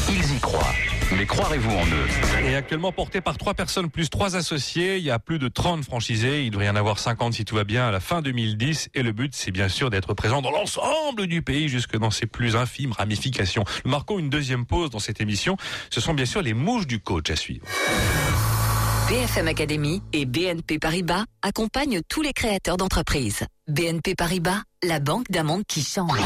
ils 0.10 0.36
y 0.36 0.39
croient. 0.39 0.74
Mais 1.16 1.26
croirez-vous 1.26 1.72
en 1.72 1.86
eux? 1.86 2.46
Et 2.46 2.56
actuellement 2.56 2.92
porté 2.92 3.22
par 3.22 3.38
trois 3.38 3.54
personnes 3.54 3.89
plus 3.89 4.10
trois 4.10 4.36
associés, 4.36 4.98
il 4.98 5.04
y 5.04 5.12
a 5.12 5.20
plus 5.20 5.39
de 5.39 5.48
30 5.48 5.86
franchisés, 5.86 6.44
il 6.44 6.52
devrait 6.52 6.66
y 6.66 6.70
en 6.70 6.76
avoir 6.76 7.00
50 7.00 7.34
si 7.34 7.46
tout 7.46 7.56
va 7.56 7.63
bien 7.63 7.88
à 7.88 7.92
la 7.92 8.00
fin 8.02 8.22
2010 8.22 8.89
et 8.94 9.04
le 9.04 9.13
but 9.13 9.34
c'est 9.34 9.52
bien 9.52 9.70
sûr 9.70 9.89
d'être 9.89 10.13
présent 10.13 10.42
dans 10.42 10.52
l'ensemble 10.52 11.28
du 11.28 11.42
pays 11.42 11.70
jusque 11.70 11.98
dans 11.98 12.12
ses 12.12 12.26
plus 12.26 12.56
infimes 12.58 12.92
ramifications. 12.92 13.63
Nous 13.86 13.92
marquons 13.92 14.20
une 14.20 14.30
deuxième 14.30 14.66
pause 14.66 14.89
dans 14.89 15.00
cette 15.00 15.22
émission, 15.22 15.56
ce 15.89 16.02
sont 16.02 16.13
bien 16.13 16.26
sûr 16.26 16.42
les 16.42 16.54
mouches 16.54 16.88
du 16.88 17.00
coach 17.00 17.30
à 17.30 17.36
suivre. 17.36 17.66
BFM 19.08 19.48
Academy 19.48 20.02
et 20.12 20.26
BNP 20.26 20.80
Paribas 20.80 21.24
accompagnent 21.42 22.02
tous 22.10 22.22
les 22.22 22.34
créateurs 22.34 22.78
d'entreprises. 22.78 23.46
BNP 23.68 24.16
Paribas, 24.16 24.62
la 24.84 25.00
banque 25.00 25.30
d'un 25.30 25.44
monde 25.44 25.63
qui 25.68 25.84
change. 25.84 26.20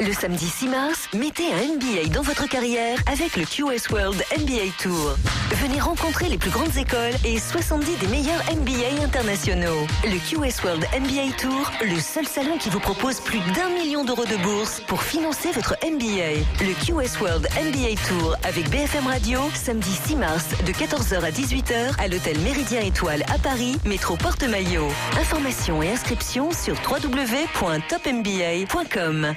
Le 0.00 0.12
samedi 0.12 0.46
6 0.46 0.68
mars, 0.68 1.08
mettez 1.14 1.52
un 1.52 1.76
NBA 1.76 2.08
dans 2.12 2.22
votre 2.22 2.48
carrière 2.48 2.98
avec 3.06 3.36
le 3.36 3.44
QS 3.44 3.88
World 3.92 4.20
NBA 4.36 4.72
Tour. 4.82 5.14
Venez 5.62 5.78
rencontrer 5.80 6.28
les 6.28 6.38
plus 6.38 6.50
grandes 6.50 6.76
écoles 6.76 7.14
et 7.24 7.38
70 7.38 7.98
des 7.98 8.08
meilleurs 8.08 8.42
NBA 8.52 9.04
internationaux. 9.04 9.86
Le 10.04 10.18
QS 10.28 10.60
World 10.64 10.84
NBA 10.92 11.34
Tour, 11.38 11.70
le 11.82 12.00
seul 12.00 12.26
salon 12.26 12.58
qui 12.58 12.68
vous 12.70 12.80
propose 12.80 13.20
plus 13.20 13.38
d'un 13.54 13.68
million 13.68 14.04
d'euros 14.04 14.24
de 14.24 14.34
bourse 14.42 14.80
pour 14.88 15.00
financer 15.02 15.52
votre 15.52 15.76
NBA. 15.84 16.40
Le 16.60 16.74
QS 16.84 17.20
World 17.20 17.46
NBA 17.54 17.94
Tour 18.08 18.34
avec 18.42 18.68
BFM 18.70 19.06
Radio, 19.06 19.38
samedi 19.54 19.92
6 20.06 20.16
mars 20.16 20.48
de 20.66 20.72
14h 20.72 21.22
à 21.22 21.30
18h 21.30 21.94
à 21.98 22.08
l'hôtel 22.08 22.40
Méridien 22.40 22.80
Étoile 22.80 23.22
à 23.32 23.38
Paris, 23.38 23.76
métro 23.84 24.16
Porte-Maillot. 24.16 24.88
Informations 25.20 25.80
et 25.82 25.90
inscriptions 25.90 26.50
sur 26.50 26.74
www.topmba.com. 26.90 29.36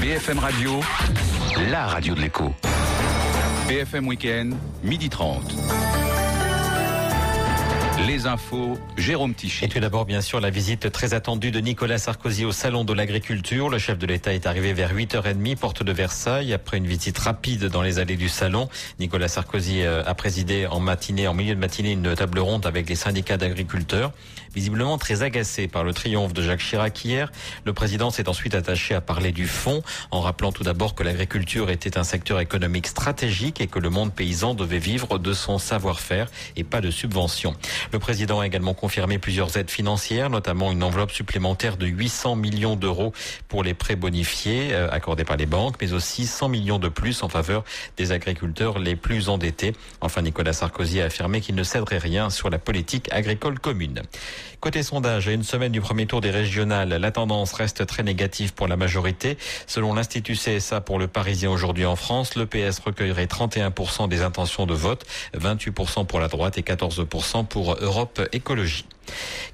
BFM 0.00 0.38
Radio, 0.38 0.80
la 1.70 1.86
radio 1.86 2.14
de 2.14 2.20
l'écho. 2.20 2.54
BFM 3.68 4.06
Weekend, 4.06 4.54
midi 4.82 5.08
30. 5.08 5.42
Les 8.06 8.26
infos, 8.26 8.78
Jérôme 8.96 9.34
Tichy. 9.34 9.66
Et 9.66 9.68
tout 9.68 9.78
d'abord, 9.78 10.06
bien 10.06 10.22
sûr, 10.22 10.40
la 10.40 10.48
visite 10.50 10.90
très 10.90 11.12
attendue 11.12 11.50
de 11.50 11.60
Nicolas 11.60 11.98
Sarkozy 11.98 12.44
au 12.46 12.52
Salon 12.52 12.84
de 12.84 12.94
l'Agriculture. 12.94 13.68
Le 13.68 13.78
chef 13.78 13.98
de 13.98 14.06
l'État 14.06 14.32
est 14.32 14.46
arrivé 14.46 14.72
vers 14.72 14.94
8h30, 14.94 15.56
porte 15.56 15.82
de 15.82 15.92
Versailles, 15.92 16.54
après 16.54 16.78
une 16.78 16.86
visite 16.86 17.18
rapide 17.18 17.66
dans 17.66 17.82
les 17.82 17.98
allées 17.98 18.16
du 18.16 18.28
Salon. 18.28 18.68
Nicolas 18.98 19.28
Sarkozy 19.28 19.82
euh, 19.82 20.02
a 20.06 20.14
présidé 20.14 20.66
en 20.66 20.80
matinée, 20.80 21.28
en 21.28 21.34
milieu 21.34 21.54
de 21.54 21.60
matinée, 21.60 21.92
une 21.92 22.14
table 22.14 22.38
ronde 22.38 22.64
avec 22.64 22.88
les 22.88 22.94
syndicats 22.94 23.36
d'agriculteurs. 23.36 24.12
Visiblement 24.54 24.98
très 24.98 25.22
agacé 25.22 25.68
par 25.68 25.84
le 25.84 25.92
triomphe 25.92 26.32
de 26.32 26.42
Jacques 26.42 26.60
Chirac 26.60 27.04
hier, 27.04 27.30
le 27.64 27.72
président 27.72 28.10
s'est 28.10 28.28
ensuite 28.28 28.56
attaché 28.56 28.94
à 28.94 29.00
parler 29.00 29.30
du 29.30 29.46
fond, 29.46 29.82
en 30.10 30.20
rappelant 30.20 30.50
tout 30.50 30.64
d'abord 30.64 30.96
que 30.96 31.04
l'agriculture 31.04 31.70
était 31.70 31.96
un 31.96 32.02
secteur 32.02 32.40
économique 32.40 32.88
stratégique 32.88 33.60
et 33.60 33.68
que 33.68 33.78
le 33.78 33.90
monde 33.90 34.12
paysan 34.12 34.54
devait 34.54 34.80
vivre 34.80 35.18
de 35.18 35.32
son 35.32 35.58
savoir-faire 35.58 36.28
et 36.56 36.64
pas 36.64 36.80
de 36.80 36.90
subventions. 36.90 37.54
Le 37.92 38.00
président 38.00 38.40
a 38.40 38.46
également 38.46 38.74
confirmé 38.74 39.18
plusieurs 39.18 39.56
aides 39.56 39.70
financières, 39.70 40.30
notamment 40.30 40.72
une 40.72 40.82
enveloppe 40.82 41.12
supplémentaire 41.12 41.76
de 41.76 41.86
800 41.86 42.34
millions 42.34 42.74
d'euros 42.74 43.12
pour 43.46 43.62
les 43.62 43.74
prêts 43.74 43.96
bonifiés 43.96 44.70
euh, 44.72 44.90
accordés 44.90 45.24
par 45.24 45.36
les 45.36 45.46
banques, 45.46 45.76
mais 45.80 45.92
aussi 45.92 46.26
100 46.26 46.48
millions 46.48 46.80
de 46.80 46.88
plus 46.88 47.22
en 47.22 47.28
faveur 47.28 47.62
des 47.96 48.10
agriculteurs 48.10 48.80
les 48.80 48.96
plus 48.96 49.28
endettés. 49.28 49.74
Enfin, 50.00 50.22
Nicolas 50.22 50.52
Sarkozy 50.52 51.00
a 51.00 51.04
affirmé 51.04 51.40
qu'il 51.40 51.54
ne 51.54 51.62
céderait 51.62 51.98
rien 51.98 52.30
sur 52.30 52.50
la 52.50 52.58
politique 52.58 53.08
agricole 53.12 53.60
commune. 53.60 54.02
Côté 54.60 54.82
sondage, 54.82 55.28
à 55.28 55.32
une 55.32 55.42
semaine 55.42 55.72
du 55.72 55.80
premier 55.80 56.06
tour 56.06 56.20
des 56.20 56.30
régionales, 56.30 56.88
la 56.88 57.10
tendance 57.10 57.52
reste 57.52 57.86
très 57.86 58.02
négative 58.02 58.54
pour 58.54 58.68
la 58.68 58.76
majorité. 58.76 59.38
Selon 59.66 59.94
l'Institut 59.94 60.34
CSA 60.34 60.80
pour 60.80 60.98
le 60.98 61.08
Parisien 61.08 61.50
aujourd'hui 61.50 61.86
en 61.86 61.96
France, 61.96 62.34
le 62.34 62.46
PS 62.46 62.78
recueillerait 62.84 63.26
31% 63.26 64.08
des 64.08 64.22
intentions 64.22 64.66
de 64.66 64.74
vote, 64.74 65.06
28% 65.38 66.06
pour 66.06 66.20
la 66.20 66.28
droite 66.28 66.58
et 66.58 66.62
14% 66.62 67.46
pour 67.46 67.76
Europe 67.80 68.20
Écologie. 68.32 68.86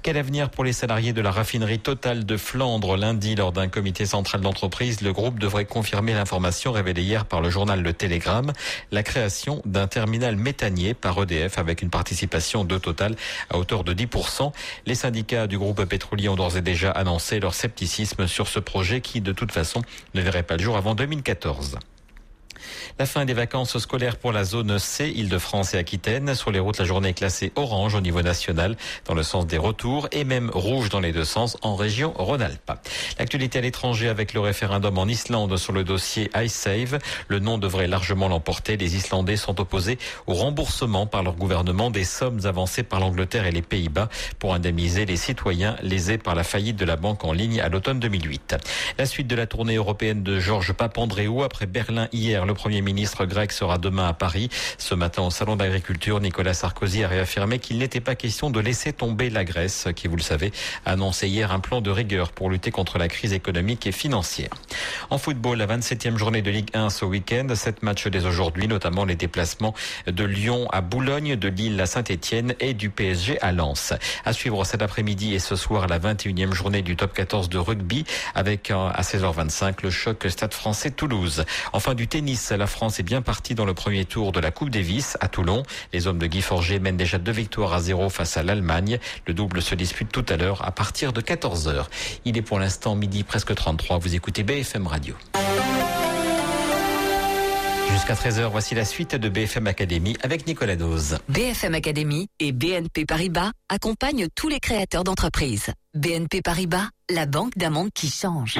Quel 0.03 0.17
avenir 0.17 0.49
pour 0.49 0.63
les 0.63 0.73
salariés 0.73 1.13
de 1.13 1.21
la 1.21 1.31
raffinerie 1.31 1.79
totale 1.79 2.25
de 2.25 2.37
Flandre 2.37 2.97
Lundi, 2.97 3.35
lors 3.35 3.51
d'un 3.51 3.67
comité 3.67 4.05
central 4.05 4.41
d'entreprise, 4.41 5.01
le 5.01 5.13
groupe 5.13 5.39
devrait 5.39 5.65
confirmer 5.65 6.13
l'information 6.13 6.71
révélée 6.71 7.01
hier 7.01 7.25
par 7.25 7.41
le 7.41 7.49
journal 7.49 7.81
Le 7.81 7.93
Télégramme, 7.93 8.53
la 8.91 9.03
création 9.03 9.61
d'un 9.65 9.87
terminal 9.87 10.35
méthanier 10.35 10.93
par 10.93 11.21
EDF 11.21 11.57
avec 11.57 11.81
une 11.81 11.89
participation 11.89 12.63
de 12.63 12.77
Total 12.77 13.15
à 13.49 13.57
hauteur 13.57 13.83
de 13.83 13.93
10%. 13.93 14.51
Les 14.85 14.95
syndicats 14.95 15.47
du 15.47 15.57
groupe 15.57 15.83
pétrolier 15.85 16.29
ont 16.29 16.35
d'ores 16.35 16.57
et 16.57 16.61
déjà 16.61 16.91
annoncé 16.91 17.39
leur 17.39 17.53
scepticisme 17.53 18.27
sur 18.27 18.47
ce 18.47 18.59
projet 18.59 19.01
qui, 19.01 19.21
de 19.21 19.31
toute 19.31 19.51
façon, 19.51 19.81
ne 20.13 20.21
verrait 20.21 20.43
pas 20.43 20.57
le 20.57 20.63
jour 20.63 20.77
avant 20.77 20.95
2014. 20.95 21.77
La 22.99 23.05
fin 23.05 23.25
des 23.25 23.33
vacances 23.33 23.77
scolaires 23.77 24.17
pour 24.17 24.31
la 24.31 24.43
zone 24.43 24.79
C, 24.79 25.11
Île-de-France 25.15 25.73
et 25.73 25.77
Aquitaine. 25.77 26.35
Sur 26.35 26.51
les 26.51 26.59
routes, 26.59 26.79
la 26.79 26.85
journée 26.85 27.09
est 27.09 27.13
classée 27.13 27.51
orange 27.55 27.95
au 27.95 28.01
niveau 28.01 28.21
national 28.21 28.75
dans 29.05 29.13
le 29.13 29.23
sens 29.23 29.45
des 29.47 29.57
retours 29.57 30.07
et 30.11 30.23
même 30.23 30.49
rouge 30.53 30.89
dans 30.89 30.99
les 30.99 31.11
deux 31.11 31.25
sens 31.25 31.57
en 31.61 31.75
région 31.75 32.13
Rhône-Alpes. 32.15 32.71
L'actualité 33.19 33.59
à 33.59 33.61
l'étranger 33.61 34.09
avec 34.09 34.33
le 34.33 34.39
référendum 34.39 34.97
en 34.97 35.07
Islande 35.07 35.57
sur 35.57 35.73
le 35.73 35.83
dossier 35.83 36.29
iSave. 36.35 36.99
Le 37.27 37.39
nom 37.39 37.57
devrait 37.57 37.87
largement 37.87 38.27
l'emporter. 38.27 38.77
Les 38.77 38.95
Islandais 38.95 39.37
sont 39.37 39.59
opposés 39.59 39.97
au 40.25 40.33
remboursement 40.33 41.07
par 41.07 41.23
leur 41.23 41.35
gouvernement 41.35 41.91
des 41.91 42.03
sommes 42.03 42.45
avancées 42.45 42.83
par 42.83 42.99
l'Angleterre 42.99 43.45
et 43.45 43.51
les 43.51 43.61
Pays-Bas 43.61 44.09
pour 44.39 44.53
indemniser 44.53 45.05
les 45.05 45.17
citoyens 45.17 45.75
lésés 45.81 46.17
par 46.17 46.35
la 46.35 46.43
faillite 46.43 46.77
de 46.77 46.85
la 46.85 46.95
banque 46.95 47.23
en 47.23 47.33
ligne 47.33 47.61
à 47.61 47.69
l'automne 47.69 47.99
2008. 47.99 48.55
La 48.97 49.05
suite 49.05 49.27
de 49.27 49.35
la 49.35 49.45
tournée 49.45 49.75
européenne 49.75 50.23
de 50.23 50.39
Georges 50.39 50.73
Papandréou 50.73 51.43
après 51.43 51.65
Berlin 51.65 52.07
hier. 52.11 52.45
Premier 52.57 52.81
ministre 52.81 53.25
grec 53.25 53.51
sera 53.51 53.77
demain 53.77 54.07
à 54.07 54.13
Paris. 54.13 54.49
Ce 54.79 54.95
matin 54.95 55.21
au 55.21 55.29
Salon 55.29 55.57
d'agriculture, 55.57 56.19
Nicolas 56.19 56.55
Sarkozy 56.55 57.03
a 57.03 57.07
réaffirmé 57.07 57.59
qu'il 57.59 57.77
n'était 57.77 58.01
pas 58.01 58.15
question 58.15 58.49
de 58.49 58.59
laisser 58.59 58.93
tomber 58.93 59.29
la 59.29 59.45
Grèce, 59.45 59.87
qui, 59.95 60.07
vous 60.07 60.15
le 60.15 60.23
savez, 60.23 60.51
a 60.83 60.93
annoncé 60.93 61.27
hier 61.27 61.51
un 61.51 61.59
plan 61.59 61.81
de 61.81 61.91
rigueur 61.91 62.31
pour 62.31 62.49
lutter 62.49 62.71
contre 62.71 62.97
la 62.97 63.09
crise 63.09 63.31
économique 63.31 63.85
et 63.85 63.91
financière. 63.91 64.49
En 65.11 65.19
football, 65.19 65.59
la 65.59 65.67
27e 65.67 66.17
journée 66.17 66.41
de 66.41 66.49
Ligue 66.49 66.71
1 66.73 66.89
ce 66.89 67.05
week-end, 67.05 67.47
sept 67.53 67.83
matchs 67.83 68.07
dès 68.07 68.25
aujourd'hui, 68.25 68.67
notamment 68.67 69.05
les 69.05 69.15
déplacements 69.15 69.75
de 70.07 70.23
Lyon 70.23 70.67
à 70.71 70.81
Boulogne, 70.81 71.35
de 71.35 71.49
Lille 71.49 71.79
à 71.79 71.85
Saint-Etienne 71.85 72.55
et 72.59 72.73
du 72.73 72.89
PSG 72.89 73.39
à 73.41 73.51
Lens. 73.51 73.93
À 74.25 74.33
suivre 74.33 74.63
cet 74.65 74.81
après-midi 74.81 75.35
et 75.35 75.39
ce 75.39 75.55
soir 75.55 75.85
la 75.85 75.99
21e 75.99 76.53
journée 76.53 76.81
du 76.81 76.95
top 76.95 77.13
14 77.13 77.49
de 77.49 77.59
rugby 77.59 78.03
avec 78.33 78.71
à 78.71 79.01
16h25 79.01 79.83
le 79.83 79.91
choc 79.91 80.25
Stade 80.27 80.55
français 80.55 80.89
Toulouse. 80.89 81.45
Enfin 81.71 81.93
du 81.93 82.07
tennis 82.07 82.46
la 82.51 82.67
France 82.67 82.99
est 82.99 83.03
bien 83.03 83.21
partie 83.21 83.55
dans 83.55 83.65
le 83.65 83.73
premier 83.73 84.05
tour 84.05 84.31
de 84.31 84.39
la 84.39 84.51
Coupe 84.51 84.69
Davis 84.69 85.17
à 85.19 85.27
Toulon. 85.27 85.63
Les 85.93 86.07
hommes 86.07 86.19
de 86.19 86.27
Guy 86.27 86.41
Forger 86.41 86.79
mènent 86.79 86.97
déjà 86.97 87.17
deux 87.17 87.31
victoires 87.31 87.73
à 87.73 87.81
zéro 87.81 88.09
face 88.09 88.37
à 88.37 88.43
l'Allemagne. 88.43 88.99
Le 89.25 89.33
double 89.33 89.61
se 89.61 89.75
dispute 89.75 90.11
tout 90.11 90.25
à 90.29 90.37
l'heure 90.37 90.63
à 90.65 90.71
partir 90.71 91.13
de 91.13 91.21
14h. 91.21 91.85
Il 92.25 92.37
est 92.37 92.41
pour 92.41 92.59
l'instant 92.59 92.95
midi 92.95 93.23
presque 93.23 93.53
33. 93.53 93.97
Vous 93.97 94.15
écoutez 94.15 94.43
BFM 94.43 94.87
Radio. 94.87 95.15
Jusqu'à 97.91 98.13
13h, 98.13 98.51
voici 98.51 98.75
la 98.75 98.85
suite 98.85 99.15
de 99.15 99.27
BFM 99.27 99.65
Academy 99.67 100.15
avec 100.21 100.45
Nicolas 100.45 100.75
Dose. 100.75 101.17
BFM 101.29 101.73
Academy 101.73 102.27
et 102.39 102.51
BNP 102.51 103.05
Paribas 103.05 103.51
accompagnent 103.69 104.27
tous 104.35 104.49
les 104.49 104.59
créateurs 104.59 105.03
d'entreprises. 105.03 105.71
BNP 105.95 106.41
Paribas, 106.41 106.89
la 107.09 107.25
banque 107.25 107.57
d'un 107.57 107.71
monde 107.71 107.89
qui 107.93 108.09
change. 108.09 108.59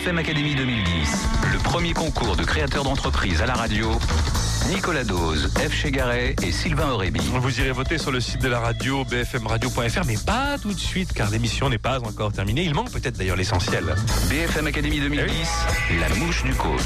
BFM 0.00 0.18
Academy 0.18 0.54
2010, 0.54 1.28
le 1.52 1.58
premier 1.58 1.92
concours 1.92 2.34
de 2.34 2.42
créateurs 2.42 2.84
d'entreprise 2.84 3.42
à 3.42 3.46
la 3.46 3.52
radio. 3.52 3.90
Nicolas 4.68 5.04
Dose, 5.04 5.52
F. 5.56 5.72
Chegaray 5.72 6.36
et 6.42 6.52
Sylvain 6.52 6.90
Aurébi. 6.90 7.20
Vous 7.32 7.60
irez 7.60 7.72
voter 7.72 7.98
sur 7.98 8.12
le 8.12 8.20
site 8.20 8.42
de 8.42 8.48
la 8.48 8.60
radio 8.60 9.04
bfmradio.fr, 9.04 10.04
mais 10.06 10.16
pas 10.24 10.58
tout 10.58 10.72
de 10.72 10.78
suite 10.78 11.12
car 11.12 11.30
l'émission 11.30 11.68
n'est 11.68 11.78
pas 11.78 11.98
encore 12.00 12.32
terminée. 12.32 12.64
Il 12.64 12.74
manque 12.74 12.92
peut-être 12.92 13.16
d'ailleurs 13.16 13.36
l'essentiel. 13.36 13.94
BFM 14.28 14.66
Academy 14.66 15.00
2010, 15.00 15.48
la 16.00 16.08
mouche 16.16 16.44
du 16.44 16.54
coach. 16.54 16.82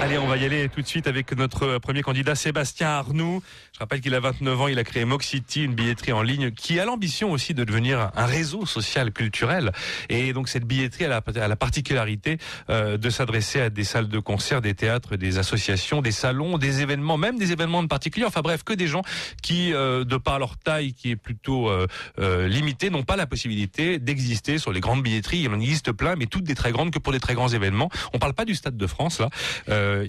Allez, 0.00 0.18
on 0.18 0.26
va 0.26 0.36
y 0.36 0.44
aller 0.44 0.68
tout 0.68 0.80
de 0.80 0.86
suite 0.86 1.06
avec 1.06 1.36
notre 1.36 1.78
premier 1.78 2.02
candidat, 2.02 2.34
Sébastien 2.34 2.88
Arnoux. 2.88 3.42
Je 3.72 3.80
rappelle 3.80 4.00
qu'il 4.00 4.14
a 4.14 4.20
29 4.20 4.60
ans, 4.60 4.68
il 4.68 4.78
a 4.78 4.84
créé 4.84 5.04
Moxity, 5.04 5.64
une 5.64 5.74
billetterie 5.74 6.12
en 6.12 6.22
ligne 6.22 6.52
qui 6.52 6.78
a 6.78 6.84
l'ambition 6.84 7.32
aussi 7.32 7.54
de 7.54 7.64
devenir 7.64 8.10
un 8.14 8.26
réseau 8.26 8.66
social 8.66 9.12
culturel. 9.12 9.72
Et 10.08 10.32
donc 10.32 10.48
cette 10.48 10.64
billetterie 10.64 11.06
a 11.06 11.08
la, 11.08 11.48
la 11.48 11.56
particularité 11.56 12.38
euh, 12.70 12.96
de 12.96 13.10
s'adresser 13.10 13.60
à 13.60 13.70
des 13.70 13.84
salles 13.84 14.08
de 14.08 14.18
concert, 14.18 14.60
des 14.60 14.74
théâtres, 14.74 15.16
des 15.16 15.38
associations, 15.38 16.02
des 16.02 16.12
salons, 16.12 16.56
des 16.56 16.83
événements, 16.84 17.16
même 17.18 17.38
des 17.38 17.50
événements 17.50 17.82
de 17.82 17.88
particuliers. 17.88 18.26
Enfin 18.26 18.40
bref, 18.40 18.62
que 18.62 18.72
des 18.72 18.86
gens 18.86 19.02
qui, 19.42 19.74
euh, 19.74 20.04
de 20.04 20.16
par 20.16 20.38
leur 20.38 20.56
taille 20.56 20.92
qui 20.92 21.10
est 21.10 21.16
plutôt 21.16 21.68
euh, 21.68 21.86
euh, 22.20 22.46
limitée, 22.46 22.90
n'ont 22.90 23.02
pas 23.02 23.16
la 23.16 23.26
possibilité 23.26 23.98
d'exister 23.98 24.58
sur 24.58 24.72
les 24.72 24.80
grandes 24.80 25.02
billetteries. 25.02 25.40
Il 25.40 25.50
en 25.50 25.60
existe 25.60 25.90
plein, 25.92 26.14
mais 26.16 26.26
toutes 26.26 26.44
des 26.44 26.54
très 26.54 26.70
grandes 26.70 26.92
que 26.92 26.98
pour 26.98 27.12
des 27.12 27.20
très 27.20 27.34
grands 27.34 27.48
événements. 27.48 27.90
On 28.12 28.18
parle 28.18 28.34
pas 28.34 28.44
du 28.44 28.54
Stade 28.54 28.76
de 28.76 28.86
France 28.86 29.18
là. 29.18 29.28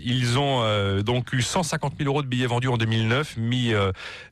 Ils 0.04 0.38
ont 0.38 1.02
donc 1.02 1.34
eu 1.34 1.42
150 1.42 1.94
000 1.98 2.10
euros 2.10 2.22
de 2.22 2.28
billets 2.28 2.46
vendus 2.46 2.68
en 2.68 2.78
2009, 2.78 3.38
mis 3.38 3.74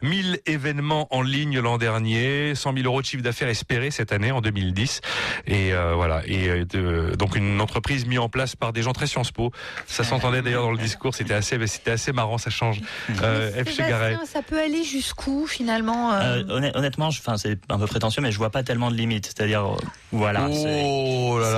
1000 0.02 0.40
événements 0.46 1.08
en 1.12 1.22
ligne 1.22 1.60
l'an 1.60 1.78
dernier, 1.78 2.54
100 2.54 2.74
000 2.74 2.86
euros 2.86 3.02
de 3.02 3.06
chiffre 3.06 3.24
d'affaires 3.24 3.48
espéré 3.48 3.90
cette 3.92 4.12
année 4.12 4.32
en 4.32 4.42
2010. 4.42 5.02
Et 5.48 5.72
voilà. 5.96 6.22
Et 6.28 6.66
donc 7.18 7.36
une 7.36 7.62
entreprise 7.62 8.06
mise 8.06 8.20
en 8.20 8.30
place 8.30 8.56
par 8.56 8.74
des 8.74 8.82
gens 8.82 8.94
très 8.94 9.08
Sciences 9.08 9.32
Po. 9.32 9.52
Ça 9.88 10.04
s'entendait 10.04 10.42
d'ailleurs 10.42 10.64
dans 10.64 10.72
le 10.72 10.78
discours. 10.78 11.16
C'était 11.16 11.34
assez, 11.34 11.66
c'était 11.68 11.92
assez 11.92 12.12
marrant 12.12 12.33
marrant, 12.34 12.38
ça 12.38 12.50
change. 12.50 12.82
Euh, 13.24 13.64
F. 13.64 13.70
ça 14.28 14.42
peut 14.42 14.60
aller 14.60 14.84
jusqu'où 14.84 15.46
finalement 15.48 16.12
euh, 16.14 16.42
Euh, 16.44 16.44
honn- 16.60 16.72
honnêtement, 16.76 17.10
je- 17.12 17.20
enfin, 17.20 17.38
c'est 17.38 17.58
un 17.70 17.78
peu 17.78 17.86
prétentieux, 17.88 18.22
mais 18.22 18.32
je 18.32 18.38
vois 18.38 18.50
pas 18.50 18.64
tellement 18.64 18.90
de 18.92 18.96
limites. 18.96 19.28
C'est-à-dire, 19.28 19.66
euh, 19.66 19.78
voilà. 20.12 20.48
Oh 20.50 21.38
là 21.40 21.52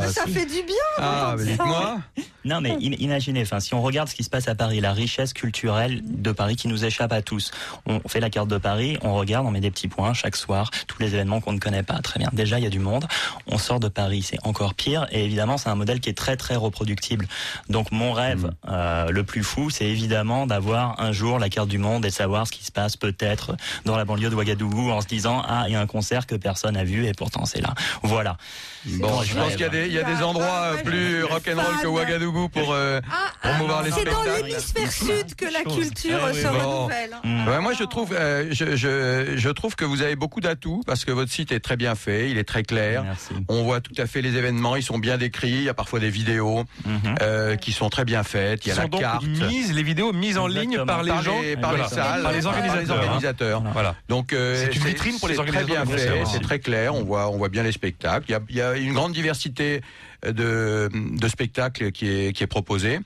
là. 0.00 0.08
Ça 0.08 0.24
fait 0.26 0.46
du 0.46 0.62
bien 0.66 0.76
Ah, 0.98 1.34
mais 1.36 1.44
dites-moi. 1.44 1.98
Non, 2.44 2.60
mais 2.60 2.70
im- 2.72 2.96
imaginez, 2.98 3.42
enfin, 3.42 3.60
si 3.60 3.74
on 3.74 3.82
regarde 3.82 4.08
ce 4.08 4.14
qui 4.14 4.24
se 4.24 4.30
passe 4.30 4.48
à 4.48 4.54
Paris, 4.54 4.80
la 4.80 4.92
richesse 4.92 5.32
culturelle 5.32 6.00
de 6.04 6.32
Paris 6.32 6.56
qui 6.56 6.68
nous 6.68 6.84
échappe 6.84 7.12
à 7.12 7.22
tous. 7.22 7.50
On 7.86 8.00
fait 8.08 8.20
la 8.20 8.30
carte 8.30 8.48
de 8.48 8.58
Paris, 8.58 8.98
on 9.02 9.14
regarde, 9.14 9.46
on 9.46 9.50
met 9.50 9.60
des 9.60 9.70
petits 9.70 9.88
points 9.88 10.12
chaque 10.14 10.36
soir, 10.36 10.70
tous 10.86 11.00
les 11.00 11.14
événements 11.14 11.40
qu'on 11.40 11.52
ne 11.52 11.60
connaît 11.60 11.82
pas. 11.84 11.98
Très 12.00 12.18
bien. 12.18 12.30
Déjà, 12.32 12.58
il 12.58 12.64
y 12.64 12.66
a 12.66 12.70
du 12.70 12.78
monde. 12.80 13.06
On 13.46 13.58
sort 13.58 13.80
de 13.80 13.88
Paris, 13.88 14.22
c'est 14.22 14.38
encore 14.44 14.74
pire. 14.74 15.06
Et 15.12 15.24
évidemment, 15.24 15.56
c'est 15.58 15.68
un 15.68 15.74
modèle 15.76 16.00
qui 16.00 16.08
est 16.10 16.16
très, 16.16 16.36
très 16.36 16.56
reproductible. 16.56 17.26
Donc, 17.68 17.92
mon 17.92 18.12
rêve 18.12 18.50
euh, 18.68 19.10
le 19.10 19.24
plus 19.24 19.42
fou, 19.44 19.70
c'est 19.70 19.86
évidemment 19.86 20.11
d'avoir 20.12 21.00
un 21.00 21.10
jour 21.12 21.38
la 21.38 21.48
carte 21.48 21.68
du 21.68 21.78
monde 21.78 22.04
et 22.04 22.08
de 22.08 22.12
savoir 22.12 22.46
ce 22.46 22.52
qui 22.52 22.64
se 22.64 22.70
passe 22.72 22.96
peut-être 22.96 23.56
dans 23.86 23.96
la 23.96 24.04
banlieue 24.04 24.28
de 24.28 24.34
Ouagadougou 24.34 24.90
en 24.90 25.00
se 25.00 25.06
disant, 25.06 25.42
ah, 25.48 25.64
il 25.68 25.72
y 25.72 25.76
a 25.76 25.80
un 25.80 25.86
concert 25.86 26.26
que 26.26 26.34
personne 26.34 26.74
n'a 26.74 26.84
vu 26.84 27.06
et 27.06 27.12
pourtant 27.14 27.46
c'est 27.46 27.60
là. 27.62 27.72
Voilà. 28.02 28.36
Bon, 28.84 29.22
je 29.22 29.34
pense 29.34 29.52
qu'il 29.52 29.60
y 29.60 29.64
a 29.64 29.68
des, 29.68 29.86
il 29.86 29.92
y 29.92 29.98
a 29.98 30.02
des 30.02 30.22
endroits 30.22 30.74
euh, 30.74 30.82
plus 30.82 31.24
rock'n'roll 31.24 31.80
que 31.80 31.86
Ouagadougou 31.86 32.48
pour 32.48 32.72
euh, 32.72 33.00
promouvoir 33.42 33.82
les 33.84 33.90
Ah, 33.92 33.96
C'est 33.98 34.04
dans 34.04 34.10
spectacles. 34.22 34.46
l'hémisphère 34.48 34.92
sud 34.92 35.34
que 35.36 35.44
la 35.46 35.62
culture 35.62 36.18
Ah 36.22 36.30
oui, 36.34 36.42
se 36.42 36.48
bon. 36.48 36.58
renouvelle. 36.86 37.16
Ouais, 37.48 37.60
moi, 37.60 37.72
je 37.72 37.84
trouve, 37.84 38.12
euh, 38.12 38.48
je, 38.50 38.76
je, 38.76 39.34
je 39.36 39.48
trouve 39.50 39.76
que 39.76 39.84
vous 39.84 40.02
avez 40.02 40.16
beaucoup 40.16 40.40
d'atouts 40.40 40.82
parce 40.86 41.04
que 41.04 41.12
votre 41.12 41.30
site 41.30 41.52
est 41.52 41.60
très 41.60 41.76
bien 41.76 41.94
fait, 41.94 42.30
il 42.30 42.38
est 42.38 42.44
très 42.44 42.64
clair. 42.64 43.04
Merci. 43.04 43.32
On 43.48 43.62
voit 43.62 43.80
tout 43.80 43.94
à 43.98 44.06
fait 44.06 44.20
les 44.20 44.36
événements, 44.36 44.74
ils 44.76 44.82
sont 44.82 44.98
bien 44.98 45.16
décrits. 45.16 45.50
Il 45.50 45.62
y 45.62 45.68
a 45.68 45.74
parfois 45.74 46.00
des 46.00 46.10
vidéos 46.10 46.64
Mhm. 46.84 47.14
euh, 47.22 47.56
qui 47.56 47.70
sont 47.72 47.88
très 47.88 48.04
bien 48.04 48.24
faites. 48.24 48.66
Il 48.66 48.70
y 48.70 48.72
a 48.72 48.74
sont 48.74 48.82
la 48.82 48.88
donc 48.88 49.00
carte. 49.00 49.24
mises, 49.24 49.72
les 49.72 49.82
vidéos 49.84 50.01
mises 50.12 50.38
en 50.38 50.46
ligne 50.48 50.84
par 50.84 51.02
les 51.02 51.10
par 51.12 51.22
gens, 51.22 51.40
les, 51.40 51.56
par 51.56 51.70
Voilà. 51.70 51.84
les 51.84 51.90
salles, 51.94 52.22
par 52.22 52.32
les 52.32 52.40
par 52.40 52.52
organisateurs. 52.52 52.96
hein. 52.96 53.00
organisateurs. 53.02 53.62
Voilà. 53.72 53.94
Donc 54.08 54.32
euh, 54.32 54.56
C'est 54.64 54.74
une 54.76 54.82
vitrine 54.84 55.18
pour 55.18 55.28
les 55.28 55.38
organisateurs 55.38 55.84
Très 55.84 55.84
bien 55.86 55.98
fait, 55.98 56.08
concerts. 56.08 56.26
c'est 56.28 56.40
très 56.42 56.58
clair. 56.58 56.94
On 56.94 57.04
voit, 57.04 57.28
on 57.30 57.36
voit 57.36 57.48
bien 57.50 57.62
les 57.62 57.72
spectacles. 57.72 58.24
Il 58.28 58.32
y 58.32 58.34
a, 58.34 58.40
il 58.48 58.56
y 58.56 58.60
a 58.62 58.76
une 58.76 58.94
grande 58.94 59.12
diversité 59.12 59.82
de, 60.26 60.88
de 60.92 61.28
spectacles 61.28 61.92
qui 61.92 62.08
est, 62.08 62.32
qui 62.32 62.42
est 62.42 62.46
proposée. 62.48 62.98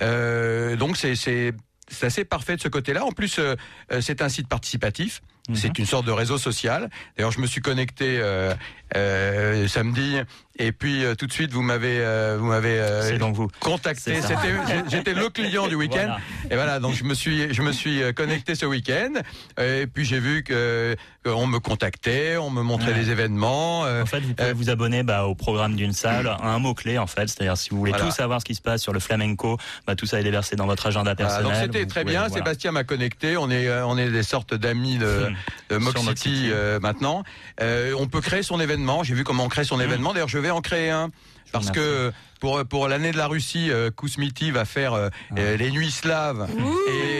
Euh, 0.00 0.76
donc 0.76 0.96
c'est 0.96 1.14
c'est 1.16 1.52
c'est 1.88 2.06
assez 2.06 2.24
parfait 2.24 2.56
de 2.56 2.60
ce 2.60 2.68
côté-là. 2.68 3.04
En 3.04 3.12
plus, 3.12 3.38
euh, 3.38 3.54
euh, 3.92 4.00
c'est 4.00 4.22
un 4.22 4.28
site 4.30 4.48
participatif. 4.48 5.20
Mhm. 5.48 5.56
C'est 5.56 5.78
une 5.78 5.84
sorte 5.84 6.06
de 6.06 6.12
réseau 6.12 6.38
social. 6.38 6.88
D'ailleurs, 7.16 7.32
je 7.32 7.40
me 7.40 7.46
suis 7.46 7.60
connecté 7.60 8.18
euh, 8.20 8.54
euh, 8.96 9.66
samedi, 9.68 10.16
et 10.58 10.70
puis 10.72 11.04
euh, 11.04 11.14
tout 11.14 11.26
de 11.26 11.32
suite, 11.32 11.52
vous 11.52 11.62
m'avez, 11.62 11.98
euh, 12.00 12.36
vous 12.38 12.46
m'avez 12.46 12.78
euh, 12.78 13.18
contacté. 13.60 14.20
C'était, 14.20 14.36
j'étais 14.90 15.14
le 15.14 15.28
client 15.30 15.66
du 15.66 15.74
week-end. 15.74 15.96
Voilà. 15.98 16.18
Et 16.50 16.54
voilà, 16.56 16.78
donc 16.80 16.94
je 16.94 17.04
me 17.04 17.14
suis, 17.14 17.52
je 17.54 17.62
me 17.62 17.72
suis 17.72 18.00
connecté 18.14 18.54
ce 18.54 18.66
week-end. 18.66 19.12
Et 19.60 19.86
puis 19.86 20.04
j'ai 20.04 20.20
vu 20.20 20.42
que 20.42 20.94
qu'on 21.24 21.46
me 21.46 21.58
contactait, 21.60 22.36
on 22.36 22.50
me 22.50 22.62
montrait 22.62 22.92
Ouais. 22.92 22.98
des 22.98 23.10
événements. 23.10 23.80
En 23.82 24.06
fait, 24.06 24.20
vous 24.20 24.34
pouvez 24.34 24.52
vous 24.52 24.70
abonner 24.70 25.02
bah, 25.04 25.24
au 25.24 25.34
programme 25.36 25.76
d'une 25.76 25.92
salle, 25.92 26.26
à 26.26 26.42
un 26.48 26.58
mot-clé 26.58 26.98
en 26.98 27.06
fait. 27.06 27.28
C'est-à-dire, 27.28 27.56
si 27.56 27.70
vous 27.70 27.78
voulez 27.78 27.92
Voilà. 27.92 28.06
tout 28.06 28.10
savoir 28.10 28.40
ce 28.40 28.44
qui 28.44 28.54
se 28.56 28.60
passe 28.60 28.82
sur 28.82 28.92
le 28.92 28.98
flamenco, 29.00 29.56
bah, 29.86 29.94
tout 29.94 30.04
ça 30.06 30.20
est 30.20 30.24
déversé 30.24 30.56
dans 30.56 30.66
votre 30.66 30.86
agenda 30.86 31.14
voilà, 31.14 31.30
personnel. 31.38 31.44
donc 31.68 31.72
c'était 31.74 31.86
très 31.86 32.02
pouvez- 32.02 32.12
bien. 32.14 32.28
Sébastien 32.28 32.72
m'a 32.72 32.82
connecté. 32.84 33.36
On 33.36 33.50
est, 33.50 33.70
on 33.82 33.96
est 33.96 34.10
des 34.10 34.22
sortes 34.24 34.54
d'amis 34.54 34.98
de, 34.98 35.06
Hmm. 35.30 35.34
de 35.70 35.76
Mox 35.78 36.00
City, 36.00 36.14
City. 36.16 36.50
maintenant. 36.82 37.22
On 37.60 38.06
peut 38.08 38.20
créer 38.20 38.42
son 38.42 38.58
événement. 38.60 38.81
J'ai 39.02 39.14
vu 39.14 39.24
comment 39.24 39.44
on 39.44 39.48
crée 39.48 39.64
son 39.64 39.80
événement. 39.80 40.12
D'ailleurs, 40.12 40.28
je 40.28 40.38
vais 40.38 40.50
en 40.50 40.60
créer 40.60 40.90
un 40.90 41.10
parce 41.52 41.70
que 41.70 42.12
pour 42.40 42.64
pour 42.64 42.88
l'année 42.88 43.12
de 43.12 43.18
la 43.18 43.26
Russie, 43.26 43.70
euh, 43.70 43.90
Kousmiti 43.90 44.50
va 44.50 44.64
faire 44.64 44.94
euh, 44.94 45.10
euh, 45.36 45.56
les 45.58 45.70
nuits 45.70 45.90
slaves. 45.90 46.48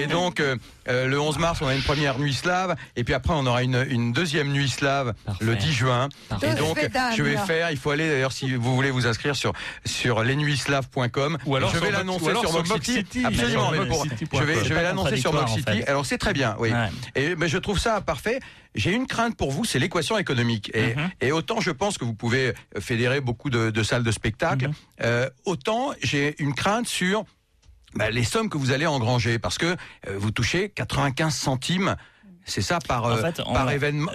Et 0.02 0.06
donc 0.06 0.40
euh, 0.40 0.56
le 0.88 1.20
11 1.20 1.38
mars, 1.38 1.60
on 1.60 1.66
a 1.68 1.74
une 1.74 1.82
première 1.82 2.18
nuit 2.18 2.32
slave, 2.32 2.74
et 2.96 3.04
puis 3.04 3.12
après 3.14 3.34
on 3.36 3.44
aura 3.46 3.62
une, 3.62 3.84
une 3.90 4.12
deuxième 4.12 4.48
nuit 4.50 4.70
slave 4.70 5.12
Parfait. 5.26 5.44
le 5.44 5.54
10 5.54 5.72
juin. 5.72 6.08
Parfait. 6.30 6.52
Et 6.52 6.54
donc 6.54 6.78
je 7.14 7.22
vais 7.22 7.36
faire. 7.36 7.70
Il 7.70 7.76
faut 7.76 7.90
aller 7.90 8.08
d'ailleurs 8.08 8.32
si 8.32 8.54
vous 8.54 8.74
voulez 8.74 8.90
vous 8.90 9.06
inscrire 9.06 9.36
sur 9.36 9.52
sur 9.84 10.24
lesnuitslaves.com. 10.24 11.38
Ou 11.46 11.56
alors 11.56 11.70
je 11.74 11.78
vais 11.78 11.90
l'annoncer 11.90 12.30
sur 12.30 12.40
sur 12.40 12.52
Mox 12.52 12.68
Mox 12.70 12.84
City. 12.86 12.98
City. 13.12 13.24
Absolument. 13.26 13.72
Je 14.32 14.42
vais 14.44 14.64
je 14.64 14.74
l'annoncer 14.74 15.16
sur 15.18 15.32
Mox 15.32 15.44
contradictoire, 15.44 15.44
en 15.44 15.54
City. 15.56 15.82
fait. 15.82 15.88
Alors 15.88 16.06
c'est 16.06 16.18
très 16.18 16.32
bien. 16.32 16.56
Oui. 16.58 16.70
Ouais. 16.70 16.88
Et 17.14 17.36
mais 17.36 17.48
je 17.48 17.58
trouve 17.58 17.78
ça 17.78 18.00
parfait. 18.00 18.40
J'ai 18.74 18.92
une 18.92 19.06
crainte 19.06 19.36
pour 19.36 19.50
vous, 19.50 19.64
c'est 19.64 19.78
l'équation 19.78 20.16
économique. 20.18 20.70
Et, 20.74 20.94
Mhm. 20.94 21.10
et 21.20 21.32
autant 21.32 21.60
je 21.60 21.70
pense 21.70 21.98
que 21.98 22.04
vous 22.04 22.14
pouvez 22.14 22.54
fédérer 22.80 23.20
beaucoup 23.20 23.50
de, 23.50 23.70
de 23.70 23.82
salles 23.82 24.02
de 24.02 24.10
spectacle, 24.12 24.68
Mhm. 24.68 24.74
euh, 25.02 25.30
autant 25.44 25.92
j'ai 26.02 26.34
une 26.42 26.54
crainte 26.54 26.86
sur 26.86 27.24
bah, 27.94 28.10
les 28.10 28.24
sommes 28.24 28.48
que 28.48 28.56
vous 28.56 28.70
allez 28.72 28.86
engranger, 28.86 29.38
parce 29.38 29.58
que 29.58 29.66
euh, 30.08 30.16
vous 30.16 30.30
touchez 30.30 30.70
95 30.70 31.34
centimes. 31.34 31.96
C'est 32.44 32.62
ça 32.62 32.78
par 32.80 33.04
En 33.04 33.10
euh, 33.10 33.22
fait, 33.22 33.36
par 33.52 33.70
événement, 33.70 34.10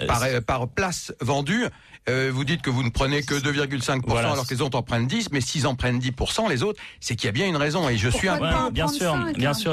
par 0.46 0.68
place 0.68 1.14
vendue. 1.20 1.64
Euh, 2.08 2.30
vous 2.32 2.44
dites 2.44 2.62
que 2.62 2.70
vous 2.70 2.82
ne 2.82 2.90
prenez 2.90 3.22
que 3.22 3.34
2,5% 3.34 4.00
Voilà. 4.06 4.30
alors 4.32 4.46
que 4.46 4.54
les 4.54 4.60
autres 4.62 4.78
en 4.78 4.82
prennent 4.82 5.06
10, 5.06 5.30
mais 5.32 5.40
s'ils 5.40 5.66
en 5.66 5.74
prennent 5.74 5.98
10%, 5.98 6.48
les 6.48 6.62
autres, 6.62 6.80
c'est 7.00 7.16
qu'il 7.16 7.26
y 7.26 7.28
a 7.28 7.32
bien 7.32 7.46
une 7.46 7.56
raison. 7.56 7.88
Et 7.88 7.96
je 7.96 8.08
suis 8.08 8.28
un 8.28 8.38
en 8.38 8.70
bien 8.70 8.88
sûr, 8.88 9.16
bien 9.36 9.50
hein. 9.50 9.54
sûr. 9.54 9.72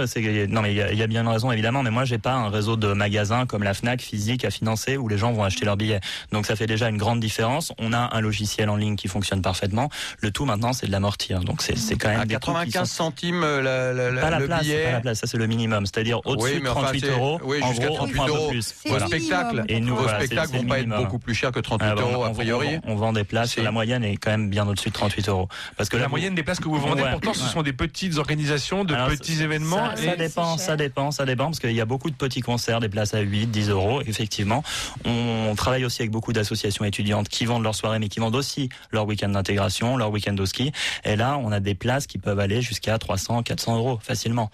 Non, 0.49 0.61
mais 0.61 0.71
il 0.73 0.77
y, 0.77 0.81
a- 0.81 0.91
il 0.91 0.97
y 0.97 1.03
a 1.03 1.07
bien 1.07 1.21
une 1.21 1.27
raison 1.27 1.51
évidemment. 1.51 1.83
Mais 1.83 1.91
moi, 1.91 2.05
j'ai 2.05 2.17
pas 2.17 2.33
un 2.33 2.49
réseau 2.49 2.75
de 2.75 2.91
magasins 2.93 3.45
comme 3.45 3.63
la 3.63 3.73
Fnac 3.73 4.01
physique 4.01 4.45
à 4.45 4.49
financer 4.51 4.97
où 4.97 5.07
les 5.07 5.17
gens 5.17 5.31
vont 5.31 5.43
acheter 5.43 5.65
leurs 5.65 5.77
billets. 5.77 5.99
Donc 6.31 6.45
ça 6.45 6.55
fait 6.55 6.67
déjà 6.67 6.89
une 6.89 6.97
grande 6.97 7.19
différence. 7.19 7.71
On 7.77 7.93
a 7.93 8.09
un 8.15 8.21
logiciel 8.21 8.69
en 8.69 8.75
ligne 8.75 8.95
qui 8.95 9.07
fonctionne 9.07 9.41
parfaitement. 9.41 9.89
Le 10.19 10.31
tout 10.31 10.45
maintenant, 10.45 10.73
c'est 10.73 10.87
de 10.87 10.91
l'amortir. 10.91 11.41
Donc 11.41 11.61
c'est 11.61 11.77
c'est 11.77 11.95
quand 11.95 12.09
même 12.09 12.21
à 12.21 12.25
des 12.25 12.35
coûts 12.35 12.51
qui 12.65 12.71
95 12.71 12.89
sont- 12.89 12.95
centimes 13.05 13.43
euh, 13.43 13.61
la- 13.61 13.93
la- 13.93 14.11
la- 14.11 14.21
pas 14.21 14.29
la 14.29 14.39
le 14.39 14.45
place, 14.47 14.61
billet. 14.61 14.83
pas 14.85 14.91
la 14.91 14.99
place. 15.01 15.19
Ça 15.19 15.27
c'est 15.27 15.37
le 15.37 15.47
minimum. 15.47 15.85
C'est-à-dire 15.85 16.19
au-dessus 16.25 16.49
Oui, 16.53 16.57
de 16.59 16.63
mais 16.63 16.69
enfin, 16.69 16.81
38 16.81 16.99
c'est- 17.01 17.11
euros. 17.11 17.39
oui, 17.43 17.57
en 17.61 17.69
jusqu'à 17.69 17.85
gros, 17.87 17.93
on 17.95 17.97
38 17.97 18.13
prend 18.15 18.23
un 18.23 18.27
peu 18.27 18.33
euros. 18.33 18.49
plus. 18.49 18.73
C'est 18.83 18.89
Vos 18.89 18.95
le 18.99 19.07
spectacles, 19.07 19.45
minimum. 19.47 19.65
Et 19.69 19.79
nous, 19.79 19.95
vos 19.95 20.01
voilà, 20.03 20.17
spectacles 20.19 20.57
vont 20.57 20.63
pas 20.65 20.79
être 20.79 20.89
beaucoup 20.89 21.19
plus 21.19 21.33
chers 21.35 21.51
que 21.51 21.59
38 21.59 21.87
Ah, 21.97 22.01
euros 22.01 22.24
a 22.25 22.29
on- 22.29 22.33
priori. 22.33 22.67
On, 22.85 22.91
on 22.93 22.95
vend 22.95 23.13
des 23.13 23.23
places. 23.23 23.57
La 23.57 23.71
moyenne 23.71 24.03
est 24.03 24.17
quand 24.17 24.31
même 24.31 24.49
bien 24.49 24.67
au-dessus 24.67 24.89
de 24.89 24.93
38 24.93 25.29
euros. 25.29 25.47
Parce 25.77 25.89
que 25.89 25.95
la 25.95 26.03
là, 26.03 26.07
vous- 26.07 26.11
moyenne 26.11 26.35
des 26.35 26.43
places 26.43 26.59
que 26.59 26.65
vous 26.67 26.79
vendez, 26.79 27.01
Ouais, 27.03 27.11
pourtant, 27.11 27.33
ce 27.33 27.43
ouais. 27.43 27.49
sont 27.51 27.61
des 27.63 27.73
petites 27.73 28.17
organisations, 28.17 28.83
de 28.83 28.93
Alors, 28.93 29.07
petits 29.09 29.41
événements. 29.41 29.95
Ça, 29.95 30.01
et- 30.03 30.05
ça 30.09 30.15
dépend, 30.15 30.57
ça 30.57 30.75
dépend, 30.77 31.11
ça 31.11 31.25
dépend, 31.25 31.45
parce 31.45 31.59
qu'il 31.59 31.71
y 31.73 31.81
a 31.81 31.85
beaucoup 31.85 32.09
de 32.09 32.15
petits 32.15 32.41
concerts, 32.41 32.79
des 32.79 32.89
places 32.89 33.13
à 33.13 33.19
8, 33.19 33.47
10 33.47 33.69
euros, 33.69 34.01
effectivement. 34.05 34.63
On 35.05 35.53
travaille 35.55 35.85
aussi 35.85 36.01
avec 36.01 36.11
beaucoup 36.11 36.33
d'associations 36.33 36.85
étudiantes 36.85 37.29
qui 37.29 37.45
vendent 37.45 37.63
leurs 37.63 37.75
soirées, 37.75 37.99
mais 37.99 38.09
qui 38.09 38.19
vendent 38.19 38.35
aussi 38.35 38.69
leur 38.91 39.05
week-end 39.05 39.29
d'intégration, 39.29 39.97
leur 39.97 40.11
week-end 40.11 40.35
au 40.37 40.45
ski. 40.45 40.71
Et 41.03 41.15
là, 41.15 41.39
on 41.43 41.51
a 41.51 41.59
des 41.59 41.75
places 41.75 42.07
qui 42.07 42.17
peuvent 42.17 42.39
aller 42.39 42.61
jusqu'à 42.61 42.97
300, 42.97 43.43
400 43.43 43.77
euros 43.77 43.99
facilement. 44.01 44.49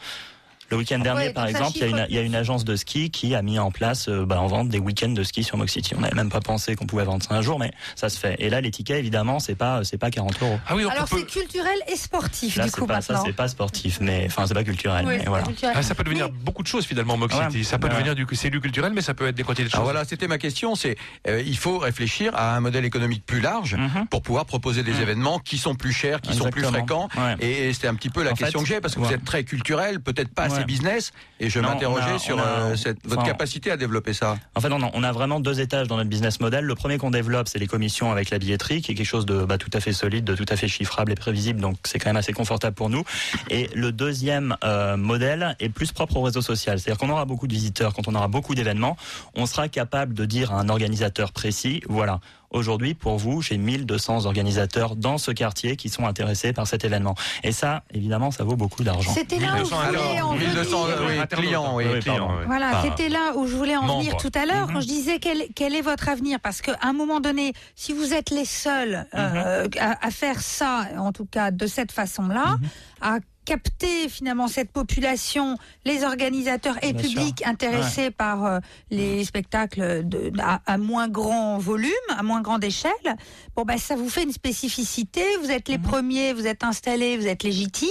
Le 0.71 0.77
week-end 0.77 0.99
dernier, 0.99 1.27
Ouais, 1.27 1.33
par 1.33 1.43
ça 1.43 1.49
exemple, 1.49 1.71
il 1.75 1.81
y, 1.81 1.83
a 1.83 1.87
une, 1.87 1.95
chiffre 1.97 2.07
il 2.09 2.15
y 2.15 2.19
a 2.19 2.21
une 2.21 2.33
agence 2.35 2.63
de 2.63 2.75
ski 2.77 3.11
qui 3.11 3.35
a 3.35 3.41
mis 3.41 3.59
en 3.59 3.71
place 3.71 4.07
euh, 4.07 4.25
bah, 4.25 4.39
en 4.39 4.47
vente 4.47 4.69
des 4.69 4.79
week-ends 4.79 5.09
de 5.09 5.21
ski 5.23 5.43
sur 5.43 5.57
Mox 5.57 5.73
City. 5.73 5.93
On 5.97 5.99
n'avait 5.99 6.15
même 6.15 6.29
pas 6.29 6.39
pensé 6.39 6.75
qu'on 6.77 6.85
pouvait 6.85 7.03
vendre 7.03 7.21
ça 7.23 7.33
un 7.35 7.41
jour, 7.41 7.59
mais 7.59 7.71
ça 7.97 8.07
se 8.07 8.17
fait. 8.17 8.37
Et 8.39 8.49
là, 8.49 8.61
les 8.61 8.71
tickets, 8.71 8.97
évidemment, 8.97 9.39
c'est 9.39 9.55
pas, 9.55 9.83
c'est 9.83 9.97
pas 9.97 10.09
40 10.09 10.41
euros. 10.41 10.59
Ah 10.67 10.75
oui, 10.77 10.85
Alors 10.89 11.07
c'est 11.09 11.25
culturel 11.27 11.77
et 11.91 11.97
sportif 11.97 12.55
Là, 12.55 12.65
du 12.65 12.71
coup 12.71 12.85
pas, 12.87 13.01
ça, 13.01 13.13
maintenant. 13.13 13.25
c'est 13.27 13.35
pas 13.35 13.49
sportif, 13.49 13.97
mais 13.99 14.23
enfin, 14.27 14.47
c'est 14.47 14.53
pas 14.53 14.63
culturel. 14.63 15.05
Oui, 15.05 15.15
mais 15.19 15.25
voilà. 15.25 15.43
culturel. 15.43 15.75
Ah, 15.77 15.83
ça 15.83 15.93
peut 15.93 16.05
devenir 16.05 16.27
Mais- 16.27 16.37
beaucoup 16.45 16.63
de 16.63 16.67
choses 16.67 16.85
finalement, 16.85 17.17
Mox 17.17 17.35
Ouais. 17.35 17.49
City. 17.49 17.65
Ça 17.65 17.77
peut 17.77 17.87
Ouais. 17.87 17.93
devenir 17.93 18.15
du, 18.15 18.25
c'est 18.31 18.49
du 18.49 18.61
culturel, 18.61 18.93
mais 18.95 19.01
ça 19.01 19.13
peut 19.13 19.27
être 19.27 19.35
des 19.35 19.43
quantités 19.43 19.63
de 19.65 19.69
choses. 19.69 19.75
Alors 19.75 19.83
voilà, 19.91 20.05
c'était 20.05 20.27
ma 20.29 20.37
question. 20.37 20.75
C'est 20.75 20.95
euh, 21.27 21.43
il 21.45 21.57
faut 21.57 21.79
réfléchir 21.79 22.33
à 22.33 22.55
un 22.55 22.61
modèle 22.61 22.85
économique 22.85 23.25
plus 23.25 23.41
large 23.41 23.75
Mhm. 23.75 24.07
pour 24.09 24.21
pouvoir 24.21 24.45
proposer 24.45 24.83
des 24.83 24.93
Mhm. 24.93 25.01
événements 25.01 25.39
qui 25.39 25.57
sont 25.57 25.75
plus 25.75 25.91
chers, 25.91 26.21
qui 26.21 26.33
sont 26.33 26.49
plus 26.49 26.63
fréquents. 26.63 27.09
Ouais. 27.17 27.35
Et, 27.41 27.73
c'était 27.73 27.89
un 27.89 27.95
petit 27.95 28.09
peu 28.09 28.23
la 28.23 28.31
En 28.31 28.35
question 28.35 28.59
fait, 28.59 28.65
que 28.65 28.69
j'ai 28.75 28.79
parce 28.81 28.95
que 28.95 29.01
vous 29.01 29.11
êtes 29.11 29.25
très 29.25 29.43
culturel, 29.43 29.99
peut-être 29.99 30.33
pas 30.33 30.43
assez 30.43 30.60
Business. 30.65 31.11
Et 31.39 31.49
je 31.49 31.59
Non, 31.59 31.69
m'interrogeais 31.69 32.19
sur 32.19 32.39
a- 32.39 32.43
euh, 32.43 32.75
cette, 32.75 32.97
votre 33.05 33.23
capacité 33.23 33.71
à 33.71 33.77
développer 33.77 34.13
ça. 34.13 34.37
En 34.55 34.61
fait, 34.61 34.71
on 34.71 34.81
a, 34.83 34.89
on 34.93 35.03
a 35.03 35.11
vraiment 35.11 35.39
deux 35.39 35.59
étages 35.59 35.87
dans 35.87 35.97
notre 35.97 36.09
business 36.09 36.39
model. 36.39 36.65
Le 36.65 36.75
premier 36.75 36.97
qu'on 36.97 37.11
développe, 37.11 37.47
c'est 37.47 37.59
les 37.59 37.67
commissions 37.67 38.11
avec 38.11 38.29
la 38.29 38.39
billetterie, 38.39 38.81
qui 38.81 38.91
est 38.91 38.95
quelque 38.95 39.05
chose 39.05 39.25
de 39.25 39.43
bah, 39.45 39.57
tout 39.57 39.69
à 39.73 39.79
fait 39.79 39.93
solide, 39.93 40.23
de 40.25 40.35
tout 40.35 40.45
à 40.49 40.55
fait 40.55 40.67
chiffrable 40.67 41.11
et 41.11 41.15
prévisible. 41.15 41.59
Donc, 41.61 41.77
c'est 41.85 41.99
quand 41.99 42.09
même 42.09 42.17
assez 42.17 42.33
confortable 42.33 42.75
pour 42.75 42.89
nous. 42.89 43.03
Et 43.49 43.69
le 43.75 43.91
deuxième 43.91 44.55
euh, 44.63 44.97
modèle 44.97 45.55
est 45.59 45.69
plus 45.69 45.91
propre 45.91 46.17
au 46.17 46.21
réseau 46.21 46.41
social. 46.41 46.79
C'est-à-dire 46.79 46.99
qu'on 46.99 47.09
aura 47.11 47.25
beaucoup 47.25 47.47
de 47.47 47.53
visiteurs, 47.53 47.93
quand 47.93 48.07
on 48.07 48.15
aura 48.15 48.27
beaucoup 48.27 48.55
d'événements, 48.55 48.97
on 49.35 49.45
sera 49.45 49.67
capable 49.67 50.13
de 50.13 50.25
dire 50.25 50.51
à 50.53 50.59
un 50.59 50.69
organisateur 50.69 51.31
précis, 51.31 51.81
voilà. 51.87 52.19
Aujourd'hui, 52.51 52.93
pour 52.93 53.17
vous, 53.17 53.41
j'ai 53.41 53.57
1200 53.57 54.25
organisateurs 54.25 54.95
dans 54.95 55.17
ce 55.17 55.31
quartier 55.31 55.75
qui 55.77 55.89
sont 55.89 56.05
intéressés 56.05 56.53
par 56.53 56.67
cet 56.67 56.83
événement. 56.83 57.15
Et 57.43 57.51
ça, 57.51 57.83
évidemment, 57.93 58.29
ça 58.31 58.43
vaut 58.43 58.55
beaucoup 58.57 58.83
d'argent. 58.83 59.13
C'était 59.13 59.39
là 59.39 59.53
où 59.53 59.65
je 59.65 59.73
1200 59.73 59.77
voulais 59.87 60.21
en 60.21 60.33
1200 60.33 60.85
venir. 60.85 61.27
clients, 61.27 61.75
oui, 61.75 61.99
clients. 62.01 62.29
Voilà, 62.45 62.81
c'était 62.83 63.09
là 63.09 63.33
où 63.37 63.47
je 63.47 63.55
voulais 63.55 63.77
en 63.77 63.97
venir 63.99 64.17
tout 64.17 64.31
à 64.35 64.45
l'heure 64.45 64.67
Mhm. 64.67 64.73
quand 64.73 64.81
je 64.81 64.87
disais 64.87 65.19
quel, 65.19 65.43
quel 65.55 65.73
est 65.75 65.81
votre 65.81 66.09
avenir 66.09 66.39
parce 66.41 66.61
qu'à 66.61 66.77
un 66.81 66.93
moment 66.93 67.19
donné, 67.21 67.53
si 67.75 67.93
vous 67.93 68.13
êtes 68.13 68.29
les 68.29 68.45
seuls 68.45 69.07
euh, 69.15 69.67
à, 69.79 70.05
à 70.05 70.11
faire 70.11 70.41
ça, 70.41 70.87
en 70.97 71.11
tout 71.13 71.25
cas 71.25 71.51
de 71.51 71.67
cette 71.67 71.91
façon-là, 71.91 72.57
Mhm. 72.59 72.67
à 73.01 73.17
capter 73.45 74.07
finalement 74.09 74.47
cette 74.47 74.71
population, 74.71 75.57
les 75.85 76.03
organisateurs 76.03 76.77
et 76.83 76.93
Bien 76.93 77.01
publics 77.01 77.39
sûr. 77.39 77.47
intéressés 77.47 78.11
par 78.11 78.45
euh, 78.45 78.59
les 78.91 79.23
spectacles 79.25 80.07
de, 80.07 80.31
à, 80.39 80.61
à 80.65 80.77
moins 80.77 81.07
grand 81.07 81.57
volume, 81.57 81.89
à 82.15 82.23
moins 82.23 82.41
grande 82.41 82.63
échelle, 82.63 82.91
bon 83.55 83.63
bah 83.63 83.77
ça 83.77 83.95
vous 83.95 84.09
fait 84.09 84.23
une 84.23 84.31
spécificité. 84.31 85.23
Vous 85.43 85.51
êtes 85.51 85.67
les 85.69 85.77
Mhm. 85.77 85.83
premiers, 85.83 86.33
vous 86.33 86.45
êtes 86.47 86.63
installés, 86.63 87.17
vous 87.17 87.27
êtes 87.27 87.43
légitimes, 87.43 87.89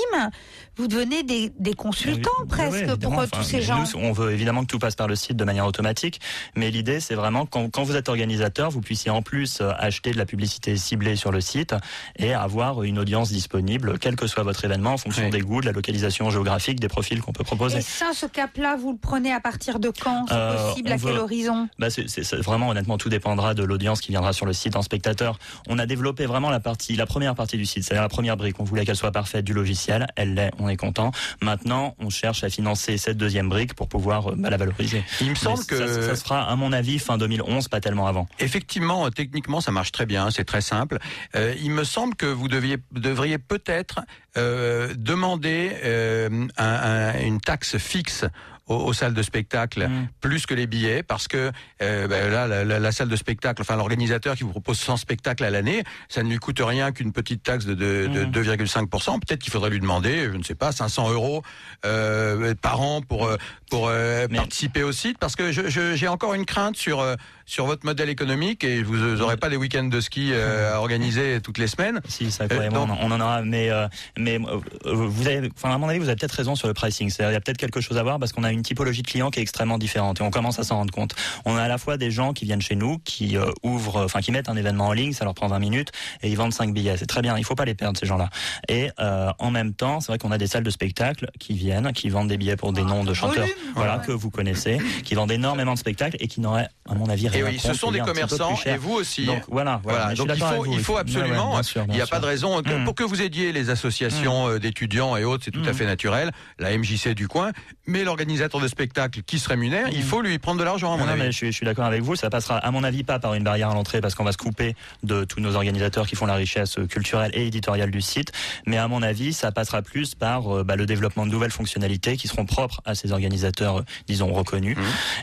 vous 0.77 0.87
devenez 0.87 1.23
des, 1.25 1.51
des 1.59 1.75
consultants 1.75 2.31
Oui, 2.43 2.49
presque 2.49 2.85
oui, 2.89 2.97
pour 3.01 3.13
Enfin, 3.13 3.27
tous 3.39 3.43
ces 3.43 3.57
nous, 3.59 3.63
gens. 3.65 3.85
on 3.97 4.13
veut 4.13 4.31
évidemment 4.33 4.61
que 4.63 4.67
tout 4.69 4.79
passe 4.79 4.95
par 4.95 5.09
le 5.09 5.17
site 5.17 5.37
de 5.37 5.45
manière 5.45 5.67
automatique, 5.67 6.21
mais 6.55 6.71
l'idée 6.71 7.01
c'est 7.01 7.15
vraiment 7.17 7.45
quand, 7.45 7.69
quand 7.71 7.83
vous 7.83 7.97
êtes 7.97 8.09
organisateur, 8.09 8.71
vous 8.71 8.81
puissiez 8.81 9.11
en 9.11 9.21
plus 9.23 9.61
euh, 9.61 9.73
acheter 9.79 10.13
de 10.13 10.19
la 10.19 10.27
publicité 10.27 10.77
ciblée 10.77 11.17
sur 11.17 11.33
le 11.33 11.41
site 11.41 11.75
et 12.17 12.33
avoir 12.33 12.83
une 12.85 12.99
audience 12.99 13.31
disponible, 13.31 13.99
quel 13.99 14.17
que 14.17 14.27
soit 14.27 14.43
votre 14.45 14.65
événement, 14.65 14.93
en 14.95 14.99
fonction 14.99 15.25
Oui. 15.25 15.31
des 15.31 15.40
goûts, 15.43 15.61
de 15.61 15.67
la 15.67 15.73
localisation 15.73 16.31
géographique, 16.31 16.81
des 16.81 16.89
profils 16.89 17.21
qu'on 17.21 17.33
peut 17.33 17.45
proposer. 17.45 17.79
Et 17.79 17.83
ça, 17.83 18.11
ce 18.15 18.27
cap-là, 18.27 18.77
vous 18.77 18.93
le 18.93 18.99
prenez 18.99 19.33
à 19.33 19.41
partir 19.41 19.79
de 19.81 19.91
quand? 19.91 20.27
C'est 20.29 20.35
Euh, 20.35 20.69
possible 20.69 20.93
À 20.93 20.99
quel 20.99 21.19
horizon? 21.19 21.69
Bah 21.79 21.89
c'est 21.91 22.35
vraiment 22.37 22.69
honnêtement 22.69 22.99
tout 22.99 23.09
dépendra 23.09 23.55
de 23.55 23.63
l'audience 23.63 24.01
qui 24.01 24.13
viendra 24.13 24.33
sur 24.33 24.47
le 24.47 24.53
site 24.53 24.77
en 24.77 24.83
spectateur. 24.83 25.39
On 25.69 25.79
a 25.79 25.87
développé 25.87 26.27
vraiment 26.27 26.51
la 26.51 26.61
partie, 26.61 26.97
la 26.97 27.07
première 27.07 27.35
partie 27.35 27.57
du 27.57 27.67
site, 27.67 27.85
c'est-à-dire 27.85 28.03
la 28.03 28.09
première 28.09 28.37
brique. 28.37 28.57
On 28.61 28.65
voulait 28.65 28.85
qu'elle 28.85 28.97
soit 28.97 29.13
parfaite 29.13 29.45
du 29.45 29.53
logiciel, 29.55 30.07
elle 30.17 30.35
l'est, 30.35 30.51
on 30.59 30.69
est 30.69 30.77
content. 30.77 31.11
Maintenant, 31.43 31.95
on 31.99 32.11
cherche 32.11 32.45
à 32.45 32.51
financer 32.51 32.97
cette 32.99 33.17
deuxième 33.17 33.49
brique 33.49 33.75
pour 33.75 33.89
pouvoir 33.89 34.29
euh, 34.33 34.35
bah, 34.37 34.51
la 34.51 34.57
valoriser. 34.57 35.03
Il 35.21 35.31
me 35.31 35.35
semble 35.35 35.59
ça, 35.59 35.65
que 35.65 36.03
ça 36.03 36.17
se 36.17 36.23
fera 36.23 36.43
à 36.51 36.57
mon 36.57 36.73
avis 36.73 36.99
fin 36.99 37.19
2011, 37.19 37.69
pas 37.69 37.81
tellement 37.81 38.07
avant. 38.07 38.29
Effectivement, 38.39 39.11
techniquement, 39.11 39.61
ça 39.61 39.71
marche 39.73 39.93
très 39.93 40.07
bien, 40.07 40.31
c'est 40.31 40.45
très 40.45 40.61
simple. 40.61 40.99
Euh, 41.35 41.55
il 41.63 41.71
me 41.71 41.85
semble 41.85 42.15
que 42.15 42.27
vous 42.27 42.49
deviez, 42.49 42.79
devriez 42.93 43.39
peut-être 43.39 44.01
euh, 44.37 44.95
demander 44.97 45.73
euh, 45.85 46.29
un- 46.57 46.65
un- 46.65 47.21
une 47.21 47.41
taxe 47.41 47.77
fixe 47.79 48.25
aux, 48.67 48.75
aux 48.77 48.93
salles 48.93 49.15
de 49.15 49.23
spectacle 49.23 49.89
Mm. 49.89 50.09
plus 50.21 50.47
que 50.47 50.55
les 50.55 50.69
billets 50.69 51.03
parce 51.03 51.27
que 51.27 51.51
euh, 51.83 52.07
ben 52.07 52.31
là 52.31 52.47
la, 52.47 52.65
la- 52.65 52.79
la 52.79 52.93
salle 52.93 53.09
de 53.09 53.17
spectacle 53.17 53.63
enfin 53.63 53.75
l'organisateur 53.77 54.37
qui 54.37 54.45
vous 54.45 54.51
propose 54.53 54.79
100 54.79 54.97
spectacles 54.99 55.43
à 55.45 55.51
l'année 55.51 55.83
ça 56.09 56.23
ne 56.23 56.29
lui 56.29 56.37
coûte 56.39 56.61
rien 56.63 56.93
qu'une 56.93 57.13
petite 57.13 57.43
taxe 57.43 57.65
de, 57.67 57.75
de, 57.75 58.07
de 58.07 58.25
Mm. 58.27 58.31
2,5% 58.31 59.19
peut-être 59.21 59.41
qu'il 59.43 59.53
faudrait 59.53 59.71
lui 59.71 59.81
demander 59.81 60.29
je 60.33 60.37
ne 60.37 60.45
sais 60.45 60.55
pas 60.55 60.71
500 60.71 61.11
euros 61.11 61.43
euh, 61.85 62.55
par 62.55 62.81
an 62.81 63.01
pour 63.03 63.27
euh, 63.27 63.37
pour 63.71 63.89
euh, 63.89 64.29
participer 64.29 64.85
au 64.85 64.93
site 64.93 65.19
parce 65.19 65.35
que 65.35 65.51
je- 65.51 65.69
je- 65.69 65.97
j'ai 65.97 66.07
encore 66.09 66.35
une 66.35 66.47
crainte 66.47 66.77
sur 66.77 67.01
euh, 67.01 67.17
sur 67.51 67.67
votre 67.67 67.85
modèle 67.85 68.09
économique 68.09 68.63
et 68.63 68.83
vous 68.85 68.97
n'aurez 68.97 69.37
pas 69.37 69.49
des 69.49 69.57
week-ends 69.57 69.83
de 69.89 70.01
ski 70.01 70.31
euh, 70.33 70.73
à 70.73 70.79
organiser 70.79 71.41
toutes 71.43 71.59
les 71.59 71.67
semaines 71.67 72.01
Si, 72.09 72.31
ça, 72.31 72.45
Euh, 72.45 72.49
quoi, 72.49 72.65
et 72.65 72.71
moi, 72.71 72.87
donc- 72.87 72.97
on, 73.03 73.11
en- 73.11 73.21
aura, 73.21 73.43
mais, 73.43 73.71
euh, 73.71 73.89
mais 74.17 74.39
euh, 74.39 74.95
vous 74.95 75.27
avez, 75.27 75.51
enfin, 75.57 75.75
à 75.75 75.79
mon 75.79 75.89
avis, 75.89 75.99
vous 75.99 76.07
avez 76.09 76.15
peut-être 76.17 76.31
raison 76.33 76.55
sur 76.55 76.69
le 76.69 76.75
pricing. 76.75 77.11
C'est-à-dire, 77.11 77.33
il 77.33 77.35
y 77.35 77.37
a 77.37 77.41
peut-être 77.41 77.57
quelque 77.59 77.81
chose 77.81 77.99
à 77.99 78.05
voir 78.05 78.21
parce 78.21 78.33
qu'on 78.33 78.45
a 78.45 78.53
une 78.53 78.63
typologie 78.63 79.03
de 79.03 79.09
clients 79.09 79.31
qui 79.33 79.41
est 79.41 79.43
extrêmement 79.43 79.79
différente 79.79 80.21
et 80.21 80.23
on 80.23 80.31
commence 80.31 80.61
à 80.61 80.63
s'en 80.63 80.77
rendre 80.77 80.93
compte. 80.93 81.17
On 81.45 81.57
a 81.57 81.63
à 81.63 81.69
la 81.69 81.77
fois 81.79 81.97
des 81.97 82.13
gens 82.13 82.33
qui 82.33 82.45
viennent 82.45 82.63
chez 82.63 82.77
nous, 82.77 82.99
qui 82.99 83.37
euh, 83.37 83.51
ouvrent, 83.65 84.05
enfin, 84.05 84.21
qui 84.21 84.31
mettent 84.31 84.49
un 84.49 84.57
événement 84.57 84.87
en 84.87 84.93
ligne, 84.93 85.13
ça 85.13 85.25
leur 85.25 85.35
prend 85.35 85.49
20 85.49 85.59
minutes 85.59 85.91
et 86.23 86.29
ils 86.31 86.37
vendent 86.37 86.53
5 86.53 86.73
billets. 86.73 86.97
C'est 86.99 87.07
très 87.07 87.21
bien, 87.21 87.37
il 87.37 87.45
faut 87.45 87.57
pas 87.57 87.65
les 87.65 87.75
perdre, 87.75 87.99
ces 87.99 88.07
gens-là. 88.07 88.31
Et 88.69 88.91
euh, 89.01 89.33
en 89.41 89.51
même 89.51 89.75
temps, 89.75 90.01
c'est 90.01 90.13
vrai 90.13 90.19
qu'on 90.19 90.31
a 90.31 90.39
des 90.39 90.47
salles 90.47 90.63
de 90.63 90.71
spectacle 90.71 91.27
qui 91.41 91.55
viennent, 91.55 91.93
qui 91.93 92.11
vendent 92.11 92.29
des 92.29 92.37
billets 92.37 92.55
pour 92.57 92.73
des 92.73 92.85
noms 92.85 93.03
de 93.03 93.13
chanteurs, 93.13 93.49
voilà, 93.75 93.99
ouais. 93.99 94.07
que 94.07 94.13
vous 94.13 94.31
connaissez, 94.31 94.79
qui 95.03 95.17
vendent 95.17 95.33
énormément 95.33 95.75
de 95.75 95.79
spectacles 95.81 96.17
et 96.21 96.29
qui 96.29 96.41
n'auraient, 96.41 96.69
à 96.89 96.95
mon 96.95 97.09
avis, 97.09 97.27
et 97.41 97.43
rien 97.45 97.53
oui 97.53 97.59
ce 97.59 97.75
sont 97.75 97.91
des 97.91 98.01
commerçants 98.01 98.59
et 98.67 98.77
vous 98.77 98.93
aussi 98.95 99.27
Donc 99.27 99.43
voilà, 99.49 99.81
voilà. 99.85 100.15
Donc 100.15 100.29
il 100.35 100.81
faut, 100.81 100.95
il 100.97 101.01
absolument, 101.01 101.53
bien 101.53 101.63
sûr, 101.63 101.85
il 101.89 101.95
n'y 101.95 102.01
a 102.01 102.07
sûr. 102.07 102.11
pas 102.17 102.21
de 102.21 102.27
raison, 102.27 102.63
que- 102.63 102.71
Mm. 102.71 102.85
pour 102.85 102.95
que 102.95 103.03
vous 103.05 103.21
aidiez 103.23 103.53
les 103.53 103.71
associations 103.71 104.49
euh, 104.49 104.59
d'étudiants 104.59 105.17
et 105.17 105.25
autres, 105.25 105.45
c'est 105.45 105.51
tout 105.51 105.63
à 105.67 105.71
Mm. 105.73 105.75
fait 105.75 105.87
naturel, 105.87 106.31
la 106.59 106.71
MJC 106.77 107.15
du 107.15 107.29
coin, 107.29 107.51
mais 107.87 108.05
l'organisateur 108.05 108.61
de 108.61 108.69
spectacle 108.69 109.23
qui 109.23 109.39
se 109.39 109.49
rémunère, 109.49 109.89
il 109.93 110.01
Mm. 110.01 110.03
faut 110.03 110.23
lui 110.23 110.39
prendre 110.39 110.59
de 110.61 110.65
l'argent 110.65 110.93
à 110.95 110.97
mon 110.97 111.07
Non, 111.07 111.15
mais 111.17 111.23
avis. 111.23 111.33
je 111.33 111.37
suis, 111.37 111.47
je 111.53 111.57
suis 111.57 111.67
d'accord 111.67 111.85
avec 111.87 112.03
vous. 112.03 112.17
Ça 112.17 112.31
passera, 112.31 112.59
à 112.59 112.71
mon 112.71 112.85
avis, 112.85 113.03
pas 113.05 113.19
par 113.19 113.35
une 113.35 113.45
barrière 113.45 113.71
à 113.71 113.75
l'entrée 113.75 114.01
parce 114.01 114.15
qu'on 114.15 114.25
va 114.25 114.33
se 114.33 114.39
couper 114.39 114.75
de 115.03 115.25
tous 115.25 115.41
nos 115.41 115.55
organisateurs 115.57 116.07
qui 116.07 116.17
font 116.17 116.27
la 116.27 116.35
richesse 116.35 116.77
culturelle 116.89 117.31
et 117.35 117.47
éditoriale 117.47 117.91
du 117.91 118.01
site. 118.01 118.33
Mais 118.67 118.77
à 118.79 118.89
mon 118.89 119.03
avis, 119.03 119.33
ça 119.33 119.53
passera 119.53 119.83
plus 119.83 120.15
par 120.15 120.55
euh, 120.57 120.65
bah, 120.65 120.77
le 120.77 120.87
développement 120.87 121.27
de 121.27 121.31
nouvelles 121.31 121.51
fonctionnalités 121.51 122.17
qui 122.17 122.29
seront 122.29 122.47
propres 122.47 122.81
à 122.85 122.95
ces 122.95 123.13
organisateurs, 123.13 123.79
euh, 123.79 123.85
disons, 124.07 124.33
reconnus 124.33 124.77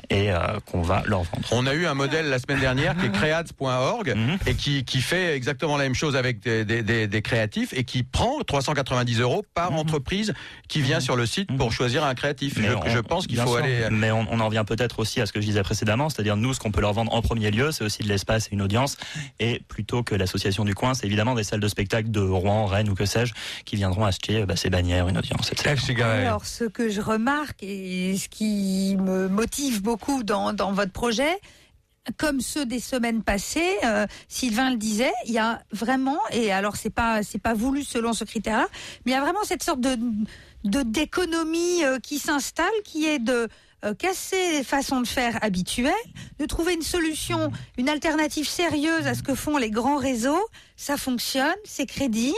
et 0.09 0.31
euh, 0.31 0.37
qu'on 0.65 0.81
va 0.81 1.03
leur 1.05 1.23
vendre. 1.23 1.47
On 1.51 1.65
a 1.67 1.73
eu 1.73 1.85
un 1.85 1.93
modèle 1.97 2.29
la 2.29 2.39
semaine 2.39 2.59
dernière 2.59 2.95
qui 2.95 3.07
est 3.07 3.11
creads.org 3.11 4.13
Mhm. 4.15 4.37
et 4.45 4.53
qui, 4.53 4.85
qui 4.85 5.01
fait 5.01 5.35
exactement 5.35 5.77
la 5.77 5.83
même 5.83 5.95
chose 5.95 6.15
avec 6.15 6.39
des, 6.39 6.63
des- 6.65 6.83
des- 6.83 7.07
des 7.07 7.21
créatifs 7.21 7.73
et 7.73 7.83
qui 7.83 8.03
prend 8.03 8.39
390 8.45 9.19
euros 9.19 9.43
par 9.53 9.71
Mhm. 9.71 9.77
entreprise 9.79 10.33
qui 10.67 10.81
vient 10.81 10.97
Mhm. 10.97 11.01
sur 11.03 11.15
le 11.15 11.25
site 11.25 11.49
pour 11.57 11.71
choisir 11.73 12.03
un 12.05 12.15
créatif. 12.15 12.53
Je, 12.57 12.71
on- 12.73 12.87
je 12.89 12.99
pense 12.99 13.27
qu'il 13.27 13.37
faut 13.39 13.47
sûr. 13.47 13.57
aller. 13.57 13.87
Mais 13.91 14.11
on, 14.11 14.25
on 14.31 14.39
en 14.39 14.45
revient 14.47 14.63
peut-être 14.65 14.99
aussi 14.99 15.19
à 15.21 15.25
ce 15.25 15.33
que 15.33 15.41
je 15.41 15.45
disais 15.47 15.63
précédemment, 15.63 16.09
c'est-à-dire 16.09 16.37
nous, 16.37 16.53
ce 16.53 16.59
qu'on 16.59 16.71
peut 16.71 16.81
leur 16.81 16.93
vendre 16.93 17.13
en 17.13 17.21
premier 17.21 17.51
lieu, 17.51 17.71
c'est 17.71 17.83
aussi 17.83 18.03
de 18.03 18.07
l'espace 18.07 18.47
et 18.47 18.53
une 18.53 18.61
audience. 18.61 18.97
Et 19.39 19.61
plutôt 19.67 20.03
que 20.03 20.15
l'association 20.15 20.63
du 20.65 20.75
coin, 20.75 20.93
c'est 20.93 21.05
évidemment 21.05 21.35
des 21.35 21.43
salles 21.43 21.59
de 21.59 21.67
spectacle 21.67 22.11
de 22.11 22.19
Rouen, 22.19 22.65
Rennes 22.67 22.89
ou 22.89 22.95
que 22.95 23.05
sais-je, 23.05 23.33
qui 23.65 23.75
viendront 23.75 24.05
acheter 24.05 24.45
bah, 24.45 24.55
ces 24.55 24.69
bannières, 24.69 25.07
une 25.07 25.17
audience, 25.17 25.51
etc. 25.51 26.03
Alors, 26.03 26.45
ce 26.45 26.63
que 26.65 26.89
je 26.89 27.01
remarque 27.01 27.61
et 27.63 28.17
ce 28.17 28.27
qui 28.29 28.95
me 28.99 29.27
motive 29.27 29.81
beaucoup 29.81 30.23
dans, 30.23 30.53
dans 30.53 30.71
votre 30.71 30.91
projet, 30.91 31.29
comme 32.15 32.39
ceux 32.39 32.65
des 32.65 32.79
semaines 32.79 33.23
passées, 33.23 33.75
euh, 33.83 34.05
Sylvain 34.27 34.71
le 34.71 34.77
disait, 34.77 35.13
il 35.25 35.33
y 35.33 35.37
a 35.37 35.61
vraiment, 35.71 36.19
et 36.31 36.51
alors 36.51 36.75
c'est 36.75 36.89
pas 36.89 37.23
c'est 37.23 37.41
pas 37.41 37.53
voulu 37.53 37.83
selon 37.83 38.13
ce 38.13 38.23
critère-là, 38.23 38.67
mais 39.05 39.11
il 39.11 39.15
y 39.15 39.17
a 39.17 39.21
vraiment 39.21 39.43
cette 39.43 39.63
sorte 39.63 39.81
de 39.81 39.97
de 40.63 40.81
d'économie 40.83 41.83
euh, 41.83 41.99
qui 41.99 42.19
s'installe, 42.19 42.67
qui 42.83 43.05
est 43.05 43.19
de 43.19 43.47
euh, 43.85 43.93
casser 43.93 44.53
les 44.53 44.63
façons 44.63 45.01
de 45.01 45.07
faire 45.07 45.37
habituelles, 45.43 45.93
de 46.39 46.45
trouver 46.45 46.73
une 46.73 46.81
solution, 46.81 47.51
une 47.77 47.89
alternative 47.89 48.47
sérieuse 48.47 49.05
à 49.05 49.13
ce 49.13 49.21
que 49.21 49.35
font 49.35 49.57
les 49.57 49.69
grands 49.69 49.97
réseaux. 49.97 50.43
Ça 50.79 50.95
fonctionne, 50.95 51.55
c'est 51.65 51.87
crédible, 51.87 52.35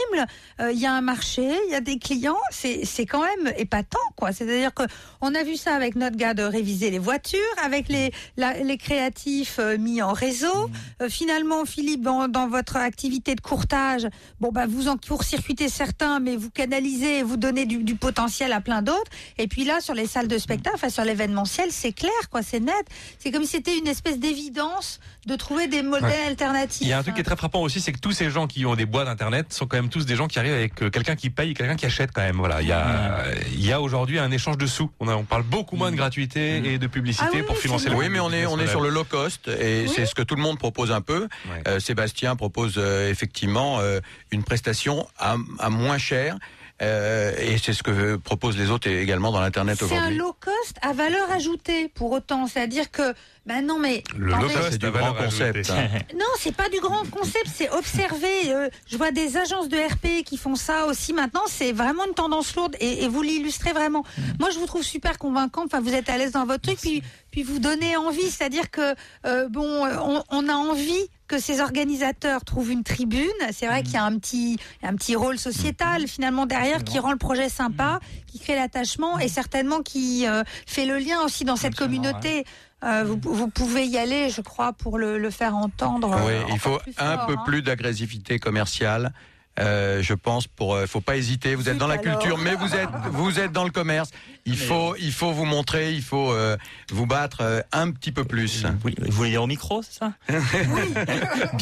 euh, 0.60 0.72
il 0.72 0.80
y 0.80 0.86
a 0.86 0.92
un 0.94 1.02
marché, 1.02 1.42
il 1.66 1.72
y 1.72 1.74
a 1.74 1.82
des 1.82 1.98
clients, 1.98 2.38
c'est 2.50 2.86
c'est 2.86 3.04
quand 3.04 3.20
même 3.22 3.52
épatant, 3.58 3.98
quoi. 4.16 4.32
C'est-à-dire 4.32 4.72
que 4.72 4.82
on 5.20 5.34
a 5.34 5.42
vu 5.42 5.56
ça 5.56 5.74
avec 5.74 5.94
notre 5.94 6.16
gars 6.16 6.32
de 6.32 6.42
réviser 6.42 6.90
les 6.90 6.98
voitures, 6.98 7.38
avec 7.62 7.88
les 7.90 8.10
la- 8.38 8.56
les 8.58 8.78
créatifs 8.78 9.58
euh, 9.58 9.76
mis 9.76 10.00
en 10.00 10.14
réseau. 10.14 10.70
Euh, 11.02 11.10
finalement, 11.10 11.66
Philippe, 11.66 12.00
dans, 12.00 12.28
dans 12.28 12.48
votre 12.48 12.76
activité 12.76 13.34
de 13.34 13.42
courtage, 13.42 14.08
bon 14.40 14.48
bah 14.50 14.64
vous 14.66 14.88
en 14.88 14.96
court-circuitez 14.96 15.68
certains, 15.68 16.18
mais 16.18 16.34
vous 16.36 16.48
canalisez, 16.50 17.18
et 17.18 17.22
vous 17.22 17.36
donnez 17.36 17.66
du, 17.66 17.84
du 17.84 17.94
potentiel 17.94 18.52
à 18.54 18.62
plein 18.62 18.80
d'autres. 18.80 19.10
Et 19.36 19.48
puis 19.48 19.64
là, 19.64 19.82
sur 19.82 19.92
les 19.92 20.06
salles 20.06 20.28
de 20.28 20.38
spectacle, 20.38 20.76
enfin 20.76 20.88
sur 20.88 21.04
l'événementiel, 21.04 21.68
c'est 21.72 21.92
clair, 21.92 22.30
quoi, 22.30 22.42
c'est 22.42 22.60
net. 22.60 22.86
C'est 23.18 23.32
comme 23.32 23.44
si 23.44 23.50
c'était 23.50 23.76
une 23.76 23.86
espèce 23.86 24.18
d'évidence 24.18 24.98
de 25.30 25.36
trouver 25.36 25.66
des 25.68 25.82
modèles 25.82 26.10
Ouais. 26.10 26.26
alternatifs. 26.28 26.80
Il 26.82 26.88
y 26.88 26.92
a 26.92 26.98
un 26.98 27.02
truc 27.02 27.14
qui 27.14 27.20
est 27.20 27.24
très 27.24 27.36
frappant 27.36 27.60
aussi, 27.62 27.80
c'est 27.80 27.92
que 27.92 27.98
tous 28.00 28.12
ces 28.12 28.30
gens 28.30 28.46
qui 28.46 28.66
ont 28.66 28.74
des 28.74 28.84
boîtes 28.86 29.08
internet 29.08 29.52
sont 29.52 29.66
quand 29.66 29.76
même 29.76 29.88
tous 29.88 30.04
des 30.04 30.16
gens 30.16 30.26
qui 30.28 30.38
arrivent 30.38 30.52
avec 30.54 30.82
euh, 30.82 30.90
quelqu'un 30.90 31.16
qui 31.16 31.30
paye 31.30 31.54
quelqu'un 31.54 31.76
qui 31.76 31.86
achète 31.86 32.10
quand 32.12 32.22
même. 32.22 32.36
Voilà, 32.36 32.60
il 32.62 32.68
y 32.68 32.72
a, 32.72 33.24
il 33.52 33.64
y 33.64 33.72
a 33.72 33.80
aujourd'hui 33.80 34.18
un 34.18 34.30
échange 34.30 34.58
de 34.58 34.66
sous. 34.66 34.90
On, 35.00 35.08
a- 35.08 35.14
on 35.14 35.24
parle 35.24 35.44
beaucoup 35.44 35.76
moins 35.76 35.90
de 35.90 35.96
gratuité 35.96 36.56
et 36.64 36.78
de 36.78 36.86
publicité 36.86 37.26
Ah 37.28 37.36
oui, 37.36 37.42
pour 37.42 37.56
financer 37.58 37.88
le 37.88 37.96
Oui, 37.96 38.08
mais 38.08 38.20
on 38.20 38.32
est 38.32 38.46
on 38.46 38.58
est 38.58 38.66
sur 38.66 38.80
le 38.80 38.88
low 38.90 39.04
cost 39.04 39.48
et 39.48 39.84
Oui. 39.86 39.92
c'est 39.94 40.06
ce 40.06 40.14
que 40.14 40.22
tout 40.22 40.34
le 40.34 40.42
monde 40.42 40.58
propose 40.58 40.90
un 40.92 41.00
peu. 41.00 41.28
Ouais. 41.48 41.62
Euh, 41.68 41.80
Sébastien 41.80 42.36
propose 42.36 42.74
euh, 42.76 43.08
effectivement 43.10 43.78
euh, 43.80 44.00
une 44.30 44.42
prestation 44.42 45.06
à, 45.18 45.36
à 45.58 45.70
moins 45.70 45.98
cher. 45.98 46.36
euh, 46.82 47.32
et 47.38 47.58
c'est 47.58 47.74
ce 47.74 47.82
que 47.82 48.16
proposent 48.16 48.56
les 48.56 48.70
autres 48.70 48.88
également 48.88 49.32
dans 49.32 49.40
l'internet 49.40 49.76
C'est 49.78 49.84
un 49.84 49.88
aujourd'hui. 49.98 50.16
low 50.16 50.34
cost 50.40 50.76
à 50.80 50.92
valeur 50.94 51.30
ajoutée 51.30 51.88
pour 51.88 52.10
autant. 52.12 52.46
C'est-à-dire 52.46 52.90
que, 52.90 53.12
ben 53.46 53.64
non, 53.66 53.78
mais. 53.78 54.02
Le 54.16 54.32
C'est 54.70 54.78
du 54.78 54.90
grand 54.90 55.14
concept. 55.14 55.70
hein. 55.70 55.88
Non, 56.14 56.26
c'est 56.38 56.54
pas 56.54 56.68
du 56.68 56.78
grand 56.80 57.08
concept, 57.10 57.48
c'est 57.52 57.70
observer. 57.70 58.52
Euh, 58.52 58.68
je 58.86 58.96
vois 58.96 59.10
des 59.12 59.36
agences 59.36 59.68
de 59.68 59.76
RP 59.78 60.24
qui 60.24 60.36
font 60.36 60.54
ça 60.54 60.86
aussi 60.86 61.12
maintenant. 61.12 61.42
C'est 61.48 61.72
vraiment 61.72 62.04
une 62.06 62.14
tendance 62.14 62.54
lourde 62.54 62.76
et, 62.80 63.04
et 63.04 63.08
vous 63.08 63.22
l'illustrez 63.22 63.72
vraiment. 63.72 64.04
Moi, 64.38 64.50
je 64.50 64.58
vous 64.58 64.66
trouve 64.66 64.82
super 64.82 65.18
convaincant. 65.18 65.64
Enfin, 65.64 65.80
vous 65.80 65.94
êtes 65.94 66.08
à 66.10 66.18
l'aise 66.18 66.32
dans 66.32 66.44
votre 66.46 66.62
truc, 66.62 66.78
puis 66.80 67.02
puis 67.30 67.42
vous 67.44 67.58
donnez 67.60 67.96
envie. 67.96 68.30
C'est-à-dire 68.30 68.70
que 68.70 68.94
euh, 69.26 69.48
bon, 69.48 69.86
euh, 69.86 69.96
on, 70.02 70.22
on 70.30 70.48
a 70.48 70.54
envie 70.54 71.08
que 71.28 71.38
ces 71.38 71.60
organisateurs 71.60 72.44
trouvent 72.44 72.72
une 72.72 72.82
tribune. 72.82 73.28
C'est 73.52 73.66
vrai 73.66 73.82
qu'il 73.84 73.94
y 73.94 73.96
a 73.96 74.04
un 74.04 74.18
petit 74.18 74.58
un 74.82 74.96
petit 74.96 75.14
rôle 75.16 75.38
sociétal 75.38 76.08
finalement 76.08 76.44
derrière 76.44 76.82
qui 76.84 76.98
rend 76.98 77.12
le 77.12 77.18
projet 77.18 77.48
sympa, 77.48 78.00
qui 78.26 78.38
crée 78.40 78.56
l'attachement 78.56 79.18
et 79.18 79.28
certainement 79.28 79.80
qui 79.80 80.26
euh, 80.26 80.42
fait 80.66 80.86
le 80.86 80.98
lien 80.98 81.22
aussi 81.22 81.44
dans 81.44 81.54
cette 81.56 81.72
Absolument, 81.74 82.02
communauté. 82.02 82.44
Euh, 82.84 83.04
vous, 83.04 83.20
vous 83.22 83.48
pouvez 83.48 83.86
y 83.86 83.98
aller, 83.98 84.30
je 84.30 84.40
crois, 84.40 84.72
pour 84.72 84.98
le, 84.98 85.18
le 85.18 85.30
faire 85.30 85.54
entendre. 85.54 86.16
Oui, 86.24 86.32
euh, 86.32 86.42
il 86.52 86.58
faut 86.58 86.78
un 86.98 87.16
fort, 87.16 87.26
peu 87.26 87.32
hein. 87.34 87.42
plus 87.44 87.62
d'agressivité 87.62 88.38
commerciale. 88.38 89.12
Euh, 89.58 90.00
je 90.00 90.14
pense 90.14 90.46
pour 90.46 90.74
euh, 90.74 90.86
faut 90.86 91.00
pas 91.00 91.16
hésiter 91.16 91.56
vous 91.56 91.68
êtes 91.68 91.76
dans 91.76 91.88
la 91.88 91.98
culture 91.98 92.38
mais 92.38 92.54
vous 92.54 92.72
êtes 92.76 92.88
vous 93.10 93.40
êtes 93.40 93.50
dans 93.50 93.64
le 93.64 93.72
commerce 93.72 94.10
il 94.46 94.56
faut 94.56 94.94
il 94.96 95.12
faut 95.12 95.32
vous 95.32 95.44
montrer 95.44 95.92
il 95.92 96.02
faut 96.02 96.32
euh, 96.32 96.56
vous 96.92 97.04
battre 97.04 97.38
euh, 97.40 97.60
un 97.72 97.90
petit 97.90 98.12
peu 98.12 98.24
plus 98.24 98.64
Oui, 98.84 98.94
vous 99.00 99.10
voulez 99.10 99.30
dire 99.30 99.42
au 99.42 99.48
micro, 99.48 99.82
c'est 99.82 99.98
ça 99.98 100.12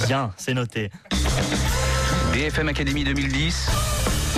Bien, 0.06 0.32
c'est 0.36 0.52
noté. 0.54 0.90
DFM 2.34 2.68
Academy 2.68 3.04
2010. 3.04 3.70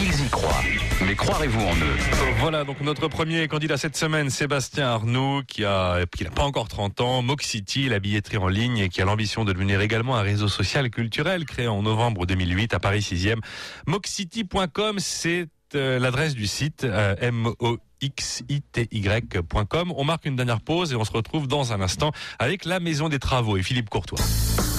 Ils 0.02 0.26
y 0.26 0.28
croient. 0.30 0.62
Mais 1.06 1.14
croirez-vous 1.14 1.60
en 1.60 1.76
eux? 1.76 1.96
Voilà 2.38 2.64
donc 2.64 2.80
notre 2.80 3.08
premier 3.08 3.46
candidat 3.48 3.76
cette 3.76 3.96
semaine, 3.96 4.30
Sébastien 4.30 4.86
Arnoux, 4.86 5.42
qui 5.46 5.64
a 5.64 6.06
qui 6.06 6.24
n'a 6.24 6.30
pas 6.30 6.44
encore 6.44 6.68
30 6.68 7.02
ans, 7.02 7.22
Moxity, 7.22 7.88
la 7.90 7.98
billetterie 7.98 8.38
en 8.38 8.48
ligne, 8.48 8.78
et 8.78 8.88
qui 8.88 9.02
a 9.02 9.04
l'ambition 9.04 9.44
de 9.44 9.52
devenir 9.52 9.82
également 9.82 10.16
un 10.16 10.22
réseau 10.22 10.48
social 10.48 10.88
culturel 10.88 11.44
créé 11.44 11.68
en 11.68 11.82
novembre 11.82 12.24
2008 12.24 12.72
à 12.72 12.78
Paris 12.80 13.00
6e. 13.00 13.40
Moxity.com, 13.86 14.98
c'est 14.98 15.48
euh, 15.74 15.98
l'adresse 15.98 16.34
du 16.34 16.46
site 16.46 16.84
euh, 16.84 17.14
m 17.20 17.52
o 17.58 17.76
x 18.00 18.42
i 18.48 18.62
t 18.62 18.88
y.com. 18.90 19.92
On 19.94 20.04
marque 20.04 20.24
une 20.24 20.36
dernière 20.36 20.62
pause 20.62 20.92
et 20.94 20.96
on 20.96 21.04
se 21.04 21.12
retrouve 21.12 21.46
dans 21.46 21.74
un 21.74 21.82
instant 21.82 22.12
avec 22.38 22.64
la 22.64 22.80
Maison 22.80 23.10
des 23.10 23.18
Travaux 23.18 23.58
et 23.58 23.62
Philippe 23.62 23.90
Courtois. 23.90 24.18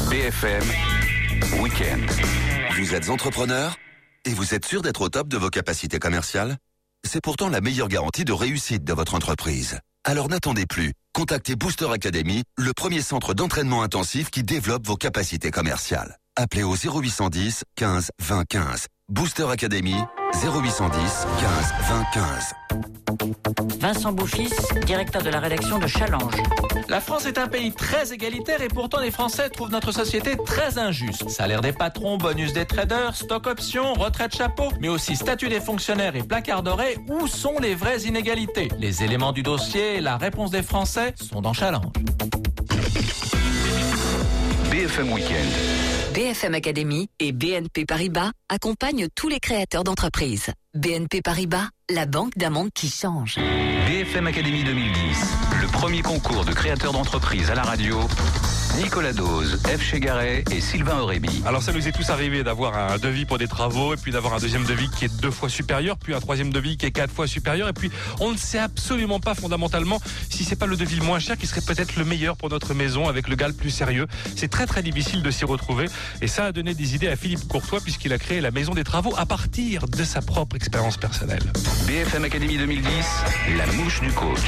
BFM 0.09 0.63
Week-end. 1.61 1.99
Vous 2.75 2.95
êtes 2.95 3.09
entrepreneur? 3.09 3.77
Et 4.25 4.33
vous 4.33 4.53
êtes 4.53 4.65
sûr 4.65 4.81
d'être 4.81 5.01
au 5.01 5.09
top 5.09 5.27
de 5.27 5.37
vos 5.37 5.49
capacités 5.49 5.99
commerciales? 5.99 6.57
C'est 7.07 7.21
pourtant 7.21 7.49
la 7.49 7.61
meilleure 7.61 7.87
garantie 7.87 8.25
de 8.25 8.33
réussite 8.33 8.83
de 8.83 8.93
votre 8.93 9.15
entreprise. 9.15 9.79
Alors 10.03 10.29
n'attendez 10.29 10.65
plus. 10.65 10.93
Contactez 11.13 11.55
Booster 11.55 11.89
Academy, 11.91 12.43
le 12.57 12.73
premier 12.73 13.01
centre 13.01 13.33
d'entraînement 13.33 13.81
intensif 13.81 14.29
qui 14.29 14.43
développe 14.43 14.85
vos 14.85 14.95
capacités 14.95 15.51
commerciales. 15.51 16.17
Appelez 16.35 16.63
au 16.63 16.75
0810 16.75 17.63
15 17.75 18.11
20 18.19 18.45
15. 18.45 18.87
Booster 19.09 19.47
Academy 19.49 19.95
0810 20.33 21.27
15 21.39 21.73
20 21.89 22.03
15. 22.13 22.53
Vincent 23.79 24.11
Bouffis, 24.11 24.51
directeur 24.85 25.21
de 25.23 25.29
la 25.29 25.39
rédaction 25.39 25.79
de 25.79 25.87
Challenge. 25.87 26.35
La 26.87 27.01
France 27.01 27.25
est 27.25 27.37
un 27.37 27.47
pays 27.47 27.71
très 27.71 28.13
égalitaire 28.13 28.61
et 28.61 28.67
pourtant 28.67 28.99
les 28.99 29.11
Français 29.11 29.49
trouvent 29.49 29.71
notre 29.71 29.91
société 29.91 30.37
très 30.45 30.77
injuste. 30.77 31.29
Salaire 31.29 31.61
des 31.61 31.71
patrons, 31.71 32.17
bonus 32.17 32.53
des 32.53 32.65
traders, 32.65 33.15
stock 33.15 33.47
options, 33.47 33.93
retraite 33.93 34.35
chapeau, 34.35 34.69
mais 34.79 34.89
aussi 34.89 35.15
statut 35.15 35.49
des 35.49 35.61
fonctionnaires 35.61 36.15
et 36.15 36.23
placard 36.23 36.63
doré. 36.63 36.97
Où 37.09 37.27
sont 37.27 37.59
les 37.59 37.75
vraies 37.75 38.01
inégalités? 38.01 38.69
Les 38.77 39.03
éléments 39.03 39.31
du 39.31 39.41
dossier 39.41 39.97
et 39.97 40.01
la 40.01 40.17
réponse 40.17 40.51
des 40.51 40.63
Français 40.63 41.13
sont 41.15 41.41
dans 41.41 41.53
Challenge. 41.53 41.91
BFM 44.69 45.11
Week-end. 45.11 45.90
BFM 46.13 46.55
Academy 46.55 47.07
et 47.21 47.31
BNP 47.31 47.85
Paribas 47.85 48.31
accompagnent 48.49 49.07
tous 49.15 49.29
les 49.29 49.39
créateurs 49.39 49.85
d'entreprises. 49.85 50.47
BNP 50.73 51.21
Paribas, 51.21 51.69
la 51.89 52.05
banque 52.05 52.37
d'un 52.37 52.67
qui 52.75 52.89
change. 52.89 53.37
BFM 53.87 54.27
Academy 54.27 54.65
2010. 54.65 54.91
Le 55.61 55.67
premier 55.67 56.01
concours 56.01 56.43
de 56.43 56.51
créateurs 56.51 56.91
d'entreprises 56.91 57.49
à 57.49 57.55
la 57.55 57.63
radio. 57.63 57.97
Nicolas 58.77 59.13
Dose, 59.13 59.61
F. 59.65 59.81
Chegaray 59.81 60.43
et 60.51 60.61
Sylvain 60.61 60.99
Aurébi. 60.99 61.41
Alors 61.45 61.61
ça 61.61 61.71
nous 61.71 61.87
est 61.87 61.91
tous 61.91 62.09
arrivé 62.09 62.43
d'avoir 62.43 62.77
un 62.77 62.97
devis 62.97 63.25
pour 63.25 63.37
des 63.37 63.47
travaux 63.47 63.93
et 63.93 63.97
puis 63.97 64.11
d'avoir 64.11 64.33
un 64.33 64.39
deuxième 64.39 64.63
devis 64.63 64.89
qui 64.89 65.05
est 65.05 65.21
deux 65.21 65.31
fois 65.31 65.49
supérieur, 65.49 65.97
puis 65.97 66.13
un 66.13 66.19
troisième 66.19 66.51
devis 66.51 66.77
qui 66.77 66.85
est 66.85 66.91
quatre 66.91 67.13
fois 67.13 67.27
supérieur 67.27 67.67
et 67.67 67.73
puis 67.73 67.91
on 68.19 68.31
ne 68.31 68.37
sait 68.37 68.59
absolument 68.59 69.19
pas 69.19 69.35
fondamentalement 69.35 69.99
si 70.29 70.43
c'est 70.43 70.55
pas 70.55 70.67
le 70.67 70.77
devis 70.77 70.95
le 70.95 71.03
moins 71.03 71.19
cher 71.19 71.37
qui 71.37 71.47
serait 71.47 71.61
peut-être 71.61 71.95
le 71.97 72.05
meilleur 72.05 72.37
pour 72.37 72.49
notre 72.49 72.73
maison 72.73 73.07
avec 73.07 73.27
le 73.27 73.35
gars 73.35 73.47
le 73.47 73.53
plus 73.53 73.69
sérieux. 73.71 74.07
C'est 74.35 74.49
très 74.49 74.65
très 74.65 74.83
difficile 74.83 75.21
de 75.21 75.31
s'y 75.31 75.45
retrouver 75.45 75.87
et 76.21 76.27
ça 76.27 76.45
a 76.45 76.51
donné 76.51 76.73
des 76.73 76.95
idées 76.95 77.09
à 77.09 77.15
Philippe 77.15 77.47
Courtois 77.47 77.81
puisqu'il 77.81 78.13
a 78.13 78.17
créé 78.17 78.41
la 78.41 78.51
maison 78.51 78.73
des 78.73 78.83
travaux 78.83 79.13
à 79.17 79.25
partir 79.25 79.87
de 79.87 80.03
sa 80.03 80.21
propre 80.21 80.55
expérience 80.55 80.97
personnelle. 80.97 81.43
BFM 81.87 82.23
Academy 82.23 82.57
2010, 82.57 82.87
la 83.57 83.65
mouche 83.73 84.01
du 84.01 84.11
coach. 84.11 84.39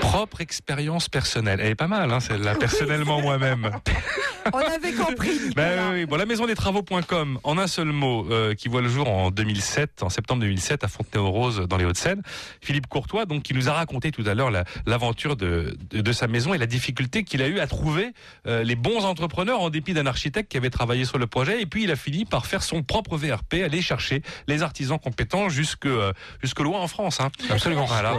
Propre 0.00 0.40
expérience 0.40 1.08
personnelle. 1.08 1.60
Elle 1.62 1.70
est 1.70 1.74
pas 1.76 1.86
mal, 1.86 2.10
hein, 2.10 2.20
celle-là, 2.20 2.54
personnellement 2.54 3.19
moi-même. 3.22 3.70
On 4.52 4.58
avait 4.58 4.92
compris. 4.92 5.38
Ben 5.54 5.92
oui, 5.92 6.06
bon, 6.06 6.16
la 6.16 6.24
maison 6.26 6.46
des 6.46 6.54
travaux.com, 6.54 7.38
en 7.44 7.58
un 7.58 7.66
seul 7.66 7.88
mot, 7.88 8.26
euh, 8.30 8.54
qui 8.54 8.68
voit 8.68 8.80
le 8.80 8.88
jour 8.88 9.06
en 9.08 9.30
2007, 9.30 10.02
en 10.02 10.08
septembre 10.08 10.40
2007, 10.40 10.82
à 10.82 10.88
Fontenay-aux-Roses, 10.88 11.66
dans 11.68 11.76
les 11.76 11.84
Hauts-de-Seine. 11.84 12.22
Philippe 12.62 12.86
Courtois, 12.86 13.26
donc, 13.26 13.42
qui 13.42 13.52
nous 13.54 13.68
a 13.68 13.72
raconté 13.74 14.10
tout 14.10 14.24
à 14.26 14.34
l'heure 14.34 14.50
la- 14.50 14.64
l'aventure 14.86 15.36
de, 15.36 15.76
de, 15.90 16.00
de 16.00 16.12
sa 16.12 16.26
maison 16.26 16.54
et 16.54 16.58
la 16.58 16.66
difficulté 16.66 17.22
qu'il 17.22 17.42
a 17.42 17.48
eu 17.48 17.60
à 17.60 17.66
trouver 17.66 18.12
euh, 18.46 18.62
les 18.64 18.76
bons 18.76 19.04
entrepreneurs 19.04 19.60
en 19.60 19.68
dépit 19.70 19.92
d'un 19.92 20.06
architecte 20.06 20.50
qui 20.50 20.56
avait 20.56 20.70
travaillé 20.70 21.04
sur 21.04 21.18
le 21.18 21.26
projet. 21.26 21.60
Et 21.60 21.66
puis, 21.66 21.84
il 21.84 21.90
a 21.90 21.96
fini 21.96 22.24
par 22.24 22.46
faire 22.46 22.62
son 22.62 22.82
propre 22.82 23.18
VRP, 23.18 23.56
aller 23.62 23.82
chercher 23.82 24.22
les 24.48 24.62
artisans 24.62 24.98
compétents 24.98 25.50
jusque, 25.50 25.84
euh, 25.86 26.12
jusque 26.42 26.60
loin 26.60 26.80
en 26.80 26.88
France. 26.88 27.20
Hein. 27.20 27.30
Absolument. 27.50 27.84
Voilà. 27.84 28.14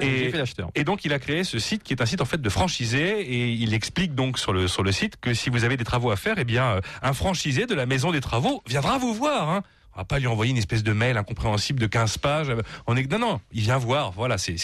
Et, 0.00 0.32
et 0.74 0.84
donc 0.84 1.04
il 1.04 1.12
a 1.12 1.18
créé 1.18 1.44
ce 1.44 1.58
site 1.58 1.82
qui 1.82 1.92
est 1.92 2.00
un 2.02 2.06
site 2.06 2.20
en 2.20 2.24
fait 2.24 2.40
de 2.40 2.48
franchisé 2.48 3.20
et 3.20 3.48
il 3.50 3.74
explique 3.74 4.14
donc 4.14 4.37
sur 4.38 4.52
le 4.52 4.68
sur 4.68 4.82
le 4.82 4.92
site 4.92 5.20
que 5.20 5.34
si 5.34 5.50
vous 5.50 5.64
avez 5.64 5.76
des 5.76 5.84
travaux 5.84 6.10
à 6.10 6.16
faire, 6.16 6.36
eh 6.38 6.44
bien 6.44 6.64
euh, 6.64 6.80
un 7.02 7.12
franchisé 7.12 7.66
de 7.66 7.74
la 7.74 7.86
maison 7.86 8.12
des 8.12 8.20
travaux 8.20 8.62
viendra 8.66 8.98
vous 8.98 9.14
voir. 9.14 9.50
Hein. 9.50 9.62
On 9.94 10.00
va 10.00 10.04
pas 10.04 10.18
lui 10.20 10.28
envoyer 10.28 10.52
une 10.52 10.58
espèce 10.58 10.84
de 10.84 10.92
mail 10.92 11.16
incompréhensible 11.16 11.80
de 11.80 11.86
15 11.86 12.18
pages. 12.18 12.52
On 12.86 12.96
est 12.96 13.10
non 13.10 13.18
non, 13.18 13.40
il 13.52 13.62
vient 13.62 13.78
voir. 13.78 14.12
Voilà, 14.12 14.38
c'est 14.38 14.54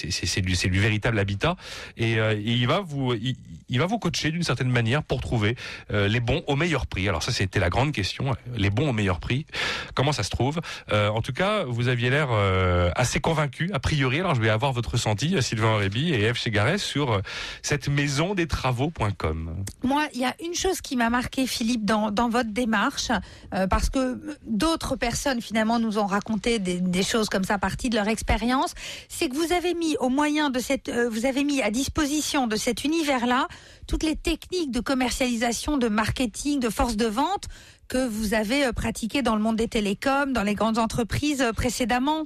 du 0.40 0.80
véritable 0.80 1.18
habitat 1.18 1.56
et, 1.96 2.18
euh, 2.18 2.34
il 2.34 2.66
va 2.66 2.80
vous 2.80 3.14
il, 3.14 3.78
va 3.78 3.86
vous 3.86 3.98
coacher 3.98 4.30
d'une 4.30 4.42
certaine 4.42 4.70
manière 4.70 5.02
pour 5.02 5.20
trouver 5.20 5.56
euh, 5.90 6.06
les 6.06 6.20
bons 6.20 6.44
au 6.46 6.56
meilleur 6.56 6.86
prix. 6.86 7.08
Alors 7.08 7.22
ça 7.22 7.32
c'était 7.32 7.58
la 7.58 7.70
grande 7.70 7.92
question, 7.92 8.30
euh, 8.30 8.34
les 8.54 8.70
bons 8.70 8.90
au 8.90 8.92
meilleur 8.92 9.18
prix. 9.18 9.46
Comment 9.94 10.12
ça 10.12 10.22
se 10.22 10.30
trouve? 10.30 10.60
En 10.92 11.22
tout 11.22 11.32
cas, 11.32 11.64
vous 11.64 11.88
aviez 11.88 12.10
l'air 12.10 12.30
assez 12.96 13.20
convaincu 13.20 13.70
a 13.72 13.78
priori. 13.78 14.20
Alors 14.20 14.34
je 14.34 14.40
vais 14.40 14.50
avoir 14.50 14.72
votre 14.72 14.92
ressenti, 14.92 15.40
Sylvain 15.42 15.74
Aurébi 15.74 16.12
et 16.12 16.22
Eve 16.24 16.36
Chegaret 16.36 16.78
sur 16.78 17.20
cette 17.62 17.88
maison 17.88 18.34
des 18.34 18.46
travaux.com. 18.46 19.64
Moi, 19.82 20.06
il 20.14 20.20
y 20.20 20.24
a 20.24 20.34
une 20.44 20.54
chose 20.54 20.80
qui 20.80 20.96
m'a 20.96 21.10
marqué, 21.10 21.46
Philippe, 21.46 21.84
dans, 21.84 22.28
votre 22.28 22.50
démarche, 22.50 23.10
parce 23.70 23.90
que 23.90 24.36
d'autres 24.46 24.96
personnes, 24.96 25.23
finalement, 25.40 25.78
nous 25.78 25.98
ont 25.98 26.06
raconté 26.06 26.58
des, 26.58 27.02
choses 27.02 27.28
comme 27.28 27.44
ça, 27.44 27.58
partie 27.58 27.90
de 27.90 27.96
leur 27.96 28.08
expérience, 28.08 28.74
c'est 29.08 29.28
que 29.28 29.36
vous 29.36 29.52
avez 29.52 29.74
mis 29.74 29.96
au 29.98 30.08
moyen 30.08 30.50
de 30.50 30.58
cette, 30.58 30.88
euh, 30.88 31.08
vous 31.08 31.26
avez 31.26 31.44
mis 31.44 31.62
à 31.62 31.70
disposition 31.70 32.46
de 32.46 32.56
cet 32.56 32.84
univers-là 32.84 33.48
toutes 33.86 34.02
les 34.02 34.16
techniques 34.16 34.70
de 34.70 34.80
commercialisation, 34.80 35.76
de 35.76 35.88
marketing, 35.88 36.60
de 36.60 36.70
force 36.70 36.96
de 36.96 37.06
vente 37.06 37.44
que 37.88 38.06
vous 38.06 38.34
avez 38.34 38.66
euh, 38.66 38.72
pratiquées 38.72 39.22
dans 39.22 39.36
le 39.36 39.42
monde 39.42 39.56
des 39.56 39.68
télécoms, 39.68 40.32
dans 40.32 40.42
les 40.42 40.54
grandes 40.54 40.78
entreprises 40.78 41.42
euh, 41.42 41.52
précédemment. 41.52 42.24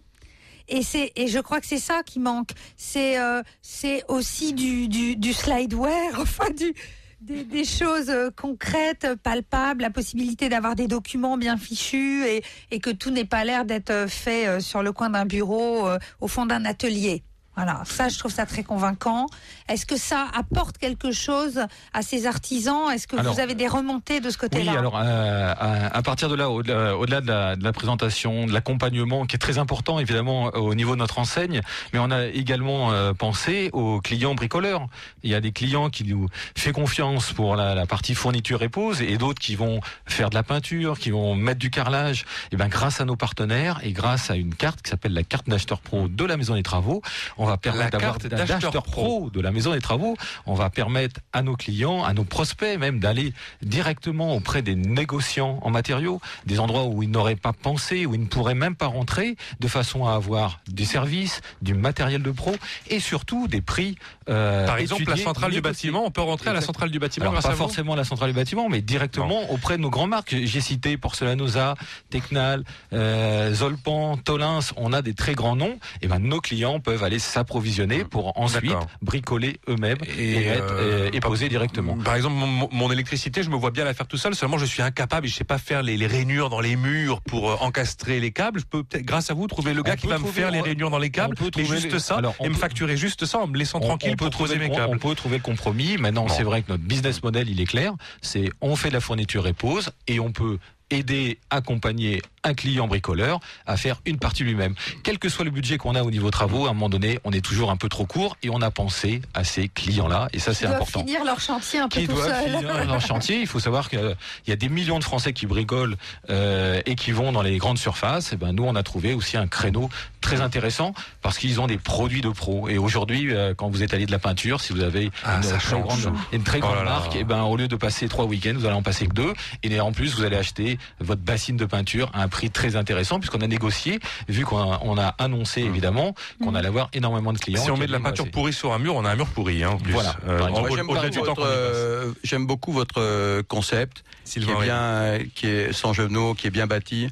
Et 0.69 0.83
c'est 0.83 1.13
et 1.17 1.29
je 1.29 1.39
crois 1.39 1.61
que 1.61 1.67
c'est 1.67 1.79
ça 1.79 2.03
qui 2.05 2.21
manque. 2.21 2.51
C'est 2.77 3.17
c'est 3.63 4.05
aussi 4.09 4.53
du, 4.53 4.87
du 4.87 5.17
du 5.17 5.33
slideware, 5.33 6.13
enfin 6.21 6.51
du 6.51 6.75
des, 7.21 7.45
des 7.45 7.65
choses 7.65 8.11
euh, 8.11 8.31
concrètes, 8.35 9.07
palpables, 9.23 9.83
la 9.83 9.91
possibilité 9.91 10.49
d'avoir 10.49 10.75
des 10.75 10.87
documents 10.87 11.37
bien 11.37 11.57
fichus 11.57 12.25
et, 12.27 12.43
et 12.71 12.81
que 12.81 12.91
tout 12.91 13.11
n'ait 13.11 13.25
pas 13.25 13.45
l'air 13.45 13.65
d'être 13.65 13.91
euh, 13.91 14.09
fait 14.09 14.47
euh, 14.47 14.61
sur 14.61 14.83
le 14.83 14.93
coin 14.93 15.11
d'un 15.11 15.27
bureau, 15.27 15.89
au 16.21 16.29
fond 16.29 16.47
d'un 16.47 16.65
atelier. 16.65 17.23
Voilà, 17.59 17.83
ça, 17.85 18.09
je 18.09 18.17
trouve 18.17 18.31
ça 18.31 18.47
très 18.47 18.63
convaincant. 18.63 19.27
Est-ce 19.69 19.85
que 19.85 19.97
ça 19.97 20.29
apporte 20.33 20.79
quelque 20.79 21.11
chose 21.11 21.61
à 21.93 22.03
ces 22.03 22.29
artisans? 22.29 22.89
Est-ce 22.95 23.09
que 23.09 23.17
Alors, 23.17 23.35
vous 23.35 23.41
avez 23.41 23.57
des 23.57 23.67
remontées 23.67 24.21
de 24.21 24.31
ce 24.31 24.37
Oui, 24.37 24.49
côté-là 24.49 24.79
alors 24.79 24.97
euh, 24.97 25.53
à, 25.59 25.97
à 25.97 26.03
partir 26.03 26.29
de 26.29 26.37
là, 26.37 26.51
au-delà 26.51 26.97
au-delà 26.97 27.21
de, 27.21 27.27
la, 27.27 27.57
de 27.57 27.65
la 27.65 27.73
présentation, 27.73 28.47
de 28.47 28.53
l'accompagnement, 28.53 29.27
qui 29.27 29.35
est 29.35 29.41
très 29.41 29.59
important 29.59 29.99
évidemment 29.99 30.45
au 30.55 30.77
niveau 30.77 30.93
de 30.95 31.01
notre 31.01 31.19
enseigne, 31.19 31.61
mais 31.93 31.99
on 31.99 32.13
a 32.13 32.27
également 32.27 32.93
euh, 32.93 33.13
pensé 33.13 33.71
aux 33.73 34.01
clients 34.01 34.37
bricoleurs. 34.37 34.87
Il 35.25 35.31
y 35.31 35.35
a 35.35 35.41
des 35.41 35.51
clients 35.51 35.91
qui 35.91 36.05
nous 36.05 36.29
fait 36.57 36.71
confiance 36.71 37.33
pour 37.33 37.57
la, 37.57 37.75
la 37.75 37.87
partie 37.87 38.15
fourniture 38.15 38.63
et 38.63 38.69
pose, 38.69 39.03
et 39.03 39.19
d'autres 39.19 39.41
qui 39.41 39.57
vont 39.57 39.81
faire 40.07 40.31
de 40.31 40.37
la 40.37 40.45
peinture, 40.45 40.97
qui 40.97 41.11
vont 41.11 41.35
mettre 41.35 41.59
du 41.59 41.71
carrelage. 41.71 42.25
Et 42.53 42.57
ben 42.57 42.69
grâce 42.69 43.01
à 43.01 43.05
nos 43.05 43.17
partenaires 43.17 43.81
et 43.83 43.91
grâce 43.91 44.31
à 44.31 44.37
une 44.37 44.55
carte 44.55 44.81
qui 44.81 44.91
s'appelle 44.91 45.13
la 45.13 45.25
carte 45.25 45.49
d'acheteur 45.49 45.81
pro 45.81 46.07
de 46.07 46.25
la 46.25 46.37
Maison 46.37 46.55
des 46.55 46.63
Travaux, 46.63 47.03
on 47.37 47.48
va 47.51 47.57
permettre 47.57 47.91
d'avoir 47.91 48.19
d'acheteur 48.19 48.83
pro 48.83 49.31
de 49.31 49.41
la 49.41 49.51
Maison 49.51 49.73
des 49.73 49.81
Travaux. 49.81 50.17
On 50.47 50.55
va 50.55 50.71
permettre 50.71 51.21
à 51.33 51.43
nos 51.43 51.57
clients, 51.57 52.05
à 52.05 52.13
nos 52.13 52.25
prospects 52.25 52.79
même 52.79 53.01
d'aller 53.01 53.33
directement 53.63 54.35
auprès 54.35 54.63
des 54.63 54.75
négociants 54.75 55.59
en 55.63 55.71
matériaux, 55.71 56.21
des 56.47 56.61
endroits 56.61 56.85
où 56.87 57.03
ils 57.03 57.11
n'auraient 57.11 57.37
pas 57.37 57.53
pensé, 57.53 58.07
où 58.07 58.15
ils 58.15 58.21
ne 58.21 58.27
pourraient 58.27 58.55
même 58.55 58.75
pas 58.77 58.87
rentrer, 58.87 59.37
de 59.61 59.69
façon 59.69 60.07
à 60.07 60.15
avoir 60.15 60.61
des 60.69 60.85
services, 60.85 61.41
du 61.63 61.75
matériel 61.75 62.23
de 62.23 62.31
pro 62.31 62.55
et 62.89 63.01
surtout 63.01 63.49
des 63.49 63.61
prix. 63.61 63.97
euh, 64.29 64.67
Par 64.67 64.79
exemple, 64.79 65.05
la 65.09 65.17
centrale 65.17 65.53
du 65.53 65.61
bâtiment, 65.61 66.05
on 66.05 66.11
peut 66.11 66.21
rentrer 66.23 66.51
à 66.51 66.53
la 66.53 66.61
centrale 66.61 66.91
du 66.91 66.99
bâtiment 66.99 67.31
Alors, 67.31 67.43
pas 67.43 67.51
à 67.51 67.53
forcément 67.55 67.93
à 67.95 67.97
la 67.97 68.05
centrale 68.05 68.31
du 68.31 68.37
bâtiment, 68.37 68.69
mais 68.69 68.81
directement 68.83 69.51
auprès 69.51 69.77
de 69.77 69.83
nos 69.83 69.91
grandes 69.91 70.11
marques. 70.11 70.35
J'ai 70.43 70.61
cité 70.61 70.97
Porcelanosa, 70.97 71.75
Tecnal, 72.11 72.65
euh, 72.93 73.53
Zolpan, 73.55 74.17
Tolins. 74.17 74.61
On 74.77 74.93
a 74.93 75.03
des 75.03 75.15
très 75.15 75.35
grands 75.35 75.57
noms. 75.57 75.79
Et 76.03 76.09
ben 76.09 76.19
nos 76.19 76.41
clients 76.41 76.81
peuvent 76.81 77.05
aller 77.05 77.19
s'approvisionner 77.39 78.05
pour 78.05 78.39
ensuite 78.39 78.73
bricoler 79.01 79.61
eux-mêmes 79.69 79.99
et, 80.19 80.33
Et, 80.33 80.47
être, 80.47 80.73
euh, 80.73 81.11
et- 81.13 81.17
et 81.17 81.21
poser 81.21 81.49
directement. 81.49 81.97
Par 81.99 82.17
exemple, 82.17 82.35
mon, 82.35 82.69
mon 82.73 82.91
électricité, 82.91 83.43
je 83.45 83.51
me 83.51 83.57
vois 83.57 83.71
bien 83.71 83.85
la 83.85 83.95
faire 83.95 84.07
tout 84.09 84.17
seul. 84.17 84.35
Seulement, 84.35 84.59
je 84.59 84.65
suis 84.67 84.83
incapable 84.83 85.27
et 85.27 85.29
je 85.31 85.35
sais 85.37 85.45
pas 85.45 85.59
faire 85.59 85.83
les, 85.83 85.97
les 85.97 86.07
rainures 86.07 86.51
dans 86.51 86.61
les 86.61 86.75
murs 86.77 87.21
pour 87.23 87.51
euh, 87.51 87.57
encastrer 87.61 88.19
les 88.21 88.33
câbles. 88.33 88.59
Je 88.61 88.65
peux 88.65 88.83
peut-être, 88.83 89.05
grâce 89.05 89.31
à 89.31 89.35
vous, 89.35 89.47
trouver 89.47 89.73
le 89.73 89.81
On 89.81 89.85
gars 89.85 89.97
qui 89.97 90.07
va 90.09 90.19
me 90.19 90.27
faire 90.27 90.51
les 90.51 90.61
rainures 90.61 90.91
dans 90.91 90.99
les 90.99 91.11
câbles, 91.11 91.37
mais 91.57 91.65
juste 91.65 91.93
les- 91.93 91.99
ça, 92.01 92.17
alors, 92.17 92.35
et 92.43 92.49
me 92.49 92.55
facturer 92.55 92.97
juste 92.97 93.25
ça 93.25 93.39
en 93.39 93.47
me 93.47 93.57
laissant 93.57 93.79
On- 93.79 93.87
tranquille 93.87 94.11
on 94.13 94.17
peut 94.17 94.25
pour 94.27 94.31
trouver 94.47 94.59
mes 94.59 94.71
câbles. 94.71 94.93
On 94.95 94.99
peut 94.99 95.15
trouver 95.15 95.37
le 95.37 95.43
compromis. 95.43 95.97
Maintenant, 95.99 96.27
c'est 96.29 96.43
vrai 96.43 96.63
que 96.63 96.73
notre 96.73 96.85
business 96.85 97.23
model, 97.23 97.49
il 97.49 97.61
est 97.61 97.67
clair. 97.67 97.93
C'est 98.21 98.51
on 98.61 98.75
fait 98.77 98.89
de 98.89 98.95
la 98.95 99.01
fourniture 99.01 99.47
et 99.47 99.53
pose 99.53 99.91
et 100.09 100.19
on 100.19 100.33
peut 100.33 100.59
aider, 100.91 101.39
accompagner 101.51 102.23
un 102.49 102.55
client 102.55 102.89
bricoleur 102.89 103.41
à 103.67 103.77
faire 103.77 104.01
une 104.07 104.19
partie 104.19 104.43
lui-même. 104.45 104.75
Quel 105.03 105.19
que 105.19 105.29
soit 105.29 105.45
le 105.45 105.51
budget 105.51 105.79
qu'on 105.79 105.95
a 105.95 106.03
au 106.03 106.11
niveau 106.11 106.31
travaux, 106.31 106.67
à 106.67 106.71
un 106.71 106.73
moment 106.73 106.89
donné, 106.89 107.19
on 107.25 107.33
est 107.33 107.41
toujours 107.45 107.71
un 107.71 107.77
peu 107.77 107.89
trop 107.89 108.07
court 108.07 108.37
et 108.43 108.51
on 108.51 108.61
a 108.63 108.71
pensé 108.71 109.23
à 109.35 109.45
ces 109.45 109.69
clients-là 109.69 110.29
et 110.33 110.39
ça 110.39 110.55
c'est 110.55 110.65
Ils 110.65 110.69
doivent 110.69 110.83
important. 110.83 111.01
finir 111.01 111.25
leur 111.25 111.41
chantier 111.41 111.79
un 111.81 111.89
peu 111.89 112.01
Qui 112.01 112.07
tout 112.07 112.15
doivent 112.15 112.29
seul. 112.29 112.45
finir 112.59 112.85
leur 112.87 113.01
chantier. 113.07 113.41
Il 113.41 113.47
faut 113.47 113.61
savoir 113.61 113.89
qu'il 113.89 114.17
y 114.47 114.53
a 114.53 114.57
des 114.57 114.69
millions 114.69 114.99
de 114.99 115.05
Français 115.05 115.33
qui 115.33 115.47
bricolent 115.47 115.97
euh, 116.31 116.81
et 116.87 116.95
qui 116.95 117.13
vont 117.13 117.33
dans 117.33 117.43
les 117.43 117.57
grandes 117.59 117.79
surfaces. 117.79 118.33
Et 118.33 118.37
ben 118.37 118.53
nous, 118.53 118.65
on 118.65 118.75
a 118.75 118.83
trouvé 118.83 119.15
aussi 119.15 119.37
un 119.37 119.47
créneau 119.47 119.89
très 120.21 120.41
intéressant 120.41 120.95
parce 121.23 121.39
qu'ils 121.39 121.61
ont 121.61 121.67
des 121.67 121.79
produits 121.79 122.21
de 122.21 122.29
pro. 122.31 122.69
Et 122.69 122.79
aujourd'hui, 122.79 123.33
euh, 123.35 123.55
quand 123.55 123.69
vous 123.69 123.83
êtes 123.83 123.95
allé 123.95 124.07
de 124.07 124.13
la 124.13 124.19
peinture, 124.19 124.61
si 124.61 124.73
vous 124.73 124.83
avez 124.83 125.11
Ah, 125.25 125.37
une, 125.37 125.43
très 125.43 125.59
change. 125.61 126.03
grande, 126.05 126.15
une 126.33 126.43
très 126.43 126.59
Oh 126.59 126.63
grande 126.63 126.77
là 126.77 126.85
là. 126.85 126.91
marque, 126.91 127.17
et 127.17 127.25
ben 127.25 127.43
au 127.43 127.57
lieu 127.57 127.69
de 127.69 127.77
passer 127.77 128.09
trois 128.09 128.25
week-ends, 128.25 128.55
vous 128.55 128.67
allez 128.67 128.75
en 128.77 128.83
passer 128.83 129.07
que 129.07 129.15
deux. 129.15 129.33
Et 129.63 129.81
en 129.81 129.93
plus, 129.93 130.15
vous 130.17 130.23
allez 130.25 130.37
acheter 130.37 130.79
votre 131.01 131.21
bassine 131.23 131.57
de 131.57 131.65
peinture 131.65 132.11
à 132.15 132.23
un 132.23 132.29
prix 132.29 132.38
très 132.49 132.77
intéressant 132.77 133.19
puisqu'on 133.19 133.41
a 133.41 133.47
négocié, 133.49 133.99
vu 134.29 134.45
qu'on 134.45 134.59
a, 134.73 134.81
on 134.83 134.97
a 134.99 135.09
annoncé 135.19 135.63
évidemment 135.63 136.15
qu'on 136.43 136.55
allait 136.55 136.69
avoir 136.69 136.89
énormément 136.93 137.33
de 137.33 137.39
clients. 137.39 137.63
Si 137.63 137.71
on 137.71 137.77
met 137.77 137.87
de 137.87 137.93
la 137.93 138.01
peinture 138.01 138.31
pourrie 138.31 138.53
sur 138.53 138.73
un 138.73 138.79
mur, 138.79 138.95
on 138.95 139.05
a 139.05 139.11
un 139.11 139.17
mur 139.17 139.27
pourri, 139.27 139.65
hein, 139.65 139.71
en 139.71 139.79
plus. 139.79 139.93
Voilà. 139.93 140.17
Euh, 140.29 140.41
en- 140.41 140.61
Moi, 140.61 140.71
j'aime 140.75 140.87
votre, 140.87 141.43
euh, 141.45 142.13
J'aime 142.23 142.47
beaucoup 142.47 142.73
votre 142.73 143.01
euh, 143.01 143.43
concept, 143.43 144.05
Sylvain 144.25 144.55
qui 144.55 144.61
est 144.61 144.65
bien, 144.65 144.77
euh, 144.81 145.19
qui 145.35 145.47
est 145.49 145.73
sans 145.73 145.93
genoux, 145.93 146.35
qui 146.35 146.47
est 146.47 146.51
bien 146.51 146.67
bâti. 146.67 147.09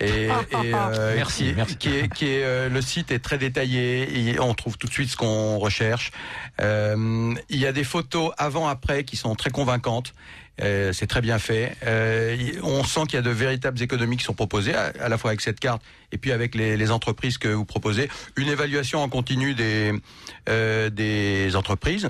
Et, 0.00 0.26
et, 0.26 0.30
euh, 0.74 1.14
Merci, 1.16 1.42
qui 1.44 1.48
est- 1.50 1.54
merci. 1.54 1.76
Qui 1.76 1.88
est, 1.96 2.12
qui 2.14 2.26
est, 2.26 2.44
euh, 2.44 2.68
le 2.68 2.80
site 2.82 3.10
est 3.10 3.18
très 3.18 3.36
détaillé. 3.38 4.30
Et 4.30 4.38
on 4.40 4.54
trouve 4.54 4.78
tout 4.78 4.86
de 4.86 4.92
suite 4.92 5.10
ce 5.10 5.16
qu'on 5.16 5.58
recherche. 5.58 6.12
Euh, 6.60 7.34
il 7.48 7.58
y 7.58 7.66
a 7.66 7.72
des 7.72 7.84
photos 7.84 8.32
avant-après 8.38 9.04
qui 9.04 9.16
sont 9.16 9.34
très 9.34 9.50
convaincantes. 9.50 10.12
Euh, 10.60 10.92
c'est 10.92 11.06
très 11.06 11.20
bien 11.20 11.38
fait. 11.38 11.76
Euh, 11.84 12.36
on 12.62 12.84
sent 12.84 13.02
qu'il 13.02 13.14
y 13.14 13.18
a 13.18 13.22
de 13.22 13.30
véritables 13.30 13.80
économies 13.82 14.16
qui 14.16 14.24
sont 14.24 14.34
proposées, 14.34 14.74
à, 14.74 15.08
la 15.08 15.18
fois 15.18 15.30
avec 15.30 15.40
cette 15.40 15.60
carte 15.60 15.82
et 16.12 16.18
puis 16.18 16.32
avec 16.32 16.54
les, 16.54 16.90
entreprises 16.90 17.38
que 17.38 17.48
vous 17.48 17.66
proposez. 17.66 18.08
Une 18.36 18.48
évaluation 18.48 19.02
en 19.02 19.08
continu 19.08 19.54
des, 19.54 19.92
euh, 20.48 20.88
des 20.88 21.54
entreprises. 21.54 22.08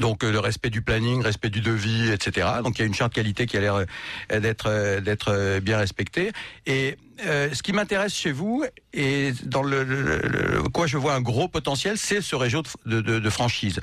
Donc 0.00 0.22
euh, 0.22 0.30
le 0.30 0.38
respect 0.38 0.70
du 0.70 0.82
planning, 0.82 1.22
respect 1.22 1.50
du 1.50 1.60
devis, 1.60 2.10
etc. 2.10 2.46
Donc 2.62 2.78
il 2.78 2.82
y 2.82 2.84
a 2.84 2.86
une 2.86 2.94
charte 2.94 3.14
qualité 3.14 3.46
qui 3.46 3.56
a 3.56 3.60
l'air 3.60 3.74
euh, 3.76 4.40
d'être 4.40 4.66
euh, 4.68 5.00
d'être 5.00 5.60
bien 5.60 5.78
respectée. 5.78 6.30
Et 6.66 6.96
euh, 7.26 7.48
ce 7.52 7.62
qui 7.62 7.72
m'intéresse 7.72 8.14
chez 8.14 8.30
vous 8.30 8.64
et 8.92 9.32
dans 9.44 9.62
le, 9.62 9.82
le- 9.82 10.18
le- 10.18 10.62
quoi 10.72 10.86
je 10.86 10.96
vois 10.98 11.14
un 11.14 11.20
gros 11.20 11.48
potentiel, 11.48 11.96
c'est 11.98 12.20
ce 12.20 12.36
réseau 12.36 12.62
de, 12.86 13.00
de, 13.00 13.18
de 13.18 13.30
franchise. 13.30 13.80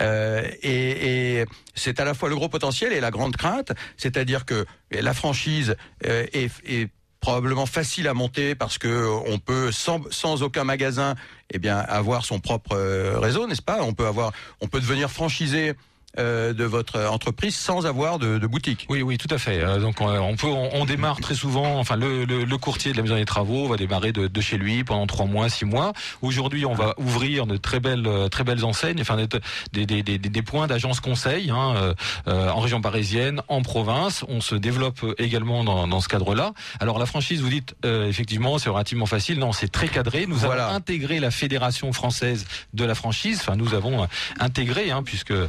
Euh, 0.00 0.48
et 0.62 1.40
et 1.40 1.44
c'est 1.74 2.00
à 2.00 2.04
la 2.04 2.14
fois 2.14 2.28
le 2.28 2.36
gros 2.36 2.48
potentiel 2.48 2.92
et 2.92 3.00
la 3.00 3.10
grande 3.10 3.36
crainte, 3.36 3.72
c'est-à-dire 3.96 4.44
que 4.46 4.64
la 4.92 5.14
franchise 5.14 5.76
est, 6.02 6.50
est 6.64 6.88
probablement 7.20 7.66
facile 7.66 8.08
à 8.08 8.14
monter 8.14 8.54
parce 8.54 8.78
que 8.78 8.88
euh, 8.88 9.10
on 9.26 9.38
peut 9.38 9.70
sans, 9.72 10.42
aucun 10.42 10.64
magasin 10.64 11.14
eh 11.52 11.58
bien 11.58 11.76
avoir 11.78 12.24
son 12.24 12.40
propre 12.40 12.76
euh, 12.76 13.18
réseau 13.18 13.46
n'est-ce 13.46 13.62
pas? 13.62 13.82
On 13.82 13.92
peut 13.92 14.06
avoir 14.06 14.32
on 14.60 14.68
peut 14.68 14.80
devenir 14.80 15.10
franchisé 15.10 15.74
euh, 16.18 16.52
de 16.52 16.64
votre 16.64 16.98
entreprise 17.06 17.54
sans 17.56 17.86
avoir 17.86 18.18
de, 18.18 18.38
de 18.38 18.46
boutique 18.46 18.86
Oui, 18.88 19.02
oui, 19.02 19.16
tout 19.18 19.32
à 19.32 19.38
fait. 19.38 19.62
Euh, 19.62 19.78
donc 19.78 20.00
on, 20.00 20.08
on 20.08 20.36
peut, 20.36 20.46
on, 20.48 20.70
on 20.74 20.84
démarre 20.84 21.20
très 21.20 21.34
souvent. 21.34 21.78
Enfin, 21.78 21.96
le, 21.96 22.24
le, 22.24 22.44
le 22.44 22.58
courtier 22.58 22.92
de 22.92 22.96
la 22.96 23.02
maison 23.02 23.16
des 23.16 23.24
travaux 23.24 23.68
va 23.68 23.76
démarrer 23.76 24.12
de, 24.12 24.26
de 24.26 24.40
chez 24.40 24.58
lui 24.58 24.82
pendant 24.84 25.06
trois 25.06 25.26
mois, 25.26 25.48
six 25.48 25.64
mois. 25.64 25.92
Aujourd'hui, 26.22 26.66
on 26.66 26.74
va 26.74 26.94
ouvrir 26.98 27.46
de 27.46 27.56
très 27.56 27.80
belles, 27.80 28.06
euh, 28.06 28.28
très 28.28 28.44
belles 28.44 28.64
enseignes, 28.64 29.00
enfin 29.00 29.16
des, 29.72 29.86
des, 29.86 30.02
des, 30.02 30.18
des, 30.18 30.42
points 30.42 30.66
d'agence 30.66 31.00
conseil 31.00 31.50
hein, 31.50 31.74
euh, 31.76 31.94
euh, 32.28 32.50
en 32.50 32.60
région 32.60 32.80
parisienne, 32.80 33.42
en 33.48 33.62
province. 33.62 34.24
On 34.28 34.40
se 34.40 34.54
développe 34.54 35.04
également 35.18 35.64
dans, 35.64 35.86
dans 35.86 36.00
ce 36.00 36.08
cadre-là. 36.08 36.52
Alors 36.80 36.98
la 36.98 37.06
franchise, 37.06 37.40
vous 37.40 37.48
dites 37.50 37.74
euh, 37.84 38.08
effectivement, 38.08 38.58
c'est 38.58 38.70
relativement 38.70 39.06
facile. 39.06 39.38
Non, 39.38 39.52
c'est 39.52 39.68
très 39.70 39.88
cadré. 39.88 40.26
Nous 40.26 40.36
Voilà. 40.36 40.66
avons 40.66 40.74
intégré 40.76 41.20
la 41.20 41.30
fédération 41.30 41.92
française 41.92 42.46
de 42.74 42.84
la 42.84 42.94
franchise. 42.94 43.38
Enfin, 43.40 43.56
nous 43.56 43.74
avons 43.74 44.02
euh, 44.02 44.06
intégré, 44.38 44.90
hein, 44.90 45.02
puisque 45.02 45.30
euh, 45.32 45.46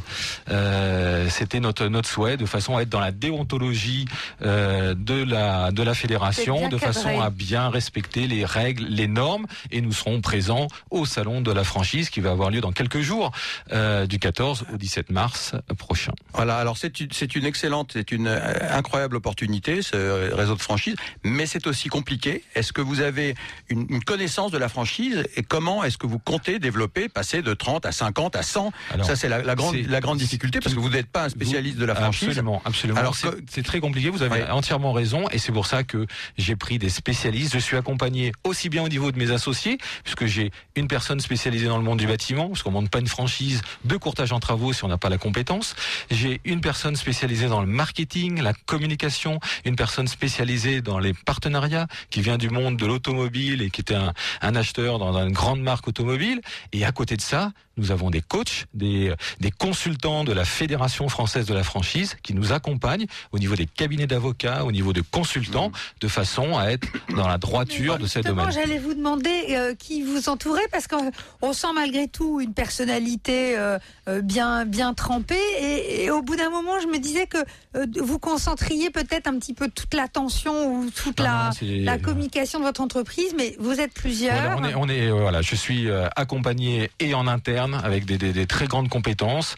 c'était 1.28 1.60
notre 1.60 1.86
notre 1.86 2.08
souhait 2.08 2.36
de 2.36 2.46
façon 2.46 2.76
à 2.76 2.82
être 2.82 2.88
dans 2.88 3.00
la 3.00 3.12
déontologie 3.12 4.06
euh, 4.42 4.94
de 4.94 5.22
la 5.22 5.70
de 5.72 5.82
la 5.82 5.94
fédération, 5.94 6.68
de 6.68 6.78
façon 6.78 7.20
à 7.20 7.30
bien 7.30 7.68
respecter 7.70 8.26
les 8.26 8.44
règles, 8.44 8.84
les 8.84 9.08
normes, 9.08 9.46
et 9.70 9.80
nous 9.80 9.92
serons 9.92 10.20
présents 10.20 10.68
au 10.90 11.06
salon 11.06 11.40
de 11.40 11.52
la 11.52 11.64
franchise 11.64 12.10
qui 12.10 12.20
va 12.20 12.30
avoir 12.30 12.50
lieu 12.50 12.60
dans 12.60 12.72
quelques 12.72 13.00
jours, 13.00 13.30
euh, 13.72 14.06
du 14.06 14.18
14 14.18 14.66
au 14.72 14.76
17 14.76 15.10
mars 15.10 15.54
prochain. 15.78 16.12
Voilà, 16.34 16.56
alors 16.58 16.76
c'est 16.76 17.00
une, 17.00 17.10
c'est 17.12 17.34
une 17.36 17.44
excellente, 17.44 17.90
c'est 17.94 18.12
une 18.12 18.26
euh, 18.28 18.40
incroyable 18.70 19.16
opportunité, 19.16 19.82
ce 19.82 20.32
réseau 20.34 20.54
de 20.54 20.60
franchise, 20.62 20.96
mais 21.24 21.46
c'est 21.46 21.66
aussi 21.66 21.88
compliqué. 21.88 22.44
Est-ce 22.54 22.72
que 22.72 22.80
vous 22.80 23.00
avez 23.00 23.34
une, 23.68 23.86
une 23.88 24.04
connaissance 24.04 24.50
de 24.50 24.58
la 24.58 24.68
franchise? 24.68 25.24
Et 25.36 25.42
comment 25.42 25.82
est-ce 25.84 25.98
que 25.98 26.06
vous 26.06 26.18
comptez 26.18 26.58
développer, 26.58 27.08
passer 27.08 27.42
de 27.42 27.54
30 27.54 27.86
à 27.86 27.92
50 27.92 28.36
à 28.36 28.42
100 28.42 28.72
Alors, 28.92 29.06
Ça, 29.06 29.16
c'est 29.16 29.28
la, 29.28 29.42
la 29.42 29.54
grande, 29.54 29.74
c'est- 29.74 29.88
la 29.88 30.00
grande 30.00 30.18
difficulté 30.18 30.41
parce 30.50 30.74
que 30.74 30.80
vous 30.80 30.88
n'êtes 30.88 31.06
pas 31.06 31.24
un 31.24 31.28
spécialiste 31.28 31.78
de 31.78 31.84
la 31.84 31.94
franchise. 31.94 32.28
Absolument, 32.28 32.62
absolument. 32.64 33.00
Alors 33.00 33.14
c'est, 33.14 33.62
très 33.62 33.80
compliqué. 33.80 34.10
Vous 34.10 34.22
avez 34.22 34.42
entièrement 34.50 34.92
raison, 34.92 35.28
et 35.30 35.38
c'est 35.38 35.52
pour 35.52 35.66
ça 35.66 35.84
que 35.84 36.06
j'ai 36.36 36.56
pris 36.56 36.78
des 36.78 36.88
spécialistes. 36.88 37.52
Je 37.52 37.58
suis 37.58 37.76
accompagné 37.76 38.32
aussi 38.44 38.68
bien 38.68 38.82
au 38.82 38.88
niveau 38.88 39.12
de 39.12 39.18
mes 39.18 39.30
associés, 39.30 39.78
puisque 40.04 40.26
j'ai 40.26 40.50
une 40.76 40.88
personne 40.88 41.20
spécialisée 41.20 41.66
dans 41.66 41.78
le 41.78 41.84
monde 41.84 41.98
du 41.98 42.06
bâtiment, 42.06 42.48
parce 42.48 42.62
qu'on 42.62 42.70
monte 42.70 42.90
pas 42.90 43.00
une 43.00 43.06
franchise 43.06 43.62
de 43.84 43.96
courtage 43.96 44.32
en 44.32 44.40
travaux 44.40 44.72
si 44.72 44.84
on 44.84 44.88
n'a 44.88 44.98
pas 44.98 45.08
la 45.08 45.18
compétence. 45.18 45.74
J'ai 46.10 46.40
une 46.44 46.60
personne 46.60 46.96
spécialisée 46.96 47.46
dans 47.46 47.60
le 47.60 47.66
marketing, 47.66 48.40
la 48.40 48.52
communication, 48.52 49.38
une 49.64 49.76
personne 49.76 50.08
spécialisée 50.08 50.82
dans 50.82 50.98
les 50.98 51.14
partenariats, 51.14 51.86
qui 52.10 52.20
vient 52.20 52.38
du 52.38 52.50
monde 52.50 52.76
de 52.76 52.86
l'automobile 52.86 53.62
et 53.62 53.70
qui 53.70 53.80
était 53.80 53.94
un, 53.94 54.12
un 54.40 54.54
acheteur 54.54 54.98
dans 54.98 55.16
une 55.18 55.32
grande 55.32 55.60
marque 55.60 55.88
automobile. 55.88 56.40
Et 56.72 56.84
à 56.84 56.92
côté 56.92 57.16
de 57.16 57.22
ça, 57.22 57.52
nous 57.76 57.90
avons 57.90 58.10
des 58.10 58.20
coachs, 58.20 58.66
des, 58.74 59.14
des 59.40 59.50
consultants 59.50 60.24
de 60.24 60.31
la 60.32 60.44
Fédération 60.44 61.08
française 61.08 61.46
de 61.46 61.54
la 61.54 61.62
franchise 61.64 62.16
qui 62.22 62.34
nous 62.34 62.52
accompagnent 62.52 63.06
au 63.32 63.38
niveau 63.38 63.54
des 63.56 63.66
cabinets 63.66 64.06
d'avocats, 64.06 64.64
au 64.64 64.72
niveau 64.72 64.92
de 64.92 65.00
consultants, 65.00 65.72
de 66.00 66.08
façon 66.08 66.56
à 66.58 66.66
être 66.66 66.86
dans 67.16 67.28
la 67.28 67.38
droiture 67.38 67.98
de 67.98 68.06
ces 68.06 68.22
domaines. 68.22 68.50
j'allais 68.50 68.78
vous 68.78 68.94
demander 68.94 69.30
euh, 69.50 69.74
qui 69.74 70.02
vous 70.02 70.28
entourait 70.28 70.68
parce 70.70 70.86
qu'on 70.88 71.52
sent 71.52 71.66
malgré 71.74 72.08
tout 72.08 72.40
une 72.40 72.54
personnalité 72.54 73.56
euh, 73.56 73.78
euh, 74.08 74.20
bien 74.22 74.64
bien 74.66 74.94
trempée 74.94 75.38
et, 75.60 76.04
et 76.04 76.10
au 76.10 76.22
bout 76.22 76.36
d'un 76.36 76.50
moment, 76.50 76.80
je 76.80 76.86
me 76.88 76.98
disais 76.98 77.26
que 77.26 77.38
euh, 77.76 77.86
vous 78.02 78.18
concentriez 78.18 78.90
peut-être 78.90 79.26
un 79.26 79.38
petit 79.38 79.54
peu 79.54 79.68
toute 79.68 79.94
l'attention 79.94 80.72
ou 80.74 80.90
toute 80.90 81.18
Non, 81.20 81.50
la, 81.62 81.98
communication 81.98 82.58
de 82.58 82.64
votre 82.64 82.80
entreprise, 82.80 83.34
mais 83.36 83.56
vous 83.58 83.80
êtes 83.80 83.92
plusieurs. 83.94 84.34
Voilà, 84.34 84.56
on 84.58 84.64
est, 84.64 84.74
on 84.74 84.88
est, 84.88 85.10
voilà, 85.10 85.42
je 85.42 85.54
suis 85.54 85.88
accompagné 86.16 86.90
et 87.00 87.14
en 87.14 87.26
interne 87.26 87.80
avec 87.84 88.04
des, 88.04 88.18
des- 88.18 88.32
des 88.32 88.46
très 88.46 88.66
grandes 88.66 88.88
compétences, 88.88 89.56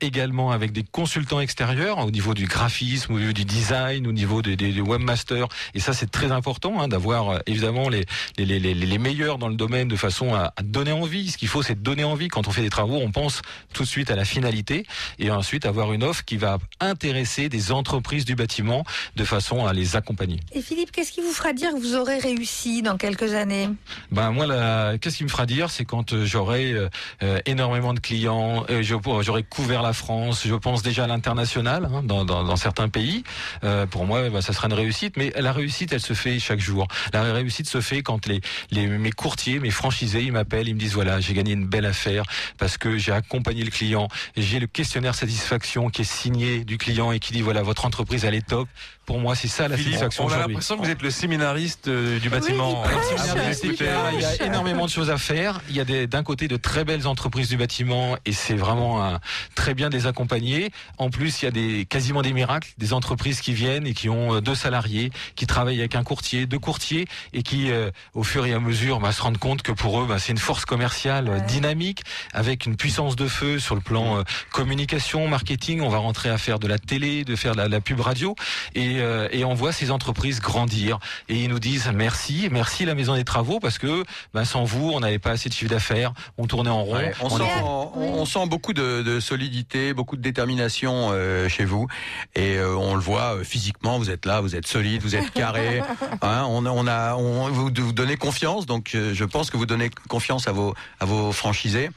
également 0.00 0.50
avec 0.50 0.72
des 0.72 0.82
consultants 0.82 1.40
extérieurs 1.40 1.98
au 1.98 2.10
niveau 2.10 2.34
du 2.34 2.46
graphisme, 2.46 3.14
au 3.14 3.18
niveau 3.18 3.32
du 3.32 3.44
design, 3.44 4.06
au 4.06 4.12
niveau 4.12 4.42
des, 4.42 4.56
des, 4.56 4.72
des 4.72 4.80
webmasters. 4.80 5.48
Et 5.74 5.80
ça, 5.80 5.92
c'est 5.92 6.10
très 6.10 6.32
important 6.32 6.80
hein, 6.80 6.88
d'avoir 6.88 7.30
euh, 7.30 7.38
évidemment 7.46 7.88
les, 7.88 8.04
les, 8.38 8.44
les, 8.44 8.74
les, 8.74 8.98
meilleurs 8.98 9.38
dans 9.38 9.48
le 9.48 9.54
domaine 9.56 9.88
de 9.88 9.96
façon 9.96 10.34
à, 10.34 10.52
à 10.56 10.62
donner 10.62 10.92
envie. 10.92 11.30
Ce 11.30 11.38
qu'il 11.38 11.48
faut, 11.48 11.62
c'est 11.62 11.80
donner 11.82 12.04
envie. 12.04 12.28
Quand 12.28 12.48
on 12.48 12.50
fait 12.50 12.62
des 12.62 12.70
travaux, 12.70 12.96
on 12.96 13.10
pense 13.10 13.42
tout 13.72 13.82
de 13.82 13.88
suite 13.88 14.10
à 14.10 14.16
la 14.16 14.24
finalité 14.24 14.86
et 15.18 15.30
ensuite 15.30 15.66
avoir 15.66 15.92
une 15.92 16.02
offre 16.02 16.24
qui 16.24 16.36
va 16.36 16.58
intéresser 16.80 17.48
des 17.48 17.72
entreprises 17.72 18.24
du 18.24 18.34
bâtiment 18.34 18.84
de 19.16 19.24
façon 19.24 19.66
à 19.66 19.72
les 19.72 19.96
accompagner. 19.96 20.40
Et 20.52 20.62
Philippe, 20.62 20.92
qu'est-ce 20.92 21.12
qui 21.12 21.20
vous 21.20 21.32
fera 21.32 21.52
dire 21.52 21.72
que 21.72 21.78
vous 21.80 21.94
aurez 21.94 22.18
réussi 22.18 22.82
dans 22.82 22.96
quelques 22.96 23.34
années? 23.34 23.68
Ben 24.10 24.30
moi, 24.30 24.46
la- 24.46 24.98
qu'est-ce 24.98 25.18
qui 25.18 25.24
me 25.24 25.28
fera 25.28 25.46
dire, 25.46 25.70
c'est 25.70 25.84
quand 25.84 26.12
euh, 26.12 26.24
j'aurai 26.24 26.74
euh, 27.22 27.40
énormément 27.46 27.94
de 27.94 28.00
clients, 28.00 28.64
euh, 28.70 28.82
j'aurai 28.82 29.42
couvert 29.42 29.82
la 29.82 29.85
France, 29.92 30.42
je 30.46 30.54
pense 30.54 30.82
déjà 30.82 31.04
à 31.04 31.06
l'international 31.06 31.88
hein, 31.92 32.02
dans, 32.02 32.24
dans, 32.24 32.44
dans 32.44 32.56
certains 32.56 32.88
pays. 32.88 33.24
Euh, 33.64 33.86
pour 33.86 34.06
moi, 34.06 34.28
ben, 34.30 34.40
ça 34.40 34.52
sera 34.52 34.68
une 34.68 34.74
réussite. 34.74 35.16
Mais 35.16 35.32
la 35.36 35.52
réussite, 35.52 35.92
elle 35.92 36.00
se 36.00 36.14
fait 36.14 36.38
chaque 36.38 36.60
jour. 36.60 36.86
La 37.12 37.22
réussite 37.22 37.68
se 37.68 37.80
fait 37.80 38.02
quand 38.02 38.26
les, 38.26 38.40
les 38.70 38.86
mes 38.86 39.12
courtiers, 39.12 39.58
mes 39.58 39.70
franchisés, 39.70 40.22
ils 40.22 40.32
m'appellent, 40.32 40.68
ils 40.68 40.74
me 40.74 40.80
disent 40.80 40.94
voilà, 40.94 41.20
j'ai 41.20 41.34
gagné 41.34 41.52
une 41.52 41.66
belle 41.66 41.86
affaire 41.86 42.24
parce 42.58 42.78
que 42.78 42.98
j'ai 42.98 43.12
accompagné 43.12 43.64
le 43.64 43.70
client, 43.70 44.08
j'ai 44.36 44.58
le 44.58 44.66
questionnaire 44.66 45.14
satisfaction 45.14 45.90
qui 45.90 46.02
est 46.02 46.10
signé 46.10 46.64
du 46.64 46.78
client 46.78 47.12
et 47.12 47.18
qui 47.18 47.32
dit 47.32 47.42
voilà, 47.42 47.62
votre 47.62 47.84
entreprise 47.84 48.24
elle 48.24 48.34
est 48.34 48.46
top. 48.46 48.68
Pour 49.06 49.20
moi, 49.20 49.36
c'est 49.36 49.46
ça 49.46 49.68
la 49.68 49.76
Philippe, 49.76 50.00
satisfaction 50.00 50.26
on 50.26 50.32
a 50.32 50.38
l'impression 50.38 50.76
que 50.76 50.84
vous 50.84 50.90
êtes 50.90 51.02
le 51.02 51.10
séminariste 51.10 51.86
euh, 51.86 52.18
du 52.18 52.28
bâtiment. 52.28 52.82
nous 52.82 52.98
il 53.62 53.82
euh, 53.82 54.10
Il 54.14 54.20
y 54.20 54.24
a 54.24 54.46
énormément 54.46 54.84
de 54.84 54.90
choses 54.90 55.10
à 55.10 55.16
faire. 55.16 55.60
Il 55.68 55.76
y 55.76 55.80
a 55.80 56.06
d'un 56.06 56.24
côté 56.24 56.48
de 56.48 56.56
très 56.56 56.84
belles 56.84 57.06
entreprises 57.06 57.48
du 57.48 57.56
bâtiment 57.56 58.16
et 58.24 58.32
c'est 58.32 58.56
vraiment 58.56 59.04
un 59.04 59.20
très 59.54 59.74
bien 59.76 59.88
de 59.90 59.96
les 59.96 60.06
accompagner. 60.06 60.70
En 60.98 61.10
plus, 61.10 61.42
il 61.42 61.44
y 61.44 61.48
a 61.48 61.52
des 61.52 61.84
quasiment 61.84 62.22
des 62.22 62.32
miracles, 62.32 62.70
des 62.78 62.92
entreprises 62.92 63.40
qui 63.40 63.52
viennent 63.52 63.86
et 63.86 63.94
qui 63.94 64.08
ont 64.08 64.34
euh, 64.34 64.40
deux 64.40 64.54
salariés, 64.56 65.10
qui 65.36 65.46
travaillent 65.46 65.78
avec 65.78 65.94
un 65.94 66.02
courtier, 66.02 66.46
deux 66.46 66.58
courtiers, 66.58 67.06
et 67.32 67.42
qui, 67.42 67.70
euh, 67.70 67.90
au 68.14 68.24
fur 68.24 68.44
et 68.46 68.52
à 68.52 68.58
mesure, 68.58 68.98
bah, 68.98 69.12
se 69.12 69.22
rendent 69.22 69.38
compte 69.38 69.62
que 69.62 69.72
pour 69.72 70.00
eux, 70.00 70.06
bah, 70.06 70.18
c'est 70.18 70.32
une 70.32 70.38
force 70.38 70.64
commerciale 70.64 71.28
euh, 71.28 71.40
dynamique, 71.40 72.02
avec 72.32 72.66
une 72.66 72.76
puissance 72.76 73.14
de 73.14 73.28
feu 73.28 73.58
sur 73.60 73.74
le 73.74 73.80
plan 73.80 74.18
euh, 74.18 74.22
communication, 74.50 75.28
marketing. 75.28 75.80
On 75.82 75.88
va 75.90 75.98
rentrer 75.98 76.30
à 76.30 76.38
faire 76.38 76.58
de 76.58 76.66
la 76.66 76.78
télé, 76.78 77.24
de 77.24 77.36
faire 77.36 77.52
de 77.52 77.58
la, 77.58 77.68
la 77.68 77.80
pub 77.80 78.00
radio, 78.00 78.34
et, 78.74 78.96
euh, 79.00 79.28
et 79.30 79.44
on 79.44 79.54
voit 79.54 79.72
ces 79.72 79.90
entreprises 79.90 80.40
grandir. 80.40 80.98
Et 81.28 81.42
ils 81.44 81.48
nous 81.50 81.58
disent 81.60 81.90
merci, 81.94 82.48
merci 82.50 82.84
la 82.86 82.94
Maison 82.94 83.14
des 83.14 83.24
Travaux, 83.24 83.60
parce 83.60 83.78
que 83.78 84.04
bah, 84.32 84.44
sans 84.44 84.64
vous, 84.64 84.90
on 84.94 85.00
n'avait 85.00 85.18
pas 85.18 85.32
assez 85.32 85.48
de 85.48 85.54
chiffre 85.54 85.70
d'affaires, 85.70 86.12
on 86.38 86.46
tournait 86.46 86.70
en 86.70 86.82
rond. 86.82 86.96
Ouais, 86.96 87.12
on, 87.20 87.26
on 87.26 87.30
sent, 87.30 87.44
était- 87.44 87.62
on, 87.62 88.20
on 88.20 88.24
sent 88.24 88.46
beaucoup 88.46 88.72
de, 88.72 89.02
de 89.02 89.20
solidité, 89.20 89.65
beaucoup 89.94 90.16
de 90.16 90.22
détermination 90.22 91.10
euh, 91.12 91.48
chez 91.48 91.64
vous, 91.64 91.86
et 92.34 92.56
euh, 92.56 92.74
on 92.76 92.94
le 92.94 93.00
voit 93.00 93.36
euh, 93.36 93.44
physiquement. 93.44 93.98
Vous 93.98 94.10
êtes 94.10 94.26
là, 94.26 94.40
vous 94.40 94.54
êtes 94.56 94.66
solide, 94.66 95.02
vous 95.02 95.16
êtes 95.16 95.30
carré. 95.32 95.80
hein, 96.22 96.44
on, 96.48 96.64
on 96.66 96.86
a, 96.86 97.14
on, 97.16 97.48
vous, 97.50 97.70
vous 97.76 97.92
donnez 97.92 98.16
confiance, 98.16 98.66
donc 98.66 98.90
je 98.94 99.24
pense 99.24 99.50
que 99.50 99.56
vous 99.56 99.66
donnez 99.66 99.90
confiance 100.08 100.48
à 100.48 100.52
vos, 100.52 100.74
à 101.00 101.04
vos 101.04 101.32
franchisés. 101.32 101.90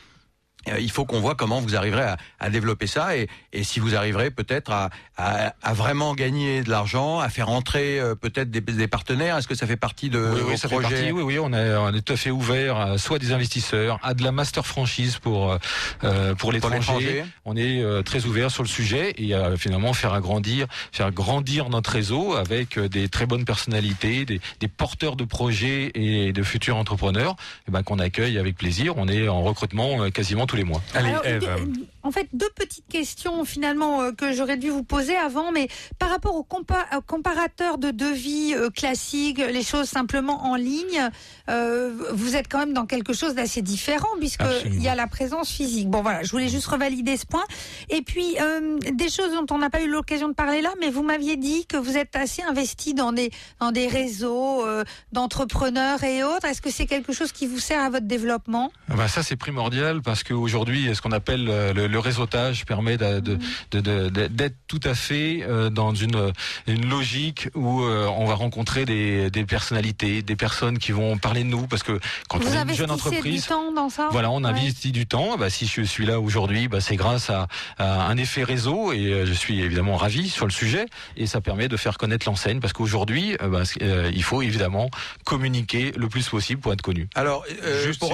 Euh, 0.70 0.80
Il 0.80 0.92
faut 0.92 1.06
qu'on 1.06 1.20
voit 1.20 1.36
comment 1.36 1.60
vous 1.62 1.76
arriverez 1.76 2.04
à, 2.04 2.18
à 2.40 2.50
développer 2.50 2.88
ça 2.88 3.16
et, 3.18 3.28
et 3.54 3.64
si 3.64 3.80
vous 3.80 3.96
arriverez 3.96 4.32
peut-être 4.32 4.72
à, 4.72 4.90
à, 5.18 5.54
à 5.64 5.74
vraiment 5.74 6.16
gagner 6.16 6.62
de 6.64 6.70
l'argent, 6.70 7.20
à 7.20 7.30
faire 7.30 7.50
entrer 7.50 8.00
euh, 8.00 8.16
peut-être 8.16 8.50
des, 8.52 8.62
des 8.62 8.88
partenaires. 8.88 9.38
Est-ce 9.38 9.48
que 9.48 9.56
ça 9.56 9.68
fait 9.68 9.78
partie 9.78 10.10
de 10.10 10.20
Oui, 10.20 10.42
vos 10.42 10.50
oui, 10.50 10.58
ça 10.58 10.68
fait 10.70 10.80
partie. 10.80 11.12
Oui, 11.12 11.22
oui, 11.24 11.40
on, 11.40 11.52
est, 11.54 11.76
on 11.76 11.94
est 11.94 12.02
tout 12.02 12.14
à 12.14 12.18
fait 12.18 12.32
ouvert 12.32 12.78
à 12.78 12.98
soit 12.98 13.20
des 13.20 13.32
investisseurs, 13.32 14.00
à 14.04 14.14
de 14.14 14.24
la 14.24 14.32
master 14.32 14.66
franchise 14.66 15.18
pour 15.18 15.58
euh, 16.04 16.36
pour 16.36 16.52
l'étranger. 16.52 17.24
On 17.46 17.56
est 17.56 17.82
euh, 17.82 18.02
très 18.02 18.26
ouvert 18.26 18.52
sur 18.52 18.64
le 18.64 18.70
sujet 18.70 19.14
et 19.18 19.34
euh, 19.34 19.58
finalement 19.58 19.94
faire 19.94 20.14
agrandir, 20.14 20.68
faire 20.92 21.12
grandir 21.12 21.70
notre 21.70 21.92
réseau 21.92 22.36
avec 22.36 22.78
euh, 22.78 22.88
des 22.88 23.10
très 23.10 23.26
bonnes 23.26 23.46
personnalités, 23.46 24.26
des, 24.26 24.40
des 24.60 24.68
porteurs 24.68 25.16
de 25.16 25.24
projets 25.24 25.92
et 25.96 26.32
de 26.34 26.44
futurs 26.44 26.78
entrepreneurs, 26.78 27.36
eh 27.68 27.72
ben, 27.72 27.84
qu'on 27.84 28.00
accueille 28.00 28.38
avec 28.38 28.56
plaisir. 28.58 28.94
On 28.98 29.08
est 29.08 29.28
en 29.28 29.42
recrutement 29.42 30.04
euh, 30.04 30.10
quasiment 30.10 30.46
tous 30.46 30.56
les 30.56 30.59
mois. 30.64 30.82
Alors, 30.94 31.22
deux- 31.24 31.86
en 32.04 32.12
fait, 32.12 32.28
deux 32.34 32.50
petites 32.56 32.88
questions 32.88 33.44
finalement 33.46 34.02
euh, 34.02 34.12
que 34.12 34.34
j'aurais 34.34 34.58
dû 34.58 34.70
vous 34.70 34.84
poser 34.84 35.16
avant, 35.16 35.52
mais 35.52 35.68
par 35.98 36.10
rapport 36.10 36.36
au 36.36 36.44
compa- 36.50 36.86
au 36.98 37.02
comparateur 37.02 37.78
de 37.78 37.92
devis 37.92 38.54
euh, 38.56 38.70
classique, 38.70 39.38
les 39.40 39.64
choses 39.64 39.88
simplement 39.88 40.46
en 40.46 40.56
ligne, 40.56 41.10
euh, 41.50 41.94
vous 42.14 42.36
êtes 42.36 42.48
quand 42.48 42.60
même 42.60 42.74
dans 42.74 42.86
quelque 42.86 43.14
chose 43.14 43.36
d'assez 43.36 43.62
différent 43.62 44.08
puisque 44.20 44.44
il 44.66 44.82
y 44.82 44.88
a 44.88 44.96
la 44.96 45.08
présence 45.08 45.50
physique. 45.52 45.90
Bon 45.90 46.02
voilà, 46.02 46.24
je 46.24 46.32
voulais 46.32 46.50
juste 46.50 46.68
revalider 46.68 47.18
ce 47.18 47.26
point. 47.26 47.44
Et 47.90 48.02
puis 48.02 48.36
euh, 48.40 48.78
des 48.94 49.10
choses 49.10 49.32
dont 49.34 49.46
on 49.54 49.58
n'a 49.58 49.70
pas 49.70 49.82
eu 49.82 49.90
l'occasion 49.90 50.30
de 50.30 50.34
parler 50.34 50.62
là, 50.62 50.72
mais 50.80 50.90
vous 50.90 51.04
m'aviez 51.04 51.36
dit 51.38 51.66
que 51.66 51.78
vous 51.78 51.98
êtes 51.98 52.16
assez 52.16 52.42
investi 52.44 52.94
dans 52.94 53.12
des 53.12 53.32
dans 53.60 53.72
des 53.72 53.88
réseaux 53.88 54.64
d'entrepreneurs 55.12 56.04
et 56.04 56.24
autres. 56.24 56.46
Est-ce 56.46 56.62
que 56.62 56.72
c'est 56.72 56.86
quelque 56.86 57.14
chose 57.14 57.32
qui 57.32 57.48
vous 57.48 57.60
sert 57.60 57.82
à 57.84 57.90
votre 57.90 58.06
développement? 58.08 58.72
Ah 58.90 58.96
bah 58.96 59.08
ça 59.08 59.24
c'est 59.24 59.36
primordial 59.36 60.02
parce 60.02 60.24
qu'aujourd'hui 60.24 60.94
ce 60.96 61.02
qu'on 61.02 61.12
appelle 61.12 61.46
le, 61.46 61.99
le 62.00 62.04
réseautage 62.04 62.66
permet 62.66 62.98
de- 62.98 63.20
de- 63.20 63.38
de- 63.72 63.82
de- 63.82 64.10
de- 64.10 64.28
d'être 64.28 64.56
tout 64.68 64.80
à 64.86 64.94
fait 64.96 65.44
euh, 65.44 65.70
dans 65.70 65.94
une, 65.94 66.32
une 66.68 66.90
logique 66.90 67.50
où 67.56 67.82
euh, 67.84 68.08
on 68.18 68.26
va 68.26 68.36
rencontrer 68.36 68.86
des, 68.86 69.30
des 69.30 69.46
personnalités, 69.46 70.22
des 70.22 70.36
personnes 70.38 70.78
qui 70.80 70.94
vont 70.94 71.18
parler 71.18 71.44
de 71.44 71.50
nous. 71.50 71.68
Parce 71.68 71.84
que 71.84 72.00
quand 72.30 72.40
Vous 72.40 72.48
on 72.48 72.52
est 72.54 72.62
une 72.62 72.74
jeune 72.74 72.90
investissez 72.90 73.10
du 73.10 73.18
entreprise, 73.18 73.46
temps 73.48 73.72
dans 73.74 73.90
ça? 73.90 74.08
voilà, 74.12 74.32
on 74.32 74.44
Ouais. 74.44 74.50
investit 74.50 74.94
du 74.94 75.06
temps. 75.08 75.36
Bah, 75.38 75.50
si 75.50 75.68
je 75.68 75.82
suis 75.82 76.06
là 76.06 76.22
aujourd'hui, 76.22 76.70
bah, 76.70 76.80
c'est 76.80 76.96
grâce 76.96 77.30
à, 77.30 77.48
à 77.78 78.04
un 78.08 78.16
effet 78.16 78.44
réseau 78.46 78.94
et 78.94 79.08
euh, 79.12 79.26
je 79.26 79.34
suis 79.34 79.60
évidemment 79.60 79.98
ravi 79.98 80.30
sur 80.30 80.46
le 80.46 80.52
sujet. 80.54 80.86
Et 81.18 81.28
ça 81.28 81.42
permet 81.42 81.68
de 81.68 81.76
faire 81.76 81.98
connaître 81.98 82.26
l'enseigne. 82.28 82.62
Parce 82.62 82.72
qu'aujourd'hui, 82.72 83.36
euh, 83.42 83.50
bah, 83.50 83.64
euh, 83.82 84.10
il 84.14 84.24
faut 84.24 84.42
évidemment 84.42 84.90
communiquer 85.26 85.92
le 85.98 86.08
plus 86.08 86.30
possible 86.30 86.62
pour 86.62 86.72
être 86.72 86.82
connu. 86.82 87.10
Alors, 87.16 87.44
euh, 87.64 87.84
Juste, 87.84 88.00
pour, 88.00 88.14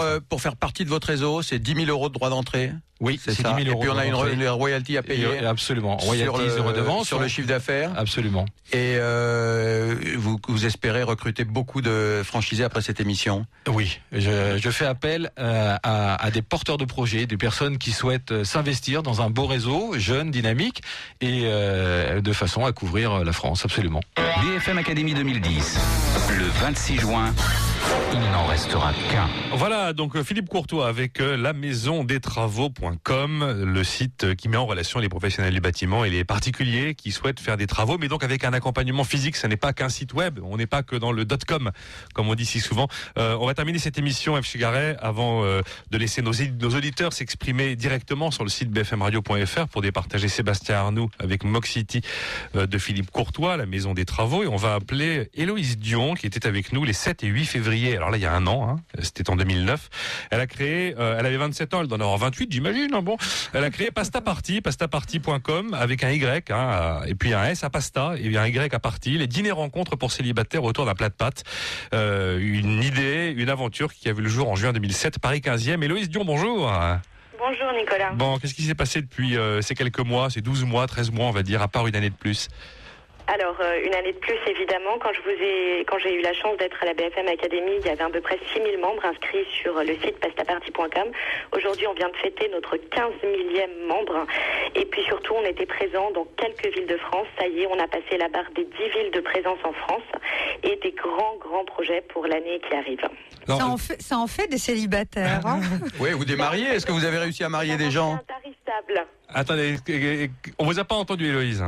euh, 0.00 0.20
pour 0.28 0.40
faire 0.40 0.54
partie 0.56 0.84
de 0.84 0.90
votre 0.90 1.08
réseau, 1.08 1.42
c'est 1.42 1.58
10 1.58 1.74
000 1.74 1.86
euros 1.88 2.08
de 2.08 2.14
droit 2.14 2.30
d'entrée? 2.30 2.70
Oui, 3.00 3.13
c'est 3.22 3.32
c'est 3.32 3.42
ça. 3.42 3.52
10 3.52 3.64
000 3.64 3.76
Et 3.76 3.80
puis 3.80 3.90
on 3.90 3.96
a 3.96 4.06
une, 4.06 4.40
une 4.40 4.48
royalty 4.48 4.96
à 4.96 5.02
payer. 5.02 5.26
Et, 5.40 5.44
absolument. 5.44 5.98
Sur 5.98 6.08
Royalties 6.08 6.46
le, 6.46 6.56
et 6.58 6.60
redevances. 6.60 7.06
Sur 7.06 7.18
le 7.18 7.28
chiffre 7.28 7.48
d'affaires. 7.48 7.90
Absolument. 7.96 8.46
Et 8.72 8.96
euh, 8.98 9.94
vous, 10.16 10.40
vous 10.48 10.66
espérez 10.66 11.02
recruter 11.02 11.44
beaucoup 11.44 11.80
de 11.82 12.22
franchisés 12.24 12.64
après 12.64 12.82
cette 12.82 13.00
émission 13.00 13.46
Oui, 13.68 14.00
je, 14.12 14.58
je 14.58 14.70
fais 14.70 14.86
appel 14.86 15.30
euh, 15.38 15.76
à, 15.82 16.24
à 16.24 16.30
des 16.30 16.42
porteurs 16.42 16.78
de 16.78 16.84
projets, 16.84 17.26
des 17.26 17.36
personnes 17.36 17.78
qui 17.78 17.92
souhaitent 17.92 18.32
euh, 18.32 18.44
s'investir 18.44 19.02
dans 19.02 19.22
un 19.22 19.30
beau 19.30 19.46
réseau, 19.46 19.94
jeune, 19.96 20.30
dynamique, 20.30 20.82
et 21.20 21.42
euh, 21.44 22.20
de 22.20 22.32
façon 22.32 22.64
à 22.64 22.72
couvrir 22.72 23.24
la 23.24 23.32
France, 23.32 23.64
absolument. 23.64 24.00
BFM 24.16 24.78
Académie 24.78 25.14
2010. 25.14 25.78
Le 26.38 26.46
26 26.60 26.98
juin, 26.98 27.34
il 28.12 28.20
n'en 28.30 28.46
restera 28.46 28.92
qu'un. 29.10 29.28
Voilà, 29.52 29.92
donc 29.92 30.16
euh, 30.16 30.24
Philippe 30.24 30.48
Courtois 30.48 30.88
avec 30.88 31.20
euh, 31.20 31.36
la 31.36 31.52
maison 31.52 32.04
des 32.04 32.20
travaux.com, 32.20 33.64
le 33.64 33.84
site 33.84 34.24
euh, 34.24 34.34
qui 34.34 34.48
met 34.48 34.56
en 34.56 34.66
relation 34.66 35.00
les 35.00 35.08
professionnels 35.08 35.54
du 35.54 35.60
bâtiment 35.60 36.04
et 36.04 36.10
les 36.10 36.24
particuliers 36.24 36.94
qui 36.94 37.12
souhaitent 37.12 37.40
faire 37.40 37.56
des 37.56 37.66
travaux, 37.66 37.98
mais 37.98 38.08
donc 38.08 38.24
avec 38.24 38.44
un 38.44 38.52
accompagnement 38.52 39.04
physique. 39.04 39.36
Ce 39.36 39.46
n'est 39.46 39.56
pas 39.56 39.72
qu'un 39.72 39.88
site 39.88 40.14
web, 40.14 40.40
on 40.42 40.56
n'est 40.56 40.66
pas 40.66 40.82
que 40.82 40.96
dans 40.96 41.12
le 41.12 41.24
.com, 41.46 41.70
comme 42.14 42.28
on 42.28 42.34
dit 42.34 42.46
si 42.46 42.60
souvent. 42.60 42.88
On 43.16 43.46
va 43.46 43.54
terminer 43.54 43.78
cette 43.78 43.98
émission 43.98 44.40
F. 44.40 44.46
Chigaret 44.46 44.96
avant 45.00 45.42
de 45.42 45.98
laisser 45.98 46.22
nos, 46.22 46.32
auditeurs 46.32 47.12
s'exprimer 47.12 47.76
directement 47.76 48.30
sur 48.30 48.44
le 48.44 48.50
site 48.50 48.70
bfmradio.fr 48.70 49.68
pour 49.68 49.82
départager 49.82 50.28
Sébastien 50.28 50.76
Arnoux 50.76 51.10
avec 51.18 51.44
Mox 51.44 51.70
City 51.70 52.02
euh, 52.54 52.66
de 52.66 52.78
Philippe 52.78 53.10
Courtois, 53.10 53.56
la 53.56 53.66
maison 53.66 53.94
des 53.94 54.04
travaux, 54.04 54.42
et 54.42 54.46
on 54.46 54.56
va 54.56 54.74
appeler 54.74 55.30
Héloïse 55.34 55.78
Dion 55.78 56.14
qui 56.14 56.26
était 56.26 56.46
avec 56.46 56.72
nous 56.72 56.84
les 56.84 56.92
7 56.92 57.24
et 57.24 57.26
8 57.26 57.44
février. 57.44 57.73
Alors 57.96 58.10
là, 58.10 58.16
il 58.16 58.22
y 58.22 58.26
a 58.26 58.32
un 58.32 58.46
an, 58.46 58.68
hein, 58.68 58.76
c'était 59.02 59.28
en 59.30 59.36
2009. 59.36 59.88
Elle 60.30 60.40
a 60.40 60.46
créé, 60.46 60.94
euh, 60.98 61.16
elle 61.18 61.26
avait 61.26 61.36
27 61.36 61.74
ans, 61.74 61.80
elle 61.80 61.88
doit 61.88 61.98
en 61.98 62.00
avoir 62.00 62.18
28, 62.18 62.50
j'imagine. 62.52 62.94
hein, 62.94 63.02
bon, 63.02 63.16
elle 63.52 63.64
a 63.64 63.70
créé 63.70 63.90
Pasta 63.90 64.20
Party, 64.20 64.60
pastaparty.com 64.60 65.74
avec 65.74 66.04
un 66.04 66.10
Y 66.10 66.50
hein, 66.50 66.56
à- 66.56 67.02
et 67.08 67.14
puis 67.14 67.34
un 67.34 67.44
S 67.44 67.64
à 67.64 67.70
pasta 67.70 68.14
et 68.18 68.36
un 68.36 68.46
Y 68.46 68.72
à 68.74 68.78
party. 68.78 69.18
Les 69.18 69.26
dîners 69.26 69.50
rencontres 69.50 69.96
pour 69.96 70.12
célibataires 70.12 70.64
autour 70.64 70.86
d'un 70.86 70.94
plat 70.94 71.08
de 71.08 71.14
pâtes. 71.14 71.42
Euh, 71.92 72.38
une 72.40 72.82
idée, 72.82 73.34
une 73.36 73.50
aventure 73.50 73.92
qui 73.92 74.08
a 74.08 74.12
vu 74.12 74.22
le 74.22 74.28
jour 74.28 74.48
en 74.50 74.54
juin 74.56 74.72
2007, 74.72 75.18
Paris 75.18 75.40
15e. 75.40 75.82
Héloïse 75.82 76.08
Dion, 76.08 76.24
bonjour. 76.24 76.70
Bonjour 77.38 77.72
Nicolas. 77.76 78.12
Bon, 78.12 78.38
qu'est-ce 78.38 78.54
qui 78.54 78.62
s'est 78.62 78.74
passé 78.74 79.02
depuis 79.02 79.36
euh, 79.36 79.60
ces 79.60 79.74
quelques 79.74 79.98
mois, 80.00 80.30
ces 80.30 80.40
12 80.40 80.64
mois, 80.64 80.86
13 80.86 81.10
mois, 81.10 81.26
on 81.26 81.30
va 81.32 81.42
dire, 81.42 81.60
à 81.60 81.68
part 81.68 81.86
une 81.86 81.96
année 81.96 82.10
de 82.10 82.14
plus? 82.14 82.48
Alors, 83.26 83.56
euh, 83.60 83.80
une 83.84 83.94
année 83.94 84.12
de 84.12 84.18
plus, 84.18 84.36
évidemment, 84.46 84.98
quand 85.00 85.10
je 85.14 85.20
vous 85.22 85.42
ai, 85.42 85.80
quand 85.88 85.98
j'ai 85.98 86.12
eu 86.14 86.20
la 86.20 86.34
chance 86.34 86.58
d'être 86.58 86.76
à 86.82 86.86
la 86.86 86.92
BFM 86.94 87.26
Academy, 87.26 87.72
il 87.80 87.86
y 87.86 87.88
avait 87.88 88.02
à 88.02 88.10
peu 88.10 88.20
près 88.20 88.38
6000 88.52 88.78
membres 88.78 89.04
inscrits 89.04 89.46
sur 89.62 89.72
le 89.74 89.94
site 90.04 90.18
pastaparty.com. 90.20 91.08
Aujourd'hui, 91.56 91.86
on 91.86 91.94
vient 91.94 92.10
de 92.10 92.16
fêter 92.16 92.48
notre 92.52 92.76
15 92.76 93.12
millième 93.24 93.70
membre. 93.88 94.26
Et 94.74 94.84
puis 94.84 95.02
surtout, 95.04 95.32
on 95.34 95.44
était 95.44 95.64
présent 95.64 96.10
dans 96.10 96.26
quelques 96.36 96.74
villes 96.76 96.86
de 96.86 96.98
France. 96.98 97.26
Ça 97.38 97.46
y 97.46 97.62
est, 97.62 97.66
on 97.66 97.78
a 97.78 97.88
passé 97.88 98.18
la 98.18 98.28
barre 98.28 98.50
des 98.54 98.64
10 98.64 98.70
villes 98.98 99.10
de 99.14 99.20
présence 99.20 99.58
en 99.64 99.72
France 99.72 100.02
et 100.62 100.76
des 100.82 100.92
grands, 100.92 101.36
grands 101.40 101.64
projets 101.64 102.02
pour 102.02 102.26
l'année 102.26 102.60
qui 102.68 102.74
arrive. 102.76 103.00
ça, 103.48 103.66
en 103.66 103.78
fait, 103.78 104.02
ça 104.02 104.18
en 104.18 104.26
fait 104.26 104.48
des 104.48 104.58
célibataires. 104.58 105.40
hein. 105.46 105.60
Oui, 105.98 106.10
vous 106.12 106.26
démariez 106.26 106.66
Est-ce 106.66 106.84
que 106.84 106.92
vous 106.92 107.04
avez 107.06 107.18
réussi 107.18 107.42
à 107.42 107.48
marier 107.48 107.78
des 107.78 107.90
gens 107.90 108.14
Intarissable. 108.14 109.06
Attendez, 109.32 109.76
on 110.58 110.66
vous 110.66 110.78
a 110.78 110.84
pas 110.84 110.94
entendu, 110.96 111.26
Héloïse 111.26 111.64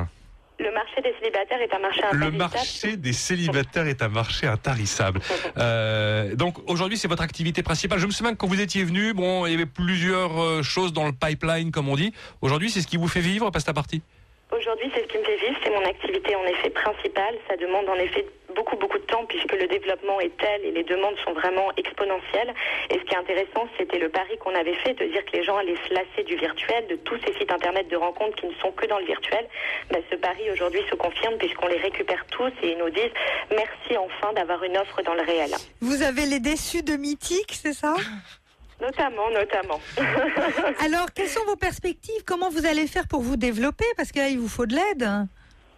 Le 0.59 0.73
marché 0.73 1.03
des 1.03 1.13
célibataires 1.21 1.61
est 1.61 1.75
un 1.75 1.79
marché 1.79 2.01
Le 2.01 2.07
intarissable. 2.27 2.37
marché 2.39 2.97
des 2.97 3.13
célibataires 3.13 3.87
est 3.87 4.03
un 4.03 4.09
marché 4.09 4.47
intarissable. 4.47 5.21
Euh, 5.59 6.35
donc 6.35 6.59
aujourd'hui, 6.69 6.99
c'est 6.99 7.09
votre 7.09 7.23
activité 7.23 7.63
principale. 7.63 7.99
Je 7.99 8.07
me 8.07 8.11
souviens 8.11 8.33
que 8.33 8.37
quand 8.39 8.47
vous 8.47 8.61
étiez 8.61 8.85
venu, 8.85 9.15
bon, 9.15 9.47
il 9.47 9.53
y 9.53 9.55
avait 9.55 9.65
plusieurs 9.67 10.39
euh, 10.43 10.63
choses 10.63 10.93
dans 10.93 11.07
le 11.07 11.13
pipeline, 11.13 11.71
comme 11.71 11.89
on 11.89 11.97
dit. 11.97 12.13
Aujourd'hui, 12.43 12.69
c'est 12.71 12.83
ce 12.83 12.87
qui 12.87 12.97
vous 12.99 13.09
fait 13.09 13.21
vivre, 13.21 13.51
Pasta 13.51 13.73
Party? 13.73 14.03
Aujourd'hui, 14.53 14.91
c'est 14.95 15.03
ce 15.03 15.07
qui 15.09 15.19
me 15.19 15.25
fait 15.25 15.37
vivre, 15.37 15.57
c'est 15.65 15.71
mon 15.71 15.85
activité 15.85 16.37
en 16.37 16.45
effet 16.45 16.71
principale. 16.71 17.35
Ça 17.49 17.57
demande 17.57 17.89
en 17.89 17.95
effet 17.95 18.25
beaucoup, 18.57 18.77
beaucoup 18.77 18.99
de 18.99 19.05
temps 19.05 19.25
puisque 19.27 19.53
le 19.53 19.69
développement 19.69 20.19
est 20.21 20.37
tel 20.39 20.65
et 20.65 20.73
les 20.73 20.83
demandes 20.83 21.17
sont 21.25 21.33
vraiment 21.33 21.71
exponentielles. 21.77 22.53
Et 22.91 22.99
ce 22.99 23.05
qui 23.05 23.15
est 23.15 23.19
intéressant, 23.19 23.69
c'était 23.79 23.99
le 23.99 24.09
pari 24.09 24.37
qu'on 24.39 24.55
avait 24.55 24.75
fait 24.75 24.95
de 24.95 25.05
dire 25.05 25.25
que 25.27 25.37
les 25.37 25.45
gens 25.45 25.57
allaient 25.57 25.79
se 25.89 25.95
lasser 25.95 26.25
du 26.25 26.37
virtuel, 26.37 26.87
de 26.89 26.97
tous 26.97 27.19
ces 27.25 27.35
sites 27.35 27.53
internet 27.53 27.87
de 27.89 27.97
rencontres 27.97 28.37
qui 28.37 28.47
ne 28.47 28.55
sont 28.55 28.73
que 28.73 28.87
dans 28.87 28.99
le 28.99 29.07
virtuel. 29.07 29.47
Ben, 29.91 30.03
ce 30.11 30.17
pari 30.17 30.51
aujourd'hui 30.51 30.81
se 30.91 30.97
confirme 30.97 31.37
puisqu'on 31.39 31.69
les 31.69 31.79
récupère 31.79 32.25
tous 32.31 32.53
et 32.63 32.73
ils 32.73 32.79
nous 32.79 32.91
disent 32.91 33.15
merci 33.51 33.97
enfin 33.97 34.33
d'avoir 34.33 34.65
une 34.65 34.77
offre 34.79 35.03
dans 35.03 35.15
le 35.15 35.23
réel. 35.23 35.51
Vous 35.81 36.03
avez 36.03 36.27
les 36.27 36.41
déçus 36.41 36.83
de 36.83 36.97
Mythique, 36.97 37.53
c'est 37.53 37.75
ça? 37.75 37.95
Notamment, 38.81 39.31
notamment. 39.31 39.81
Alors, 40.85 41.07
quelles 41.15 41.29
sont 41.29 41.45
vos 41.47 41.57
perspectives? 41.57 42.23
Comment 42.27 42.51
vous 42.51 42.67
allez 42.67 42.87
faire 42.87 43.09
pour 43.09 43.23
vous 43.23 43.37
développer? 43.37 43.87
Parce 43.97 44.13
que 44.13 44.19
là, 44.19 44.29
il 44.29 44.39
vous 44.39 44.49
faut 44.49 44.67
de 44.67 44.75
l'aide. 44.75 45.09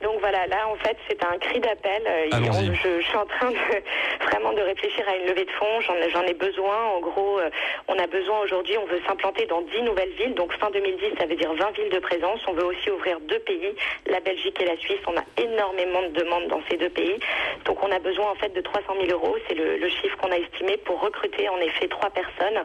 Donc 0.01 0.21
voilà, 0.21 0.47
là 0.47 0.69
en 0.69 0.77
fait 0.77 0.97
c'est 1.09 1.25
un 1.25 1.37
cri 1.39 1.59
d'appel. 1.59 2.03
Euh, 2.07 2.29
je, 2.73 3.01
je 3.01 3.05
suis 3.05 3.17
en 3.17 3.27
train 3.27 3.51
de, 3.51 3.57
vraiment 4.31 4.53
de 4.53 4.61
réfléchir 4.63 5.05
à 5.09 5.17
une 5.17 5.27
levée 5.27 5.45
de 5.45 5.51
fonds. 5.51 5.81
J'en 5.81 5.95
j'en 6.11 6.23
ai 6.23 6.35
besoin. 6.35 6.85
En 6.95 7.01
gros, 7.01 7.41
euh, 7.41 7.51
on 7.89 7.99
a 7.99 8.07
besoin 8.07 8.39
aujourd'hui, 8.41 8.77
on 8.79 8.87
veut 8.87 9.01
s'implanter 9.07 9.47
dans 9.47 9.63
10 9.63 9.83
nouvelles 9.83 10.13
villes. 10.13 10.35
Donc 10.35 10.53
fin 10.59 10.71
2010, 10.71 11.19
ça 11.19 11.27
veut 11.27 11.35
dire 11.35 11.53
20 11.53 11.71
villes 11.73 11.91
de 11.91 11.99
présence. 11.99 12.41
On 12.47 12.53
veut 12.53 12.65
aussi 12.65 12.91
ouvrir 12.91 13.19
deux 13.21 13.41
pays, 13.41 13.75
la 14.07 14.21
Belgique 14.21 14.61
et 14.61 14.67
la 14.67 14.77
Suisse. 14.77 15.01
On 15.09 15.17
a 15.17 15.25
énormément 15.37 16.03
de 16.03 16.09
demandes 16.09 16.47
dans 16.47 16.63
ces 16.71 16.77
deux 16.77 16.91
pays. 16.91 17.19
Donc 17.65 17.83
on 17.83 17.91
a 17.91 17.99
besoin 17.99 18.31
en 18.31 18.35
fait 18.37 18.53
de 18.55 18.61
300 18.61 18.95
000 19.05 19.11
euros. 19.11 19.37
C'est 19.49 19.55
le, 19.55 19.79
le 19.79 19.89
chiffre 19.89 20.17
qu'on 20.19 20.31
a 20.31 20.39
estimé 20.39 20.77
pour 20.77 21.01
recruter 21.01 21.49
en 21.49 21.59
effet 21.59 21.89
trois 21.89 22.11
personnes 22.11 22.63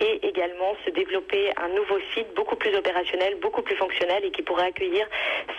et 0.00 0.26
également 0.26 0.76
se 0.84 0.90
développer 0.90 1.50
un 1.56 1.68
nouveau 1.70 1.98
site 2.14 2.32
beaucoup 2.36 2.56
plus 2.56 2.74
opérationnel, 2.76 3.34
beaucoup 3.42 3.62
plus 3.62 3.74
fonctionnel 3.76 4.24
et 4.24 4.30
qui 4.30 4.42
pourrait 4.42 4.66
accueillir 4.68 5.06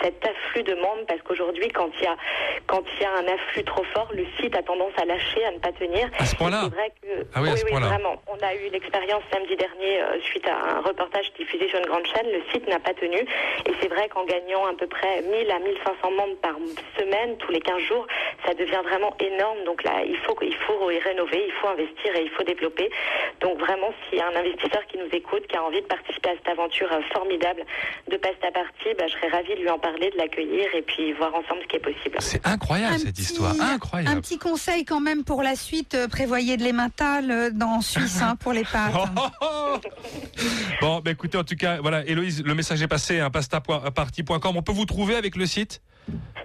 cet 0.02 0.26
afflux 0.26 0.64
de 0.64 0.76
membres 0.76 1.09
parce 1.10 1.22
qu'aujourd'hui 1.24 1.68
quand 1.70 1.90
il 2.00 2.04
y 2.04 2.08
a 2.08 2.16
quand 2.68 2.84
il 2.96 3.02
y 3.02 3.06
a 3.06 3.14
un 3.18 3.34
afflux 3.34 3.64
trop 3.64 3.84
fort, 3.94 4.08
le 4.14 4.26
site 4.40 4.56
a 4.56 4.64
tendance 4.64 4.94
à 5.02 5.06
lâcher, 5.06 5.44
à 5.44 5.52
ne 5.52 5.58
pas 5.58 5.72
tenir. 5.74 6.08
À 6.20 6.26
ce 6.26 6.36
point-là 6.36 6.70
que 7.02 7.26
Ah 7.36 7.42
oui, 7.42 7.50
à 7.50 7.58
ce 7.58 7.66
point-là. 7.66 7.88
vraiment. 7.88 8.22
On 8.28 8.38
a 8.46 8.54
eu 8.54 8.70
l'expérience 8.72 9.24
samedi 9.34 9.56
dernier 9.56 10.02
euh, 10.02 10.22
suite 10.22 10.48
à 10.48 10.78
un 10.78 10.82
reportage 10.82 11.34
diffusé 11.38 11.68
sur 11.68 11.80
une 11.80 11.88
grande 11.88 12.06
chaîne, 12.06 12.28
le 12.32 12.42
site 12.54 12.68
n'a 12.70 12.80
pas 12.80 12.94
tenu 12.94 13.18
et 13.18 13.72
c'est 13.82 13.88
vrai 13.88 14.08
qu'en 14.10 14.24
gagnant 14.26 14.66
à 14.68 14.74
peu 14.74 14.88
près 14.88 15.22
1000 15.24 15.52
à 15.52 15.60
1500 15.60 16.12
membres 16.12 16.36
par 16.42 16.56
semaine 16.98 17.38
tous 17.38 17.52
les 17.52 17.62
15 17.62 17.82
jours, 17.82 18.06
ça 18.46 18.54
devient 18.54 18.82
vraiment 18.84 19.16
énorme. 19.20 19.64
Donc 19.66 19.84
là, 19.84 20.04
il 20.06 20.18
faut 20.18 20.38
il 20.42 20.56
faut 20.56 20.92
y 20.92 21.00
rénover, 21.00 21.44
il 21.48 21.54
faut 21.54 21.68
investir 21.68 22.16
et 22.16 22.24
il 22.24 22.30
faut 22.30 22.44
développer. 22.44 22.90
Donc 23.42 23.58
vraiment, 23.60 23.92
s'il 24.10 24.20
y 24.20 24.22
a 24.22 24.28
un 24.28 24.36
investisseur 24.36 24.86
qui 24.88 24.98
nous 24.98 25.10
écoute, 25.12 25.48
qui 25.48 25.56
a 25.58 25.64
envie 25.64 25.82
de 25.82 25.88
participer 25.88 26.30
à 26.30 26.34
cette 26.36 26.48
aventure 26.50 26.92
euh, 26.92 27.02
formidable 27.14 27.64
de 28.08 28.18
Pasta 28.18 28.52
Party, 28.52 28.94
bah, 28.98 29.08
je 29.08 29.14
serais 29.14 29.28
ravie 29.30 29.56
de 29.56 29.62
lui 29.62 29.70
en 29.70 29.80
parler, 29.80 30.10
de 30.12 30.18
l'accueillir 30.18 30.74
et 30.76 30.82
puis 30.82 30.99
voir 31.18 31.34
ensemble 31.34 31.62
ce 31.64 31.68
qui 31.68 31.76
est 31.76 31.80
possible. 31.80 32.18
C'est 32.20 32.46
incroyable 32.46 33.00
cette 33.00 33.20
histoire, 33.20 33.56
incroyable. 33.60 34.18
Un 34.18 34.22
petit 34.22 34.38
conseil 34.38 34.86
quand 34.86 35.00
même 35.00 35.24
pour 35.24 35.42
la 35.44 35.56
suite, 35.56 35.96
euh, 35.96 36.08
prévoyez 36.08 36.58
de 36.58 36.64
l'emmental 36.64 37.32
euh, 37.32 37.50
dans 37.52 37.70
en 37.70 37.82
Suisse 37.82 38.22
hein, 38.22 38.36
pour 38.36 38.54
les 38.54 38.64
pâtes. 38.64 38.94
Bon, 40.82 41.02
bah 41.04 41.12
écoutez, 41.12 41.38
en 41.38 41.44
tout 41.44 41.56
cas, 41.56 41.80
voilà, 41.82 42.06
Héloïse, 42.06 42.42
le 42.44 42.56
message 42.56 42.82
est 42.82 42.88
passé, 42.88 43.20
hein, 43.20 43.30
pastaparty.com. 43.30 44.56
On 44.56 44.62
peut 44.62 44.72
vous 44.72 44.86
trouver 44.86 45.16
avec 45.16 45.36
le 45.36 45.46
site? 45.46 45.82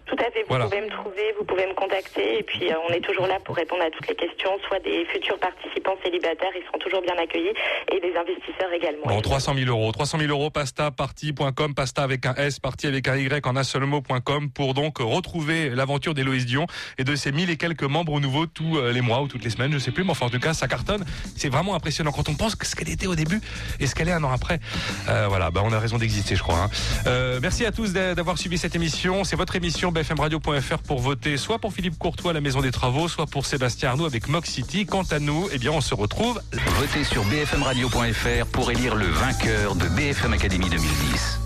Tout 0.06 0.16
à 0.20 0.30
fait, 0.30 0.42
vous 0.42 0.48
Voilà. 0.48 0.66
pouvez 0.66 0.82
me 0.82 0.90
trouver, 0.90 1.32
vous 1.38 1.44
pouvez 1.46 1.66
me 1.66 1.72
contacter 1.74 2.38
et 2.38 2.42
puis 2.42 2.70
euh, 2.70 2.74
on 2.88 2.92
est 2.92 3.00
toujours 3.00 3.26
là 3.26 3.38
pour 3.42 3.56
répondre 3.56 3.82
à 3.82 3.90
toutes 3.90 4.06
les 4.06 4.14
questions, 4.14 4.50
soit 4.68 4.78
des 4.80 5.06
futurs 5.06 5.38
participants 5.38 5.96
célibataires, 6.04 6.50
ils 6.54 6.62
seront 6.66 6.78
toujours 6.78 7.00
bien 7.00 7.14
accueillis 7.16 7.54
et 7.90 8.00
des 8.00 8.12
investisseurs 8.14 8.70
également. 8.74 9.06
Bon, 9.06 9.20
300 9.22 9.54
000 9.54 9.70
euros. 9.70 9.90
300 9.92 10.18
000 10.18 10.30
euros, 10.30 10.50
pastaparty.com, 10.50 11.74
pasta 11.74 12.02
avec 12.02 12.26
un 12.26 12.34
S, 12.34 12.60
party 12.60 12.86
avec 12.86 13.08
un 13.08 13.16
Y 13.16 13.46
en 13.46 13.56
un 13.56 13.64
seul 13.64 13.84
mot.com 13.86 14.50
pour 14.50 14.74
donc 14.74 14.98
retrouver 14.98 15.70
l'aventure 15.70 16.12
d'Héloïse 16.12 16.44
Dion 16.46 16.66
et 16.98 17.04
de 17.04 17.16
ses 17.16 17.32
mille 17.32 17.48
et 17.50 17.56
quelques 17.56 17.82
membres 17.84 18.20
nouveaux 18.20 18.46
tous 18.46 18.76
euh, 18.76 18.92
les 18.92 19.00
mois 19.00 19.22
ou 19.22 19.26
toutes 19.28 19.42
les 19.44 19.50
semaines, 19.50 19.72
je 19.72 19.78
sais 19.78 19.90
plus, 19.90 20.04
mais 20.04 20.10
enfin 20.10 20.26
en 20.26 20.30
tout 20.30 20.38
cas 20.38 20.52
ça 20.52 20.68
cartonne. 20.68 21.04
C'est 21.36 21.48
vraiment 21.48 21.74
impressionnant 21.74 22.12
quand 22.12 22.28
on 22.28 22.34
pense 22.34 22.56
que 22.56 22.66
ce 22.66 22.76
qu'elle 22.76 22.90
était 22.90 23.06
au 23.06 23.14
début 23.14 23.40
et 23.80 23.86
ce 23.86 23.94
qu'elle 23.94 24.08
est 24.08 24.12
un 24.12 24.22
an 24.24 24.30
après. 24.32 24.60
Euh, 25.08 25.26
voilà, 25.28 25.50
bah, 25.50 25.62
on 25.64 25.72
a 25.72 25.78
raison 25.78 25.96
d'exister, 25.96 26.36
je 26.36 26.42
crois. 26.42 26.58
hein. 26.64 26.70
Euh, 27.06 27.38
merci 27.40 27.64
à 27.64 27.72
tous 27.72 27.92
d'a- 27.94 28.14
d'avoir 28.14 28.36
suivi 28.38 28.58
cette 28.58 28.74
émission. 28.76 29.24
C'est 29.24 29.36
votre 29.36 29.43
émission 29.52 29.92
bfmradio.fr 29.92 30.78
pour 30.78 31.00
voter 31.00 31.36
soit 31.36 31.58
pour 31.58 31.72
Philippe 31.72 31.98
Courtois 31.98 32.30
à 32.30 32.34
la 32.34 32.40
Maison 32.40 32.60
des 32.60 32.70
Travaux, 32.70 33.08
soit 33.08 33.26
pour 33.26 33.46
Sébastien 33.46 33.90
Arnaud 33.90 34.06
avec 34.06 34.28
Mox 34.28 34.50
City. 34.50 34.86
Quant 34.86 35.04
à 35.10 35.18
nous, 35.18 35.48
eh 35.52 35.58
bien 35.58 35.70
on 35.72 35.80
se 35.80 35.94
retrouve 35.94 36.40
Votez 36.78 37.04
sur 37.04 37.24
bfmradio.fr 37.24 38.46
pour 38.50 38.70
élire 38.70 38.94
le 38.94 39.06
vainqueur 39.06 39.74
de 39.74 39.86
BFM 39.88 40.32
Academy 40.32 40.68
2010. 40.70 41.43